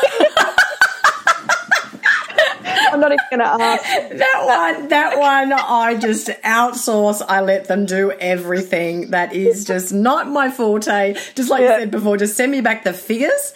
I'm 2.93 2.99
not 3.01 3.13
even 3.13 3.25
going 3.31 3.41
to 3.41 3.47
ask. 3.47 3.85
that 3.85 4.43
one, 4.77 4.89
that 4.89 5.19
one, 5.19 5.53
I 5.53 5.97
just 5.97 6.27
outsource. 6.45 7.23
I 7.27 7.41
let 7.41 7.67
them 7.69 7.87
do 7.87 8.11
everything. 8.13 9.11
That 9.13 9.33
is 9.33 9.65
just 9.65 9.93
not 9.93 10.29
my 10.29 10.51
forte. 10.51 11.15
Just 11.37 11.49
like 11.51 11.61
Yeah. 11.63 11.75
you 11.75 11.81
said 11.83 11.91
before, 11.93 12.17
just 12.17 12.37
send 12.37 12.51
me 12.53 12.61
back 12.61 12.83
the 12.85 12.93
figures. 12.93 13.55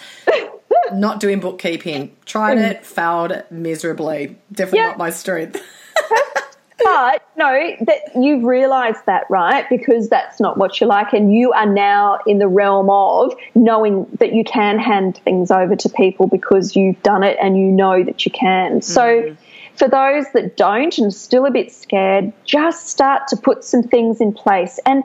not 0.92 1.20
doing 1.20 1.40
bookkeeping. 1.40 2.14
Tried 2.24 2.58
it, 2.58 2.78
um, 2.78 2.82
failed 2.82 3.42
miserably. 3.50 4.36
Definitely 4.52 4.80
Yeah. 4.80 4.86
not 4.88 4.98
my 4.98 5.10
strength. 5.10 5.62
But 6.82 7.26
no, 7.36 7.76
that 7.82 8.00
you've 8.16 8.44
realised 8.44 9.06
that, 9.06 9.24
right? 9.30 9.68
Because 9.70 10.08
that's 10.08 10.40
not 10.40 10.58
what 10.58 10.80
you 10.80 10.86
like, 10.86 11.12
and 11.12 11.32
you 11.32 11.52
are 11.52 11.66
now 11.72 12.18
in 12.26 12.38
the 12.38 12.48
realm 12.48 12.90
of 12.90 13.34
knowing 13.54 14.06
that 14.18 14.32
you 14.32 14.44
can 14.44 14.78
hand 14.78 15.16
things 15.24 15.50
over 15.50 15.76
to 15.76 15.88
people 15.88 16.26
because 16.26 16.74
you've 16.74 17.00
done 17.02 17.22
it 17.22 17.38
and 17.40 17.56
you 17.56 17.66
know 17.66 18.02
that 18.02 18.26
you 18.26 18.32
can. 18.32 18.80
Mm. 18.80 18.84
So, 18.84 19.36
for 19.76 19.88
those 19.88 20.26
that 20.32 20.56
don't 20.56 20.96
and 20.98 21.14
still 21.14 21.46
a 21.46 21.50
bit 21.50 21.72
scared, 21.72 22.32
just 22.44 22.88
start 22.88 23.28
to 23.28 23.36
put 23.36 23.64
some 23.64 23.84
things 23.84 24.20
in 24.20 24.32
place, 24.32 24.78
and 24.84 25.04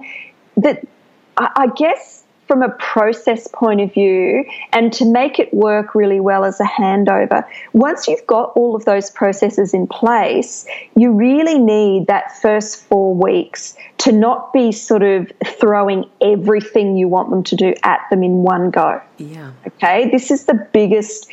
that 0.57 0.85
I 1.37 1.51
I 1.55 1.67
guess 1.67 2.18
from 2.49 2.63
a 2.63 2.69
process 2.69 3.47
point 3.53 3.79
of 3.79 3.93
view 3.93 4.43
and 4.73 4.91
to 4.91 5.05
make 5.05 5.37
it 5.37 5.53
work 5.53 5.93
really 5.93 6.19
well 6.19 6.43
as 6.43 6.59
a 6.59 6.63
handover, 6.63 7.45
once 7.73 8.07
you've 8.07 8.25
got 8.25 8.51
all 8.55 8.75
of 8.75 8.85
those 8.85 9.11
processes 9.11 9.71
in 9.71 9.85
place, 9.85 10.65
you 10.95 11.11
really 11.11 11.59
need 11.59 12.07
that 12.07 12.35
first 12.41 12.83
four 12.85 13.13
weeks 13.13 13.77
to 13.99 14.11
not 14.11 14.51
be 14.51 14.71
sort 14.71 15.03
of 15.03 15.31
throwing 15.45 16.09
everything 16.21 16.97
you 16.97 17.07
want 17.07 17.29
them 17.29 17.43
to 17.43 17.55
do 17.55 17.75
at 17.83 17.99
them 18.09 18.23
in 18.23 18.41
one 18.41 18.71
go. 18.71 18.99
Yeah. 19.17 19.51
Okay, 19.67 20.09
this 20.09 20.31
is 20.31 20.45
the 20.45 20.55
biggest 20.73 21.29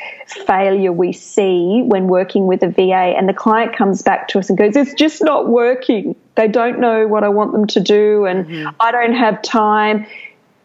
failure 0.47 0.93
we 0.93 1.13
see 1.13 1.83
when 1.87 2.09
working 2.09 2.47
with 2.47 2.63
a 2.63 2.69
VA, 2.69 3.15
and 3.17 3.29
the 3.29 3.33
client 3.33 3.75
comes 3.75 4.03
back 4.03 4.29
to 4.29 4.39
us 4.41 4.51
and 4.51 4.59
goes, 4.59 4.77
It's 4.77 4.95
just 4.95 5.23
not 5.23 5.49
working. 5.49 6.15
they 6.35 6.49
don't 6.49 6.81
know 6.81 7.07
what 7.07 7.25
I 7.25 7.29
want 7.29 7.53
them 7.53 7.67
to 7.69 7.81
do 7.81 8.27
and 8.27 8.47
mm-hmm. 8.47 8.69
I 8.81 8.93
don't 8.93 9.15
have 9.15 9.41
time. 9.41 10.07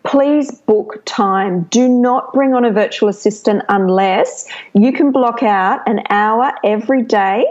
Please 0.03 0.51
book 0.51 1.01
time. 1.05 1.63
Do 1.63 1.87
not 1.87 2.33
bring 2.33 2.53
on 2.53 2.65
a 2.65 2.71
virtual 2.71 3.09
assistant 3.09 3.63
unless 3.69 4.49
you 4.73 4.91
can 4.91 5.11
block 5.11 5.43
out 5.43 5.87
an 5.87 6.01
hour 6.09 6.53
every 6.63 7.03
day 7.03 7.45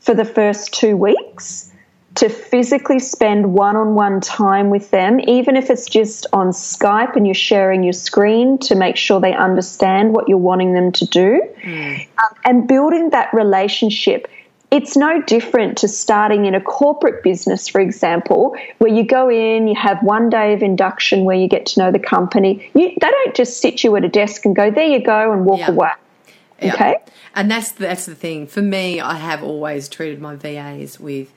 for 0.00 0.14
the 0.14 0.24
first 0.24 0.72
two 0.74 0.96
weeks 0.96 1.72
to 2.16 2.28
physically 2.30 2.98
spend 2.98 3.52
one 3.52 3.76
on 3.76 3.94
one 3.94 4.20
time 4.20 4.70
with 4.70 4.90
them, 4.90 5.20
even 5.20 5.54
if 5.54 5.68
it's 5.68 5.86
just 5.86 6.26
on 6.32 6.48
Skype 6.48 7.14
and 7.14 7.26
you're 7.26 7.34
sharing 7.34 7.82
your 7.82 7.92
screen 7.92 8.58
to 8.58 8.74
make 8.74 8.96
sure 8.96 9.20
they 9.20 9.34
understand 9.34 10.14
what 10.14 10.26
you're 10.28 10.38
wanting 10.38 10.72
them 10.72 10.92
to 10.92 11.06
do. 11.06 11.42
Um, 12.18 12.34
and 12.44 12.68
building 12.68 13.10
that 13.10 13.32
relationship. 13.34 14.28
It's 14.76 14.94
no 14.94 15.22
different 15.22 15.78
to 15.78 15.88
starting 15.88 16.44
in 16.44 16.54
a 16.54 16.60
corporate 16.60 17.22
business, 17.22 17.66
for 17.66 17.80
example, 17.80 18.54
where 18.76 18.92
you 18.92 19.04
go 19.04 19.30
in, 19.30 19.68
you 19.68 19.74
have 19.74 20.02
one 20.02 20.28
day 20.28 20.52
of 20.52 20.62
induction 20.62 21.24
where 21.24 21.36
you 21.36 21.48
get 21.48 21.64
to 21.66 21.80
know 21.80 21.90
the 21.90 21.98
company. 21.98 22.70
You, 22.74 22.90
they 23.00 23.10
don't 23.10 23.34
just 23.34 23.60
sit 23.62 23.82
you 23.82 23.96
at 23.96 24.04
a 24.04 24.08
desk 24.08 24.44
and 24.44 24.54
go, 24.54 24.70
there 24.70 24.84
you 24.86 25.02
go, 25.02 25.32
and 25.32 25.46
walk 25.46 25.60
Yeah. 25.60 25.70
away. 25.70 25.90
Yeah. 26.60 26.74
Okay? 26.74 26.96
And 27.34 27.50
that's 27.50 27.70
that's 27.72 28.04
the 28.06 28.14
thing. 28.14 28.46
For 28.46 28.62
me, 28.62 29.00
I 29.00 29.14
have 29.14 29.42
always 29.42 29.88
treated 29.88 30.20
my 30.20 30.36
VAs 30.36 31.00
with 31.00 31.32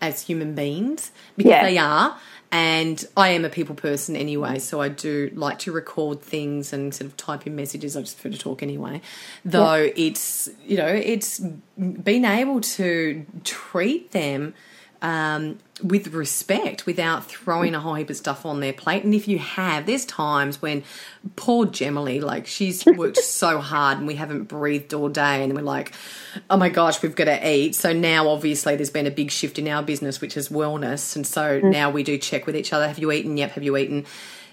as 0.00 0.22
human 0.22 0.54
beings 0.54 1.10
because 1.36 1.50
Yeah. 1.50 1.64
they 1.64 1.78
are. 1.78 2.18
And 2.52 3.04
I 3.16 3.30
am 3.30 3.44
a 3.44 3.48
people 3.48 3.74
person 3.74 4.14
anyway, 4.14 4.60
so 4.60 4.80
I 4.80 4.88
do 4.88 5.30
like 5.34 5.58
to 5.60 5.72
record 5.72 6.22
things 6.22 6.72
and 6.72 6.94
sort 6.94 7.06
of 7.10 7.16
type 7.16 7.46
in 7.48 7.56
messages. 7.56 7.96
I 7.96 8.00
just 8.02 8.20
prefer 8.20 8.36
to 8.36 8.40
talk 8.40 8.62
anyway. 8.62 9.00
Though 9.44 9.90
it's 9.96 10.48
you 10.64 10.76
know 10.76 10.86
it's 10.86 11.40
being 12.02 12.24
able 12.24 12.60
to 12.60 13.26
treat 13.42 14.12
them 14.12 14.54
um, 15.04 15.58
with 15.82 16.14
respect 16.14 16.86
without 16.86 17.26
throwing 17.26 17.74
a 17.74 17.80
whole 17.80 17.92
heap 17.92 18.08
of 18.08 18.16
stuff 18.16 18.46
on 18.46 18.60
their 18.60 18.72
plate. 18.72 19.04
And 19.04 19.14
if 19.14 19.28
you 19.28 19.38
have, 19.38 19.84
there's 19.84 20.06
times 20.06 20.62
when 20.62 20.82
poor 21.36 21.66
Gemily, 21.66 22.22
like 22.22 22.46
she's 22.46 22.86
worked 22.96 23.18
so 23.18 23.60
hard 23.60 23.98
and 23.98 24.06
we 24.06 24.14
haven't 24.14 24.44
breathed 24.44 24.94
all 24.94 25.10
day, 25.10 25.44
and 25.44 25.54
we're 25.54 25.60
like, 25.60 25.92
oh 26.48 26.56
my 26.56 26.70
gosh, 26.70 27.02
we've 27.02 27.14
got 27.14 27.26
to 27.26 27.48
eat. 27.48 27.74
So 27.74 27.92
now, 27.92 28.28
obviously, 28.28 28.76
there's 28.76 28.88
been 28.88 29.06
a 29.06 29.10
big 29.10 29.30
shift 29.30 29.58
in 29.58 29.68
our 29.68 29.82
business, 29.82 30.22
which 30.22 30.38
is 30.38 30.48
wellness. 30.48 31.16
And 31.16 31.26
so 31.26 31.60
now 31.60 31.90
we 31.90 32.02
do 32.02 32.16
check 32.16 32.46
with 32.46 32.56
each 32.56 32.72
other 32.72 32.88
have 32.88 32.98
you 32.98 33.12
eaten? 33.12 33.36
Yep, 33.36 33.50
have 33.52 33.62
you 33.62 33.76
eaten? 33.76 34.06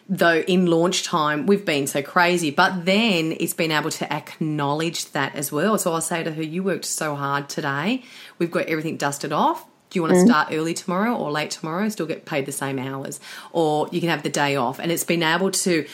Though 0.09 0.41
in 0.41 0.65
launch 0.65 1.03
time, 1.03 1.45
we've 1.45 1.63
been 1.63 1.87
so 1.87 2.01
crazy, 2.01 2.51
but 2.51 2.83
then 2.83 3.37
it's 3.39 3.53
been 3.53 3.71
able 3.71 3.91
to 3.91 4.11
acknowledge 4.11 5.09
that 5.13 5.33
as 5.33 5.49
well. 5.49 5.77
So 5.77 5.93
I'll 5.93 6.01
say 6.01 6.23
to 6.23 6.31
her, 6.33 6.43
You 6.43 6.61
worked 6.61 6.83
so 6.83 7.15
hard 7.15 7.47
today. 7.47 8.03
We've 8.37 8.51
got 8.51 8.65
everything 8.65 8.97
dusted 8.97 9.31
off. 9.31 9.65
Do 9.91 9.99
you 9.99 10.03
want 10.03 10.13
to 10.13 10.21
start 10.21 10.47
early 10.51 10.73
tomorrow 10.73 11.13
or 11.13 11.31
late 11.31 11.51
tomorrow? 11.51 11.89
Still 11.89 12.05
get 12.05 12.25
paid 12.25 12.45
the 12.45 12.53
same 12.53 12.79
hours. 12.79 13.19
Or 13.51 13.89
you 13.91 13.99
can 13.99 14.09
have 14.09 14.23
the 14.23 14.29
day 14.29 14.55
off. 14.55 14.79
And 14.79 14.89
it's 14.89 15.03
been 15.03 15.21
able 15.21 15.51
to 15.51 15.85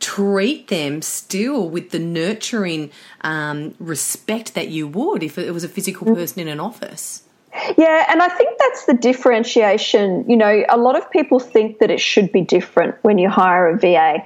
treat 0.00 0.68
them 0.68 1.02
still 1.02 1.68
with 1.68 1.90
the 1.90 1.98
nurturing 1.98 2.90
um, 3.20 3.74
respect 3.78 4.54
that 4.54 4.68
you 4.68 4.88
would 4.88 5.22
if 5.22 5.36
it 5.36 5.52
was 5.52 5.64
a 5.64 5.68
physical 5.68 6.06
person 6.14 6.40
in 6.40 6.48
an 6.48 6.60
office. 6.60 7.22
Yeah, 7.76 8.06
and 8.08 8.22
I 8.22 8.28
think 8.28 8.58
that's 8.58 8.86
the 8.86 8.94
differentiation. 8.94 10.24
You 10.28 10.38
know, 10.38 10.64
a 10.70 10.78
lot 10.78 10.96
of 10.96 11.10
people 11.10 11.38
think 11.38 11.78
that 11.80 11.90
it 11.90 12.00
should 12.00 12.32
be 12.32 12.40
different 12.40 12.96
when 13.02 13.18
you 13.18 13.28
hire 13.28 13.68
a 13.68 13.78
VA. 13.78 14.24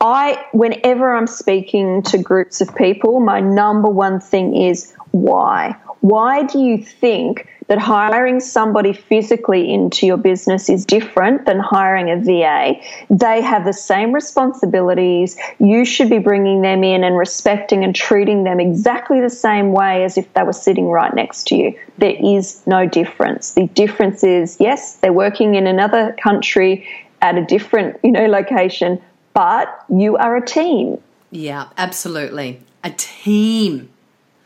I, 0.00 0.42
whenever 0.52 1.14
I'm 1.14 1.26
speaking 1.26 2.02
to 2.04 2.16
groups 2.16 2.62
of 2.62 2.74
people, 2.74 3.20
my 3.20 3.40
number 3.40 3.90
one 3.90 4.18
thing 4.18 4.56
is 4.56 4.94
why? 5.10 5.76
Why 6.00 6.44
do 6.44 6.58
you 6.58 6.82
think 6.82 7.46
that 7.68 7.78
hiring 7.78 8.40
somebody 8.40 8.92
physically 8.92 9.72
into 9.72 10.06
your 10.06 10.16
business 10.16 10.68
is 10.68 10.84
different 10.84 11.46
than 11.46 11.58
hiring 11.58 12.10
a 12.10 12.16
VA? 12.16 12.80
They 13.10 13.40
have 13.40 13.64
the 13.64 13.72
same 13.72 14.12
responsibilities. 14.12 15.36
You 15.58 15.84
should 15.84 16.10
be 16.10 16.18
bringing 16.18 16.62
them 16.62 16.84
in 16.84 17.04
and 17.04 17.16
respecting 17.16 17.84
and 17.84 17.94
treating 17.94 18.44
them 18.44 18.60
exactly 18.60 19.20
the 19.20 19.30
same 19.30 19.72
way 19.72 20.04
as 20.04 20.18
if 20.18 20.32
they 20.34 20.42
were 20.42 20.52
sitting 20.52 20.88
right 20.88 21.14
next 21.14 21.46
to 21.48 21.56
you. 21.56 21.78
There 21.98 22.16
is 22.22 22.62
no 22.66 22.86
difference. 22.86 23.52
The 23.52 23.68
difference 23.68 24.24
is, 24.24 24.56
yes, 24.60 24.96
they're 24.96 25.12
working 25.12 25.54
in 25.54 25.66
another 25.66 26.16
country 26.22 26.86
at 27.20 27.38
a 27.38 27.44
different, 27.44 27.98
you 28.02 28.12
know, 28.12 28.26
location, 28.26 29.00
but 29.34 29.84
you 29.88 30.16
are 30.16 30.36
a 30.36 30.44
team. 30.44 31.00
Yeah, 31.30 31.68
absolutely. 31.78 32.60
A 32.84 32.90
team. 32.90 33.88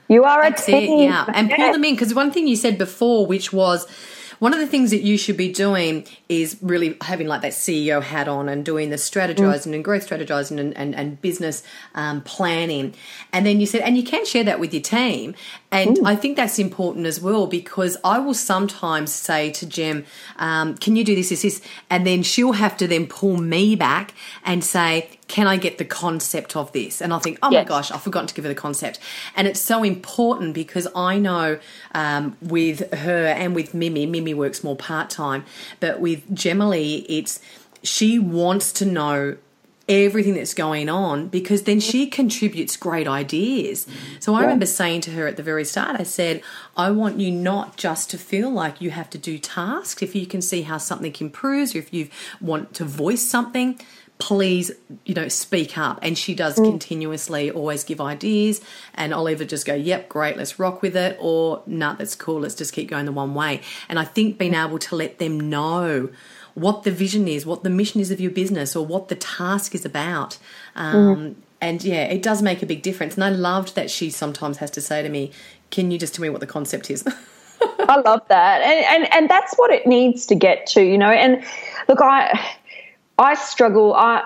You 0.09 0.25
are 0.25 0.41
a 0.41 0.51
That's 0.51 0.69
it, 0.69 0.81
team. 0.81 1.11
yeah. 1.11 1.25
And 1.33 1.51
pull 1.51 1.73
them 1.73 1.85
in 1.85 1.95
because 1.95 2.15
one 2.15 2.31
thing 2.31 2.47
you 2.47 2.57
said 2.57 2.79
before, 2.79 3.27
which 3.27 3.53
was 3.53 3.87
one 4.39 4.53
of 4.53 4.61
the 4.61 4.67
things 4.67 4.91
that 4.91 5.01
you 5.01 5.17
should 5.17 5.37
be 5.37 5.51
doing 5.51 6.07
is 6.29 6.59
really 6.61 6.97
having 7.01 7.27
like 7.27 7.41
that 7.43 7.53
CEO 7.53 8.03
hat 8.03 8.29
on 8.29 8.49
and 8.49 8.65
doing 8.65 8.91
the 8.91 8.97
strategizing 8.97 9.75
and 9.75 9.83
growth 9.83 10.09
strategizing 10.09 10.59
and, 10.59 10.77
and, 10.77 10.95
and 10.95 11.21
business 11.23 11.63
um, 11.95 12.21
planning. 12.23 12.95
And 13.33 13.47
then 13.47 13.61
you 13.61 13.67
said, 13.67 13.81
and 13.81 13.97
you 13.97 14.03
can 14.03 14.27
share 14.27 14.45
that 14.45 14.61
with 14.61 14.75
your 14.75 14.83
team. 14.83 15.35
And 15.73 15.99
I 16.07 16.17
think 16.17 16.37
that's 16.37 16.59
important 16.59 17.07
as 17.07 17.21
well 17.21 17.47
because 17.47 17.97
I 18.05 18.19
will 18.19 18.35
sometimes 18.35 19.13
say 19.13 19.51
to 19.53 19.67
Jem, 19.67 20.05
um, 20.37 20.77
can 20.77 20.97
you 20.97 21.05
do 21.05 21.15
this, 21.15 21.31
this, 21.31 21.43
this? 21.43 21.63
And 21.89 22.07
then 22.07 22.23
she'll 22.23 22.53
have 22.53 22.77
to 22.79 22.87
then 22.87 23.07
pull 23.07 23.39
me 23.39 23.75
back 23.75 24.13
and 24.45 24.63
say, 24.63 25.16
can 25.29 25.47
I 25.47 25.57
get 25.57 25.79
the 25.79 25.85
concept 25.85 26.55
of 26.57 26.71
this? 26.73 27.01
And 27.03 27.13
I'll 27.13 27.19
think, 27.21 27.39
oh 27.43 27.51
Yes. 27.51 27.65
my 27.65 27.69
gosh, 27.69 27.91
I've 27.91 28.03
forgotten 28.03 28.29
to 28.29 28.35
give 28.35 28.45
her 28.45 28.49
the 28.49 28.55
concept. 28.55 28.99
And 29.35 29.49
it's 29.49 29.61
so 29.61 29.83
important 29.83 30.55
because 30.55 30.87
I 30.95 31.19
know 31.19 31.59
um, 31.95 32.37
with 32.41 32.93
her 32.95 33.27
and 33.27 33.55
with 33.55 33.75
Mimi, 33.75 34.07
Mimi 34.07 34.35
works 34.35 34.63
more 34.63 34.77
part 34.77 35.11
time, 35.11 35.45
but 35.81 36.01
with 36.01 36.29
Gemily, 36.35 37.05
it's 37.09 37.41
she 37.83 38.19
wants 38.19 38.73
to 38.75 38.85
know 38.87 39.37
everything 39.89 40.35
that's 40.35 40.55
going 40.55 40.89
on 40.89 41.29
because 41.29 41.63
then 41.63 41.79
she 41.79 42.09
contributes 42.09 42.77
great 42.77 43.07
ideas. 43.07 43.87
So 44.19 44.35
I 44.35 44.41
remember 44.41 44.67
saying 44.67 45.03
to 45.03 45.13
her 45.13 45.29
at 45.29 45.37
the 45.37 45.45
very 45.45 45.65
start, 45.65 46.01
I 46.01 46.03
said, 46.03 46.43
I 46.77 46.91
want 46.91 47.21
you 47.21 47.31
not 47.31 47.77
just 47.77 48.11
to 48.11 48.19
feel 48.19 48.51
like 48.51 48.81
you 48.81 48.91
have 48.91 49.09
to 49.11 49.19
do 49.19 49.39
tasks. 49.39 50.03
If 50.03 50.17
you 50.17 50.27
can 50.27 50.43
see 50.43 50.63
how 50.63 50.79
something 50.79 51.15
improves 51.21 51.77
or 51.77 51.79
if 51.79 51.93
you 51.95 52.09
want 52.41 52.75
to 52.75 52.85
voice 52.85 53.23
something, 53.23 53.79
please, 54.19 54.71
you 55.05 55.15
know, 55.15 55.29
speak 55.29 55.77
up. 55.77 55.99
And 56.03 56.17
she 56.17 56.35
does 56.35 56.57
mm. 56.57 56.65
continuously 56.65 57.51
always 57.51 57.85
give 57.85 58.01
ideas. 58.01 58.61
And 58.95 59.13
I'll 59.13 59.29
either 59.29 59.45
just 59.45 59.67
go, 59.67 59.75
yep, 59.75 60.09
great, 60.09 60.37
let's 60.37 60.59
rock 60.59 60.83
with 60.83 60.97
it, 60.97 61.17
or 61.21 61.63
nah, 61.67 61.95
that's 61.95 62.15
cool, 62.15 62.41
let's 62.41 62.55
just 62.55 62.73
keep 62.73 62.89
going 62.89 63.05
the 63.05 63.13
one 63.13 63.35
way. 63.35 63.61
And 63.89 63.99
I 63.99 64.05
think 64.05 64.39
being 64.39 64.53
mm. 64.53 64.67
able 64.67 64.79
to 64.79 64.97
let 64.97 65.19
them 65.19 65.51
know 65.51 66.11
what 66.55 66.85
the 66.85 66.91
vision 66.91 67.29
is, 67.29 67.45
what 67.45 67.63
the 67.63 67.71
mission 67.71 68.01
is 68.01 68.11
of 68.11 68.21
your 68.21 68.31
business, 68.31 68.75
or 68.75 68.87
what 68.87 69.09
the 69.09 69.17
task 69.17 69.75
is 69.75 69.85
about. 69.85 70.39
Um, 70.75 71.17
mm. 71.17 71.35
And 71.61 71.85
yeah, 71.85 72.05
it 72.05 72.23
does 72.23 72.43
make 72.43 72.63
a 72.63 72.67
big 72.67 72.83
difference. 72.83 73.15
And 73.15 73.25
I 73.25 73.31
loved 73.31 73.75
that 73.75 73.91
she 73.91 74.11
sometimes 74.11 74.59
has 74.59 74.71
to 74.73 74.81
say 74.81 75.03
to 75.03 75.09
me, 75.09 75.33
Can 75.71 75.91
you 75.91 75.99
just 75.99 76.15
tell 76.15 76.23
me 76.23 76.31
what 76.31 76.41
the 76.41 76.47
concept 76.47 76.91
is? 76.91 77.05
I 77.89 78.01
love 78.01 78.23
that, 78.29 78.63
and, 78.63 78.85
and 78.85 79.15
and 79.15 79.31
that's 79.31 79.55
what 79.57 79.71
it 79.71 79.87
needs 79.87 80.27
to 80.27 80.35
get 80.35 80.67
to, 80.69 80.83
you 80.83 80.99
know. 80.99 81.11
And 81.11 81.43
look, 81.89 82.01
I 82.01 82.56
I 83.19 83.35
struggle. 83.35 83.95
I 83.95 84.25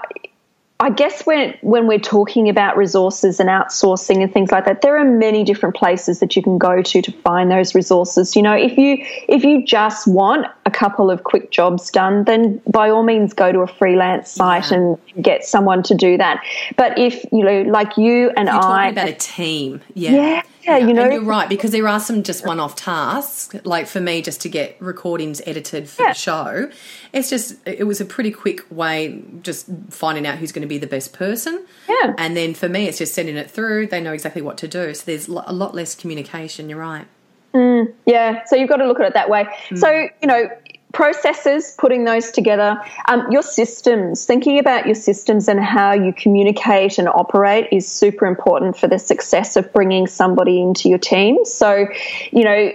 I 0.83 0.89
guess 0.89 1.27
when 1.27 1.55
when 1.61 1.87
we're 1.87 1.99
talking 1.99 2.49
about 2.49 2.75
resources 2.75 3.39
and 3.39 3.51
outsourcing 3.51 4.23
and 4.23 4.33
things 4.33 4.51
like 4.51 4.65
that, 4.65 4.81
there 4.81 4.97
are 4.99 5.05
many 5.05 5.45
different 5.45 5.77
places 5.77 6.21
that 6.21 6.35
you 6.35 6.43
can 6.43 6.57
go 6.57 6.81
to 6.81 7.03
to 7.03 7.13
find 7.13 7.51
those 7.51 7.75
resources. 7.75 8.35
You 8.35 8.41
know, 8.43 8.55
if 8.55 8.79
you 8.79 8.97
if 9.29 9.45
you 9.45 9.63
just 9.67 10.09
want 10.09 10.47
a 10.65 10.71
couple 10.71 11.11
of 11.11 11.25
quick 11.25 11.51
jobs 11.51 11.91
done, 11.91 12.25
then 12.25 12.63
by 12.67 12.89
all 12.89 13.03
means 13.03 13.35
go 13.35 13.53
to 13.53 13.61
a 13.61 13.67
freelance 13.67 14.31
site 14.31 14.71
Yeah. 14.71 14.79
and 14.79 14.99
get 15.23 15.45
someone 15.45 15.83
to 15.83 15.95
do 15.95 16.17
that. 16.17 16.43
But 16.77 16.99
if 16.99 17.27
you 17.31 17.45
know, 17.45 17.61
like 17.71 17.99
you 17.99 18.31
and 18.39 18.49
You're 18.49 18.57
I, 18.57 18.61
talking 18.61 18.93
about 18.93 19.09
a 19.11 19.13
team. 19.13 19.83
Yeah. 19.93 20.11
Yeah, 20.13 20.43
yeah, 20.71 20.87
you 20.87 20.95
know- 20.95 21.03
And 21.05 21.13
you're 21.13 21.23
right, 21.23 21.49
because 21.49 21.71
there 21.71 21.87
are 21.89 22.01
some 22.01 22.23
just 22.23 22.47
one 22.47 22.61
off 22.61 22.77
tasks. 22.77 23.55
Like 23.65 23.87
for 23.87 24.01
me, 24.01 24.23
just 24.23 24.41
to 24.43 24.49
get 24.49 24.77
recordings 24.81 25.41
edited 25.47 25.89
for 25.89 26.03
Yeah. 26.03 26.09
the 26.13 26.15
show, 26.15 26.71
it's 27.13 27.29
just, 27.31 27.57
it 27.67 27.85
was 27.87 28.01
a 28.01 28.05
pretty 28.05 28.31
quick 28.31 28.65
way, 28.71 29.23
just 29.43 29.67
finding 29.91 30.27
out 30.27 30.39
who's 30.39 30.53
going 30.53 30.63
to 30.63 30.69
be 30.69 30.79
the 30.79 30.87
best 30.87 31.13
person. 31.13 31.65
Yeah. 31.89 32.15
And 32.19 32.37
then 32.37 32.55
for 32.55 32.69
me, 32.69 32.87
it's 32.87 32.99
just 32.99 33.15
sending 33.15 33.37
it 33.37 33.51
through. 33.51 33.89
They 33.89 34.01
know 34.01 34.13
exactly 34.13 34.43
what 34.43 34.57
to 34.59 34.69
do. 34.69 34.95
So 34.95 35.03
there's 35.07 35.29
a 35.29 35.53
lot 35.53 35.75
less 35.75 35.95
communication. 35.95 36.69
You're 36.69 36.79
right. 36.81 37.07
Mm, 37.53 37.93
yeah, 38.07 38.45
so 38.47 38.55
you've 38.55 38.69
got 38.69 38.77
to 38.77 38.87
look 38.87 39.01
at 39.01 39.07
it 39.07 39.15
that 39.15 39.29
way. 39.29 39.45
So, 39.75 39.89
mm. 39.89 40.09
you 40.23 40.29
know, 40.29 40.49
processes, 40.93 41.75
putting 41.79 42.05
those 42.05 42.31
together, 42.31 42.81
um, 43.07 43.31
your 43.31 43.43
systems, 43.43 44.25
thinking 44.25 44.59
about 44.59 44.87
your 44.87 44.95
systems 44.95 45.49
and 45.49 45.61
how 45.61 45.93
you 45.93 46.13
communicate 46.13 46.99
and 46.99 47.09
operate 47.09 47.69
is 47.73 47.87
super 47.89 48.27
important 48.27 48.77
for 48.77 48.89
the 48.89 48.99
success 48.99 49.57
of 49.57 49.73
bringing 49.73 50.07
somebody 50.07 50.61
into 50.61 50.89
your 50.89 50.99
team. 50.99 51.45
So, 51.45 51.87
you 52.33 52.45
know, 52.45 52.73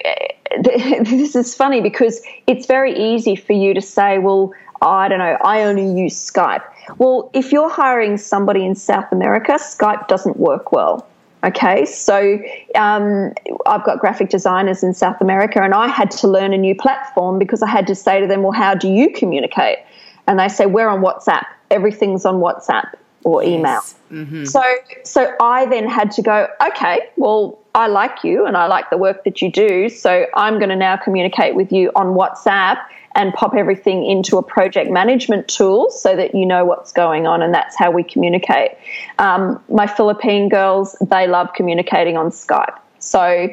this 0.61 1.35
is 1.35 1.55
funny 1.55 1.81
because 1.81 2.21
it's 2.47 2.65
very 2.65 3.13
easy 3.13 3.35
for 3.35 3.53
you 3.53 3.73
to 3.73 3.81
say, 3.81 4.17
well, 4.17 4.53
I 4.81 5.07
don't 5.07 5.19
know, 5.19 5.37
I 5.43 5.63
only 5.63 6.01
use 6.01 6.15
Skype. 6.15 6.63
Well, 6.97 7.31
if 7.33 7.51
you're 7.51 7.69
hiring 7.69 8.17
somebody 8.17 8.65
in 8.65 8.75
South 8.75 9.11
America, 9.11 9.53
Skype 9.53 10.07
doesn't 10.07 10.37
work 10.37 10.71
well. 10.71 11.07
Okay, 11.45 11.85
so 11.85 12.39
um, 12.73 13.31
I've 13.67 13.85
got 13.85 13.99
graphic 13.99 14.29
designers 14.29 14.81
in 14.81 14.95
South 14.95 15.21
America, 15.21 15.61
and 15.61 15.75
I 15.75 15.87
had 15.87 16.09
to 16.11 16.27
learn 16.27 16.53
a 16.53 16.57
new 16.57 16.73
platform 16.73 17.37
because 17.37 17.61
I 17.61 17.69
had 17.69 17.85
to 17.85 17.93
say 17.93 18.19
to 18.19 18.25
them, 18.25 18.41
Well, 18.41 18.51
how 18.51 18.73
do 18.73 18.87
you 18.87 19.11
communicate? 19.11 19.77
And 20.27 20.39
they 20.39 20.47
say, 20.47 20.65
We're 20.65 20.89
on 20.89 21.01
WhatsApp. 21.01 21.45
Everything's 21.69 22.25
on 22.25 22.35
WhatsApp 22.35 22.93
or 23.25 23.43
email. 23.43 23.81
Mm-hmm. 24.11 24.45
So, 24.45 24.61
so 25.03 25.35
I 25.41 25.65
then 25.65 25.89
had 25.89 26.11
to 26.11 26.21
go, 26.21 26.47
Okay, 26.65 27.09
well, 27.17 27.59
I 27.73 27.87
like 27.87 28.23
you 28.23 28.45
and 28.45 28.55
I 28.55 28.67
like 28.67 28.89
the 28.89 28.97
work 28.97 29.25
that 29.25 29.41
you 29.41 29.51
do. 29.51 29.89
So 29.89 30.27
I'm 30.35 30.59
going 30.59 30.69
to 30.69 30.75
now 30.75 30.95
communicate 30.95 31.55
with 31.55 31.73
you 31.73 31.91
on 31.95 32.15
WhatsApp 32.15 32.77
and 33.15 33.33
pop 33.33 33.55
everything 33.55 34.05
into 34.05 34.37
a 34.37 34.43
project 34.43 34.91
management 34.91 35.47
tool 35.47 35.89
so 35.89 36.15
that 36.15 36.35
you 36.35 36.45
know 36.45 36.65
what's 36.65 36.91
going 36.91 37.25
on, 37.25 37.41
and 37.41 37.53
that's 37.53 37.75
how 37.75 37.89
we 37.89 38.03
communicate. 38.03 38.71
Um, 39.17 39.63
my 39.69 39.87
Philippine 39.87 40.49
girls, 40.49 40.97
they 40.99 41.25
love 41.25 41.49
communicating 41.55 42.17
on 42.17 42.29
Skype. 42.31 42.77
So 42.99 43.47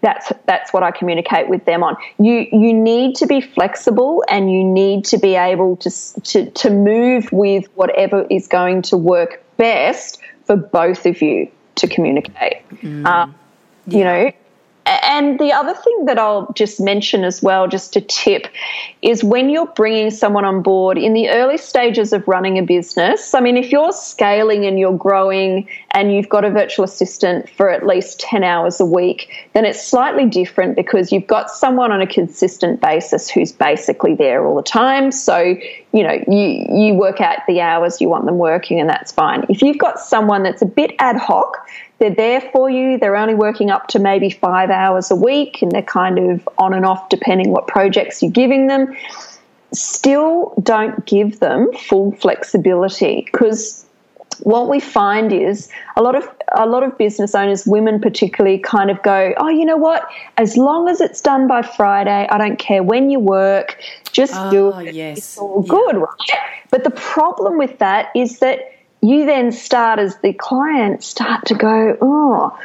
that's 0.00 0.32
that's 0.46 0.72
what 0.72 0.82
I 0.82 0.90
communicate 0.90 1.48
with 1.48 1.64
them 1.64 1.82
on. 1.82 1.96
You 2.18 2.46
you 2.52 2.72
need 2.72 3.16
to 3.16 3.26
be 3.26 3.40
flexible 3.40 4.24
and 4.28 4.52
you 4.52 4.64
need 4.64 5.04
to 5.06 5.18
be 5.18 5.34
able 5.34 5.76
to 5.78 5.90
to 6.22 6.50
to 6.50 6.70
move 6.70 7.30
with 7.32 7.66
whatever 7.74 8.26
is 8.30 8.46
going 8.46 8.82
to 8.82 8.96
work 8.96 9.42
best 9.56 10.20
for 10.44 10.56
both 10.56 11.04
of 11.06 11.20
you 11.20 11.50
to 11.76 11.88
communicate. 11.88 12.68
Mm. 12.80 13.06
Um, 13.06 13.34
you 13.86 14.04
know, 14.04 14.32
and 14.88 15.38
the 15.38 15.52
other 15.52 15.74
thing 15.74 16.06
that 16.06 16.18
I'll 16.18 16.50
just 16.54 16.80
mention 16.80 17.22
as 17.22 17.42
well, 17.42 17.68
just 17.68 17.94
a 17.96 18.00
tip, 18.00 18.48
is 19.02 19.22
when 19.22 19.50
you're 19.50 19.66
bringing 19.66 20.10
someone 20.10 20.44
on 20.46 20.62
board 20.62 20.96
in 20.96 21.12
the 21.12 21.28
early 21.28 21.58
stages 21.58 22.12
of 22.12 22.26
running 22.26 22.58
a 22.58 22.62
business. 22.62 23.34
I 23.34 23.40
mean, 23.40 23.56
if 23.56 23.70
you're 23.70 23.92
scaling 23.92 24.64
and 24.64 24.78
you're 24.78 24.96
growing 24.96 25.68
and 25.90 26.14
you've 26.14 26.28
got 26.28 26.44
a 26.44 26.50
virtual 26.50 26.84
assistant 26.84 27.50
for 27.50 27.70
at 27.70 27.86
least 27.86 28.20
10 28.20 28.42
hours 28.42 28.80
a 28.80 28.86
week, 28.86 29.48
then 29.52 29.66
it's 29.66 29.86
slightly 29.86 30.24
different 30.24 30.74
because 30.74 31.12
you've 31.12 31.26
got 31.26 31.50
someone 31.50 31.92
on 31.92 32.00
a 32.00 32.06
consistent 32.06 32.80
basis 32.80 33.28
who's 33.28 33.52
basically 33.52 34.14
there 34.14 34.46
all 34.46 34.56
the 34.56 34.62
time. 34.62 35.12
So, 35.12 35.38
you 35.92 36.02
know, 36.02 36.22
you, 36.26 36.66
you 36.72 36.94
work 36.94 37.20
out 37.20 37.38
the 37.46 37.60
hours 37.60 38.00
you 38.00 38.08
want 38.08 38.24
them 38.24 38.38
working, 38.38 38.80
and 38.80 38.88
that's 38.88 39.12
fine. 39.12 39.44
If 39.48 39.60
you've 39.60 39.78
got 39.78 40.00
someone 40.00 40.42
that's 40.42 40.62
a 40.62 40.66
bit 40.66 40.94
ad 40.98 41.16
hoc, 41.16 41.58
they're 41.98 42.14
there 42.14 42.40
for 42.52 42.70
you. 42.70 42.98
They're 42.98 43.16
only 43.16 43.34
working 43.34 43.70
up 43.70 43.88
to 43.88 43.98
maybe 43.98 44.30
five 44.30 44.70
hours 44.70 45.10
a 45.10 45.16
week 45.16 45.62
and 45.62 45.72
they're 45.72 45.82
kind 45.82 46.18
of 46.18 46.48
on 46.58 46.72
and 46.72 46.84
off 46.86 47.08
depending 47.08 47.50
what 47.50 47.66
projects 47.66 48.22
you're 48.22 48.30
giving 48.30 48.68
them. 48.68 48.96
Still 49.72 50.54
don't 50.62 51.04
give 51.06 51.40
them 51.40 51.72
full 51.72 52.12
flexibility 52.12 53.28
because 53.30 53.84
what 54.44 54.68
we 54.68 54.78
find 54.78 55.32
is 55.32 55.68
a 55.96 56.02
lot 56.02 56.14
of 56.14 56.28
a 56.56 56.64
lot 56.66 56.82
of 56.84 56.96
business 56.96 57.34
owners, 57.34 57.66
women 57.66 58.00
particularly, 58.00 58.58
kind 58.58 58.90
of 58.90 59.02
go, 59.02 59.34
"Oh, 59.36 59.48
you 59.48 59.64
know 59.64 59.76
what? 59.76 60.08
As 60.36 60.56
long 60.56 60.88
as 60.88 61.00
it's 61.00 61.20
done 61.20 61.48
by 61.48 61.62
Friday, 61.62 62.26
I 62.30 62.38
don't 62.38 62.58
care 62.58 62.82
when 62.82 63.10
you 63.10 63.18
work, 63.18 63.78
just 64.12 64.34
do 64.50 64.72
Oh, 64.72 64.78
it. 64.78 64.94
yes. 64.94 65.18
It's 65.18 65.38
all 65.38 65.62
good, 65.62 65.96
right?" 65.96 66.38
But 66.70 66.84
the 66.84 66.90
problem 66.90 67.58
with 67.58 67.78
that 67.78 68.10
is 68.14 68.38
that 68.38 68.60
you 69.00 69.26
then 69.26 69.52
start 69.52 69.98
as 69.98 70.16
the 70.18 70.32
client 70.32 71.02
start 71.02 71.46
to 71.46 71.54
go, 71.54 71.96
"Oh, 72.00 72.58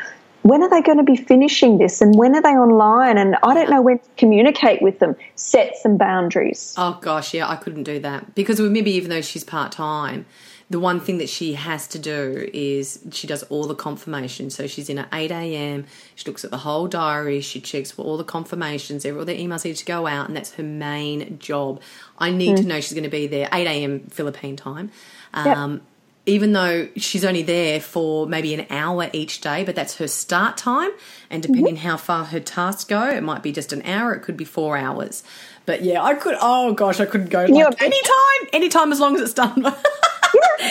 when 0.43 0.61
are 0.61 0.69
they 0.69 0.81
going 0.81 0.97
to 0.97 1.03
be 1.03 1.15
finishing 1.15 1.77
this 1.77 2.01
and 2.01 2.15
when 2.15 2.35
are 2.35 2.41
they 2.41 2.49
online 2.49 3.17
and 3.17 3.35
I 3.43 3.53
don't 3.53 3.69
know 3.69 3.81
when 3.81 3.99
to 3.99 4.09
communicate 4.17 4.81
with 4.81 4.99
them. 4.99 5.15
Set 5.35 5.77
some 5.77 5.97
boundaries. 5.97 6.75
Oh 6.77 6.99
gosh, 7.01 7.33
yeah, 7.33 7.49
I 7.49 7.55
couldn't 7.55 7.83
do 7.83 7.99
that 7.99 8.35
because 8.35 8.59
maybe 8.59 8.91
even 8.91 9.09
though 9.09 9.21
she's 9.21 9.43
part 9.43 9.71
time, 9.71 10.25
the 10.69 10.79
one 10.79 10.99
thing 10.99 11.17
that 11.19 11.29
she 11.29 11.53
has 11.53 11.87
to 11.89 11.99
do 11.99 12.49
is 12.53 12.99
she 13.11 13.25
does 13.25 13.43
all 13.43 13.67
the 13.67 13.75
confirmation. 13.75 14.49
So 14.49 14.67
she's 14.67 14.89
in 14.89 14.97
at 14.97 15.07
eight 15.13 15.31
a.m. 15.31 15.85
She 16.15 16.27
looks 16.27 16.43
at 16.43 16.51
the 16.51 16.57
whole 16.59 16.87
diary. 16.87 17.41
She 17.41 17.61
checks 17.61 17.91
for 17.91 18.01
all 18.03 18.17
the 18.17 18.23
confirmations. 18.23 19.05
All 19.05 19.23
the 19.23 19.37
emails 19.37 19.65
need 19.65 19.75
to 19.77 19.85
go 19.85 20.07
out, 20.07 20.27
and 20.27 20.35
that's 20.35 20.53
her 20.53 20.63
main 20.63 21.37
job. 21.39 21.79
I 22.17 22.31
need 22.31 22.57
to 22.57 22.63
know 22.63 22.81
she's 22.81 22.93
going 22.93 23.03
to 23.03 23.09
be 23.09 23.27
there 23.27 23.49
eight 23.53 23.67
a.m. 23.67 24.07
Philippine 24.07 24.55
time. 24.55 24.91
Um, 25.33 25.81
Even 26.25 26.53
though 26.53 26.87
she's 26.95 27.25
only 27.25 27.41
there 27.43 27.81
for 27.81 28.25
maybe 28.27 28.53
an 28.53 28.65
hour 28.69 29.09
each 29.11 29.41
day, 29.41 29.65
but 29.65 29.75
that's 29.75 29.97
her 29.97 30.07
start 30.07 30.55
time. 30.55 30.91
And 31.29 31.43
depending 31.43 31.75
how 31.77 31.97
far 31.97 32.23
her 32.25 32.39
tasks 32.39 32.85
go, 32.85 33.09
it 33.09 33.21
might 33.23 33.43
be 33.43 33.51
just 33.51 33.73
an 33.73 33.81
hour. 33.85 34.13
It 34.13 34.21
could 34.21 34.37
be 34.37 34.45
four 34.45 34.77
hours. 34.77 35.23
But 35.65 35.83
yeah, 35.83 36.01
I 36.01 36.13
could. 36.13 36.35
Oh 36.39 36.73
gosh, 36.73 37.01
I 37.01 37.05
couldn't 37.05 37.29
go 37.29 37.39
like 37.45 37.81
anytime, 37.81 38.49
anytime 38.53 38.91
as 38.93 38.99
long 39.01 39.15
as 39.15 39.21
it's 39.21 39.33
done. 39.33 39.63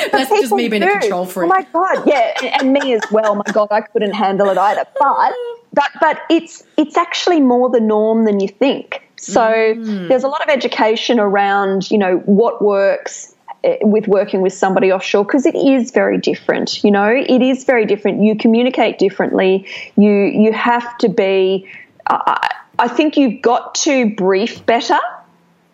That's 0.11 0.31
just 0.31 0.53
me 0.53 0.69
being 0.69 0.83
a 0.83 0.99
control 1.01 1.27
freak. 1.27 1.47
Oh 1.47 1.49
my 1.49 1.67
god, 1.73 2.07
yeah, 2.07 2.33
and, 2.43 2.63
and 2.63 2.73
me 2.73 2.95
as 2.95 3.03
well. 3.11 3.35
My 3.35 3.45
god, 3.53 3.69
I 3.71 3.83
couldn't 3.83 4.13
handle 4.15 4.49
it 4.49 4.59
either. 4.59 4.85
But 4.99 5.33
but 5.73 5.91
but 6.01 6.21
it's 6.31 6.65
it's 6.77 6.97
actually 6.97 7.41
more 7.41 7.69
the 7.71 7.81
norm 7.81 8.25
than 8.25 8.41
you 8.41 8.49
think. 8.49 9.03
So 9.17 9.41
Mm. 9.41 10.09
there's 10.09 10.25
a 10.25 10.29
lot 10.29 10.43
of 10.43 10.49
education 10.49 11.21
around 11.21 11.91
you 11.91 11.99
know 11.99 12.19
what 12.25 12.63
works 12.63 13.32
Eh, 13.65 13.79
with 13.83 14.09
working 14.09 14.41
with 14.41 14.53
somebody 14.53 14.93
offshore 14.93 15.25
because 15.25 15.47
it 15.47 15.55
is 15.55 15.93
very 15.93 16.19
different. 16.19 16.83
You 16.83 16.91
know, 16.91 17.07
it 17.07 17.43
is 17.43 17.65
very 17.65 17.87
different. 17.87 18.23
You 18.23 18.37
communicate 18.37 18.99
differently. 18.99 19.67
You 19.97 20.11
you 20.11 20.53
have 20.53 20.99
to 20.99 21.09
be. 21.09 21.69
I 22.09 22.49
I 22.79 22.89
think 22.89 23.17
you've 23.17 23.41
got 23.43 23.75
to 23.77 24.15
brief 24.15 24.65
better 24.67 24.99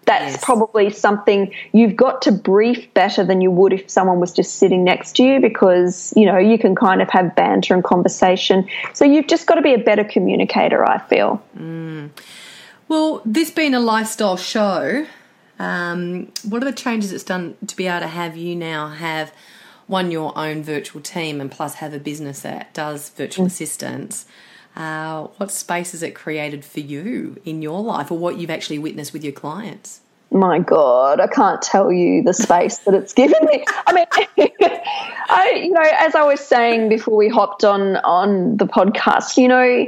that's 0.05 0.33
Yes. 0.33 0.45
probably 0.45 0.89
something 0.89 1.53
you've 1.73 1.95
got 1.95 2.23
to 2.23 2.33
brief 2.33 2.93
better 2.95 3.23
than 3.23 3.43
you 3.43 3.51
would 3.51 3.75
if 3.75 3.91
someone 3.91 4.21
was 4.21 4.33
just 4.33 4.55
sitting 4.55 4.83
next 4.83 5.17
to 5.17 5.23
you 5.23 5.39
because 5.39 6.15
you 6.17 6.25
know 6.25 6.39
you 6.39 6.59
can 6.59 6.75
kind 6.75 7.03
of 7.03 7.11
have 7.11 7.35
banter 7.37 7.75
and 7.75 7.85
conversation 7.85 8.67
so 8.95 9.05
you've 9.05 9.27
just 9.27 9.47
got 9.47 9.57
to 9.57 9.63
be 9.63 9.75
a 9.75 9.79
better 9.79 10.05
communicator 10.05 10.83
i 10.89 10.99
feel 10.99 11.43
mm. 11.59 12.09
Well, 12.89 13.21
this 13.27 13.51
being 13.51 13.75
a 13.75 13.81
lifestyle 13.81 14.39
show, 14.39 15.07
um, 15.59 16.31
what 16.49 16.63
are 16.63 16.67
the 16.67 16.73
changes 16.73 17.13
it's 17.13 17.25
done 17.25 17.57
to 17.67 17.77
be 17.77 17.87
able 17.87 18.01
to 18.01 18.07
have 18.07 18.37
you 18.37 18.55
now 18.55 18.89
have 18.89 19.33
one 19.87 20.11
your 20.11 20.37
own 20.37 20.63
virtual 20.63 21.01
team 21.01 21.41
and 21.41 21.51
plus 21.51 21.75
have 21.75 21.95
a 21.95 21.99
business 21.99 22.43
that 22.43 22.73
does 22.75 23.11
virtual 23.11 23.47
assistance? 23.47 24.27
Uh, 24.77 25.25
what 25.39 25.51
space 25.51 25.93
has 25.93 26.03
it 26.03 26.15
created 26.15 26.65
for 26.65 26.81
you 26.81 27.41
in 27.45 27.63
your 27.63 27.83
life, 27.83 28.13
or 28.13 28.19
what 28.19 28.39
you've 28.39 28.51
actually 28.51 28.79
witnessed 28.79 29.13
with 29.13 29.25
your 29.25 29.33
clients? 29.33 30.01
my 30.31 30.59
god 30.59 31.21
i 31.21 31.27
can't 31.27 31.63
tell 31.63 31.91
you 31.91 32.23
the 32.23 32.35
space 32.35 32.79
that 32.79 32.93
it's 32.95 33.15
given 33.15 33.43
me 33.47 33.65
i 33.87 33.93
mean 33.93 34.05
i 35.31 35.63
you 35.65 35.71
know 35.71 35.91
as 35.99 36.15
i 36.15 36.23
was 36.23 36.41
saying 36.41 36.89
before 36.89 37.17
we 37.17 37.29
hopped 37.29 37.65
on 37.65 37.97
on 37.99 38.57
the 38.59 38.67
podcast 38.67 39.39
you 39.39 39.49
know 39.49 39.87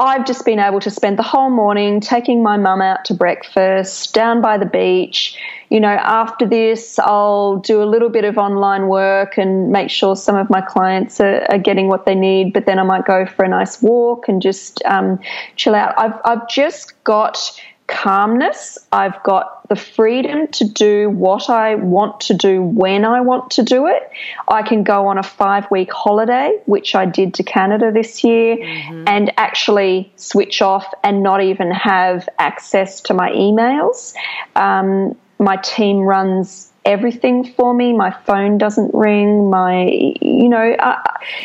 I've 0.00 0.24
just 0.24 0.46
been 0.46 0.58
able 0.58 0.80
to 0.80 0.90
spend 0.90 1.18
the 1.18 1.22
whole 1.22 1.50
morning 1.50 2.00
taking 2.00 2.42
my 2.42 2.56
mum 2.56 2.80
out 2.80 3.04
to 3.04 3.14
breakfast 3.14 4.14
down 4.14 4.40
by 4.40 4.56
the 4.56 4.64
beach. 4.64 5.36
You 5.68 5.78
know, 5.78 5.90
after 5.90 6.46
this, 6.46 6.98
I'll 6.98 7.58
do 7.58 7.82
a 7.82 7.84
little 7.84 8.08
bit 8.08 8.24
of 8.24 8.38
online 8.38 8.88
work 8.88 9.36
and 9.36 9.70
make 9.70 9.90
sure 9.90 10.16
some 10.16 10.36
of 10.36 10.48
my 10.48 10.62
clients 10.62 11.20
are, 11.20 11.44
are 11.50 11.58
getting 11.58 11.88
what 11.88 12.06
they 12.06 12.14
need. 12.14 12.54
But 12.54 12.64
then 12.64 12.78
I 12.78 12.82
might 12.82 13.04
go 13.04 13.26
for 13.26 13.44
a 13.44 13.48
nice 13.48 13.82
walk 13.82 14.26
and 14.26 14.40
just 14.40 14.82
um, 14.86 15.20
chill 15.56 15.74
out. 15.74 15.92
I've, 15.98 16.18
I've 16.24 16.48
just 16.48 17.04
got 17.04 17.38
calmness. 17.86 18.78
I've 18.92 19.22
got 19.22 19.59
the 19.70 19.76
freedom 19.76 20.48
to 20.48 20.64
do 20.64 21.08
what 21.08 21.48
I 21.48 21.76
want 21.76 22.20
to 22.22 22.34
do 22.34 22.60
when 22.60 23.04
I 23.04 23.20
want 23.20 23.52
to 23.52 23.62
do 23.62 23.86
it. 23.86 24.02
I 24.48 24.62
can 24.62 24.82
go 24.82 25.06
on 25.06 25.16
a 25.16 25.22
five 25.22 25.70
week 25.70 25.92
holiday, 25.92 26.58
which 26.66 26.96
I 26.96 27.06
did 27.06 27.34
to 27.34 27.44
Canada 27.44 27.92
this 27.92 28.24
year, 28.24 28.58
and 29.06 29.32
actually 29.36 30.12
switch 30.16 30.60
off 30.60 30.92
and 31.04 31.22
not 31.22 31.40
even 31.40 31.70
have 31.70 32.28
access 32.40 33.00
to 33.02 33.14
my 33.14 33.30
emails. 33.30 34.12
Um, 34.56 35.16
my 35.38 35.56
team 35.56 36.00
runs 36.00 36.69
everything 36.84 37.52
for 37.52 37.74
me. 37.74 37.92
My 37.92 38.10
phone 38.10 38.58
doesn't 38.58 38.94
ring. 38.94 39.50
My, 39.50 39.84
you 40.20 40.48
know, 40.48 40.76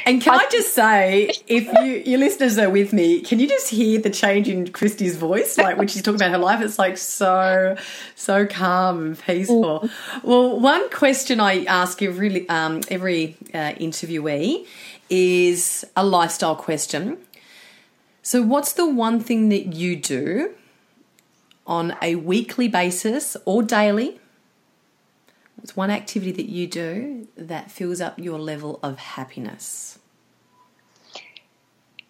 And 0.05 0.21
can 0.21 0.39
I, 0.39 0.47
just 0.49 0.73
say, 0.73 1.31
if 1.47 1.71
you 1.81 2.03
your 2.05 2.19
listeners 2.19 2.57
are 2.57 2.69
with 2.69 2.93
me, 2.93 3.21
can 3.21 3.39
you 3.39 3.47
just 3.47 3.69
hear 3.69 3.99
the 3.99 4.09
change 4.09 4.47
in 4.47 4.67
Kristy's 4.67 5.17
voice? 5.17 5.57
Like 5.57 5.77
when 5.77 5.87
she's 5.87 6.01
talking 6.01 6.21
about 6.21 6.31
her 6.31 6.37
life, 6.37 6.61
it's 6.61 6.79
like 6.79 6.97
so 6.97 7.75
so 8.15 8.45
calm 8.45 9.05
and 9.05 9.19
peaceful. 9.19 9.89
Well, 10.23 10.59
one 10.59 10.89
question 10.89 11.39
I 11.39 11.65
ask 11.65 12.01
every 12.01 12.47
um, 12.49 12.81
every 12.89 13.37
uh, 13.53 13.73
interviewee 13.79 14.65
is 15.09 15.85
a 15.95 16.05
lifestyle 16.05 16.55
question. 16.55 17.17
So, 18.23 18.41
what's 18.41 18.73
the 18.73 18.87
one 18.87 19.19
thing 19.19 19.49
that 19.49 19.73
you 19.73 19.95
do 19.95 20.55
on 21.67 21.95
a 22.01 22.15
weekly 22.15 22.67
basis 22.67 23.37
or 23.45 23.61
daily? 23.61 24.19
What's 25.65 25.75
one 25.75 25.89
activity 25.89 26.31
that 26.33 26.45
you 26.47 26.67
do 26.67 27.27
that 27.35 27.71
fills 27.71 27.99
up 27.99 28.19
your 28.19 28.37
level 28.37 28.79
of 28.83 28.99
happiness? 28.99 29.97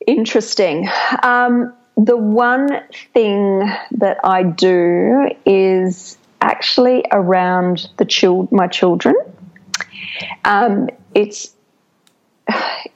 Interesting. 0.06 0.90
Um, 1.24 1.74
the 1.96 2.18
one 2.18 2.68
thing 3.14 3.60
that 3.92 4.18
I 4.26 4.44
do 4.44 5.30
is 5.46 6.18
actually 6.42 7.06
around 7.14 7.88
the 7.96 8.04
child, 8.04 8.52
my 8.52 8.68
children. 8.68 9.16
Um, 10.44 10.90
it's 11.14 11.54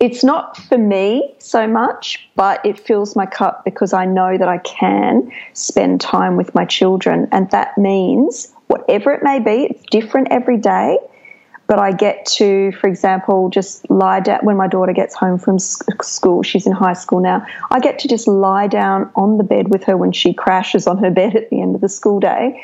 it's 0.01 0.25
not 0.25 0.57
for 0.57 0.77
me 0.77 1.35
so 1.39 1.67
much, 1.67 2.29
but 2.35 2.59
it 2.65 2.77
fills 2.77 3.15
my 3.15 3.25
cup 3.25 3.63
because 3.63 3.93
I 3.93 4.03
know 4.03 4.37
that 4.37 4.49
I 4.49 4.57
can 4.57 5.31
spend 5.53 6.01
time 6.01 6.35
with 6.35 6.53
my 6.53 6.65
children. 6.65 7.29
And 7.31 7.49
that 7.51 7.77
means 7.77 8.53
whatever 8.69 9.11
it 9.11 9.21
may 9.23 9.39
be, 9.39 9.65
it's 9.65 9.83
different 9.91 10.29
every 10.31 10.57
day. 10.57 10.97
But 11.67 11.77
I 11.77 11.91
get 11.91 12.25
to, 12.37 12.71
for 12.71 12.87
example, 12.87 13.49
just 13.49 13.87
lie 13.91 14.21
down 14.21 14.39
when 14.41 14.57
my 14.57 14.67
daughter 14.67 14.93
gets 14.93 15.13
home 15.13 15.37
from 15.37 15.59
school. 15.59 16.41
She's 16.41 16.65
in 16.65 16.71
high 16.71 16.93
school 16.93 17.19
now. 17.19 17.45
I 17.69 17.79
get 17.79 17.99
to 17.99 18.07
just 18.07 18.27
lie 18.27 18.65
down 18.65 19.11
on 19.15 19.37
the 19.37 19.43
bed 19.43 19.69
with 19.69 19.83
her 19.83 19.95
when 19.95 20.11
she 20.11 20.33
crashes 20.33 20.87
on 20.87 20.97
her 20.97 21.11
bed 21.11 21.35
at 21.35 21.51
the 21.51 21.61
end 21.61 21.75
of 21.75 21.81
the 21.81 21.89
school 21.89 22.19
day 22.19 22.63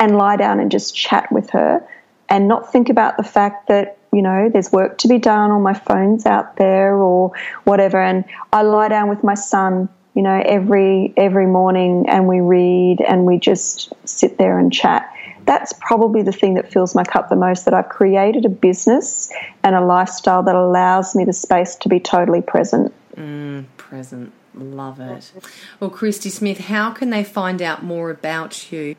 and 0.00 0.16
lie 0.16 0.36
down 0.36 0.60
and 0.60 0.70
just 0.70 0.94
chat 0.94 1.30
with 1.30 1.50
her 1.50 1.86
and 2.28 2.48
not 2.48 2.72
think 2.72 2.88
about 2.88 3.16
the 3.16 3.22
fact 3.22 3.68
that 3.68 3.98
you 4.12 4.22
know 4.22 4.48
there's 4.50 4.72
work 4.72 4.98
to 4.98 5.08
be 5.08 5.18
done 5.18 5.50
or 5.50 5.60
my 5.60 5.74
phone's 5.74 6.26
out 6.26 6.56
there 6.56 6.96
or 6.96 7.32
whatever 7.64 8.00
and 8.00 8.24
i 8.52 8.62
lie 8.62 8.88
down 8.88 9.08
with 9.08 9.22
my 9.22 9.34
son 9.34 9.88
you 10.14 10.22
know 10.22 10.42
every 10.44 11.12
every 11.16 11.46
morning 11.46 12.06
and 12.08 12.26
we 12.26 12.40
read 12.40 13.00
and 13.00 13.26
we 13.26 13.38
just 13.38 13.92
sit 14.04 14.38
there 14.38 14.58
and 14.58 14.72
chat 14.72 15.12
that's 15.46 15.72
probably 15.80 16.22
the 16.22 16.32
thing 16.32 16.54
that 16.54 16.70
fills 16.70 16.94
my 16.94 17.04
cup 17.04 17.28
the 17.28 17.36
most 17.36 17.64
that 17.64 17.74
I've 17.74 17.88
created 17.88 18.44
a 18.44 18.48
business 18.48 19.30
and 19.62 19.74
a 19.74 19.80
lifestyle 19.80 20.42
that 20.42 20.54
allows 20.54 21.14
me 21.14 21.24
the 21.24 21.32
space 21.32 21.76
to 21.76 21.88
be 21.88 22.00
totally 22.00 22.42
present. 22.42 22.92
Mm, 23.16 23.64
present. 23.76 24.32
Love 24.54 25.00
it. 25.00 25.32
Well, 25.80 25.90
Kristy 25.90 26.30
Smith, 26.30 26.58
how 26.58 26.90
can 26.90 27.10
they 27.10 27.22
find 27.22 27.60
out 27.60 27.84
more 27.84 28.10
about 28.10 28.72
you? 28.72 28.96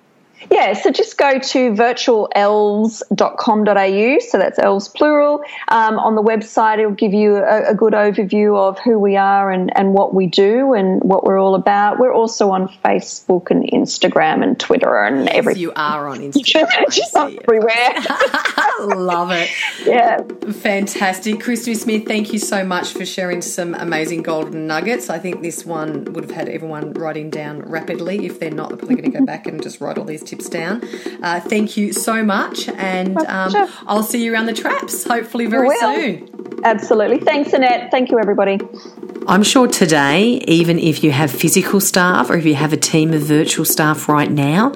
Yeah, 0.51 0.73
so 0.73 0.91
just 0.91 1.17
go 1.17 1.39
to 1.39 1.71
virtualelves.com.au. 1.71 4.19
So 4.19 4.37
that's 4.37 4.59
elves 4.59 4.87
plural. 4.87 5.41
Um, 5.67 5.97
on 5.99 6.15
the 6.15 6.21
website, 6.21 6.77
it'll 6.79 6.91
give 6.91 7.13
you 7.13 7.35
a, 7.37 7.71
a, 7.71 7.75
good 7.75 7.93
overview 7.93 8.57
of 8.57 8.79
who 8.79 8.99
we 8.99 9.17
are 9.17 9.51
and, 9.51 9.75
and 9.77 9.93
what 9.93 10.13
we 10.13 10.27
do 10.27 10.73
and 10.73 11.01
what 11.03 11.25
we're 11.25 11.39
all 11.39 11.55
about. 11.55 11.99
We're 11.99 12.13
also 12.13 12.51
on 12.51 12.69
Facebook 12.85 13.51
and 13.51 13.69
Instagram 13.71 14.43
and 14.43 14.57
Twitter 14.59 15.03
and 15.03 15.25
yes, 15.25 15.35
everything. 15.35 15.61
You 15.61 15.73
are 15.75 16.07
on 16.07 16.19
Instagram. 16.31 16.91
just 16.91 17.15
everywhere. 17.15 17.95
Love 18.97 19.31
it. 19.31 19.49
Yeah. 19.85 20.21
Fantastic. 20.51 21.35
Kristy 21.35 21.75
Smith, 21.75 22.05
thank 22.05 22.33
you 22.33 22.39
so 22.39 22.63
much 22.63 22.93
for 22.93 23.05
sharing 23.05 23.41
some 23.41 23.75
amazing 23.75 24.23
golden 24.23 24.67
nuggets. 24.67 25.09
I 25.09 25.19
think 25.19 25.41
this 25.41 25.65
one 25.65 26.05
would 26.13 26.25
have 26.25 26.31
had 26.31 26.49
everyone 26.49 26.93
writing 26.93 27.29
down 27.29 27.61
rapidly. 27.61 28.25
If 28.25 28.39
they're 28.39 28.51
not, 28.51 28.69
they're 28.69 28.77
probably 28.77 28.95
going 28.95 29.11
to 29.11 29.19
go 29.19 29.25
back 29.25 29.47
and 29.47 29.61
just 29.61 29.81
write 29.81 29.97
all 29.97 30.05
these 30.05 30.23
tips 30.23 30.49
down. 30.49 30.81
Uh, 31.21 31.39
thank 31.39 31.77
you 31.77 31.93
so 31.93 32.23
much, 32.23 32.69
and 32.69 33.17
um, 33.17 33.53
I'll 33.85 34.03
see 34.03 34.23
you 34.23 34.33
around 34.33 34.47
the 34.47 34.53
traps 34.53 35.03
hopefully 35.03 35.45
very 35.45 35.69
soon. 35.77 36.61
Absolutely. 36.63 37.19
Thanks, 37.19 37.53
Annette. 37.53 37.91
Thank 37.91 38.11
you, 38.11 38.19
everybody. 38.19 38.59
I'm 39.27 39.43
sure 39.43 39.67
today, 39.67 40.41
even 40.47 40.79
if 40.79 41.03
you 41.03 41.11
have 41.11 41.29
physical 41.31 41.79
staff 41.79 42.29
or 42.29 42.35
if 42.35 42.45
you 42.45 42.55
have 42.55 42.73
a 42.73 42.77
team 42.77 43.13
of 43.13 43.21
virtual 43.21 43.65
staff 43.65 44.07
right 44.07 44.31
now, 44.31 44.73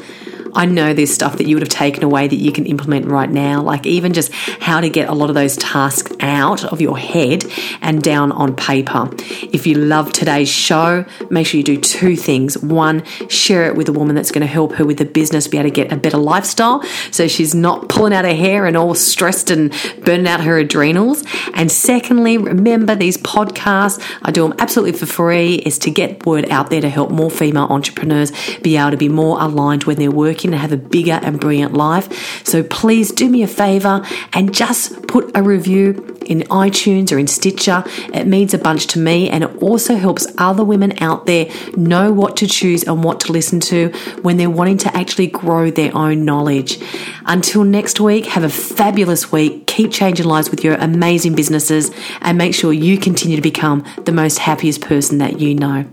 I 0.54 0.66
know 0.66 0.94
there's 0.94 1.14
stuff 1.14 1.38
that 1.38 1.48
you 1.48 1.56
would 1.56 1.64
have 1.64 1.70
taken 1.70 2.04
away 2.04 2.28
that 2.28 2.36
you 2.36 2.52
can 2.52 2.66
implement 2.66 3.06
right 3.06 3.30
now, 3.30 3.62
like 3.62 3.86
even 3.86 4.14
just 4.14 4.32
how 4.34 4.82
to 4.82 4.90
get 4.90 5.10
a 5.10 5.14
lot 5.14 5.30
of 5.30 5.36
those 5.36 5.56
tasks 5.58 6.12
out 6.20 6.64
of 6.66 6.82
your 6.82 6.98
head 6.98 7.46
and 7.82 8.02
down 8.02 8.32
on 8.32 8.56
paper. 8.56 9.10
If 9.54 9.68
you 9.68 9.76
love 9.76 10.12
today's 10.12 10.50
show, 10.50 11.06
make 11.30 11.48
sure 11.48 11.58
you 11.58 11.64
do 11.64 11.78
two 11.78 12.16
things. 12.16 12.58
One, 12.58 13.06
share 13.28 13.66
it 13.66 13.76
with 13.76 13.90
a 13.90 13.94
woman 13.94 14.16
that's 14.16 14.32
going 14.32 14.42
to 14.42 14.48
help 14.48 14.74
her 14.74 14.86
with 14.86 14.98
the 14.98 15.06
business 15.06 15.48
be 15.48 15.58
able 15.58 15.70
to 15.70 15.76
get 15.76 15.92
a 15.92 15.98
better 15.98 16.18
lifestyle 16.18 16.84
so 17.12 17.28
she's 17.28 17.54
not 17.54 17.90
pulling 17.90 18.14
out 18.14 18.26
her 18.26 18.34
hair 18.34 18.66
and 18.66 18.76
all 18.76 18.96
stressed 18.96 19.52
and 19.52 19.72
burning 20.04 20.28
out 20.28 20.42
her 20.42 20.58
adrenals. 20.58 21.24
And 21.54 21.72
secondly, 21.72 22.38
remember 22.38 22.96
these 22.96 23.18
podcasts, 23.18 24.02
I 24.24 24.32
do 24.32 24.48
them 24.48 24.58
absolutely 24.60 24.98
for 24.98 25.06
free, 25.06 25.56
is 25.56 25.78
to 25.80 25.92
get 25.92 26.26
word 26.26 26.50
out 26.50 26.70
there 26.70 26.82
to 26.82 26.90
help 26.90 27.12
more 27.12 27.30
female 27.30 27.68
entrepreneurs 27.70 28.32
be 28.60 28.78
able 28.78 28.92
to 28.92 28.98
be 28.98 29.10
more 29.10 29.42
aligned 29.42 29.84
when 29.86 29.98
they're 29.98 30.12
working 30.12 30.41
and 30.50 30.56
have 30.56 30.72
a 30.72 30.78
bigger 30.78 31.20
and 31.22 31.40
brilliant 31.40 31.74
life. 31.74 32.46
So 32.46 32.64
please 32.64 33.12
do 33.12 33.30
me 33.30 33.44
a 33.44 33.48
favor 33.48 34.06
and 34.34 34.54
just 34.54 35.08
put 35.08 35.32
a 35.36 35.44
review 35.44 36.12
in 36.26 36.42
iTunes 36.42 37.12
or 37.12 37.18
in 37.18 37.28
Stitcher. 37.28 37.84
It 38.14 38.28
means 38.28 38.54
a 38.54 38.58
bunch 38.58 38.88
to 38.88 39.00
me 39.00 39.30
and 39.30 39.44
it 39.44 39.62
also 39.62 39.96
helps 39.96 40.28
other 40.38 40.64
women 40.64 41.02
out 41.02 41.26
there 41.26 41.52
know 41.76 42.14
what 42.14 42.38
to 42.38 42.48
choose 42.48 42.84
and 42.84 43.04
what 43.04 43.20
to 43.22 43.32
listen 43.32 43.60
to 43.62 43.90
when 44.22 44.38
they're 44.38 44.50
wanting 44.50 44.78
to 44.80 44.96
actually 44.96 45.28
grow 45.28 45.72
their 45.72 45.96
own 45.96 46.26
knowledge. 46.26 46.80
Until 47.26 47.64
next 47.64 48.00
week, 48.00 48.26
have 48.28 48.44
a 48.44 48.50
fabulous 48.50 49.32
week. 49.32 49.68
Keep 49.68 49.92
changing 49.92 50.26
lives 50.26 50.50
with 50.50 50.64
your 50.64 50.76
amazing 50.76 51.36
businesses 51.36 51.92
and 52.22 52.38
make 52.38 52.54
sure 52.54 52.74
you 52.74 52.98
continue 52.98 53.36
to 53.36 53.42
become 53.42 53.84
the 54.06 54.12
most 54.12 54.40
happiest 54.40 54.82
person 54.82 55.18
that 55.20 55.40
you 55.40 55.56
know. 55.56 55.84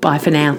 Bye 0.00 0.18
for 0.18 0.30
now. 0.30 0.58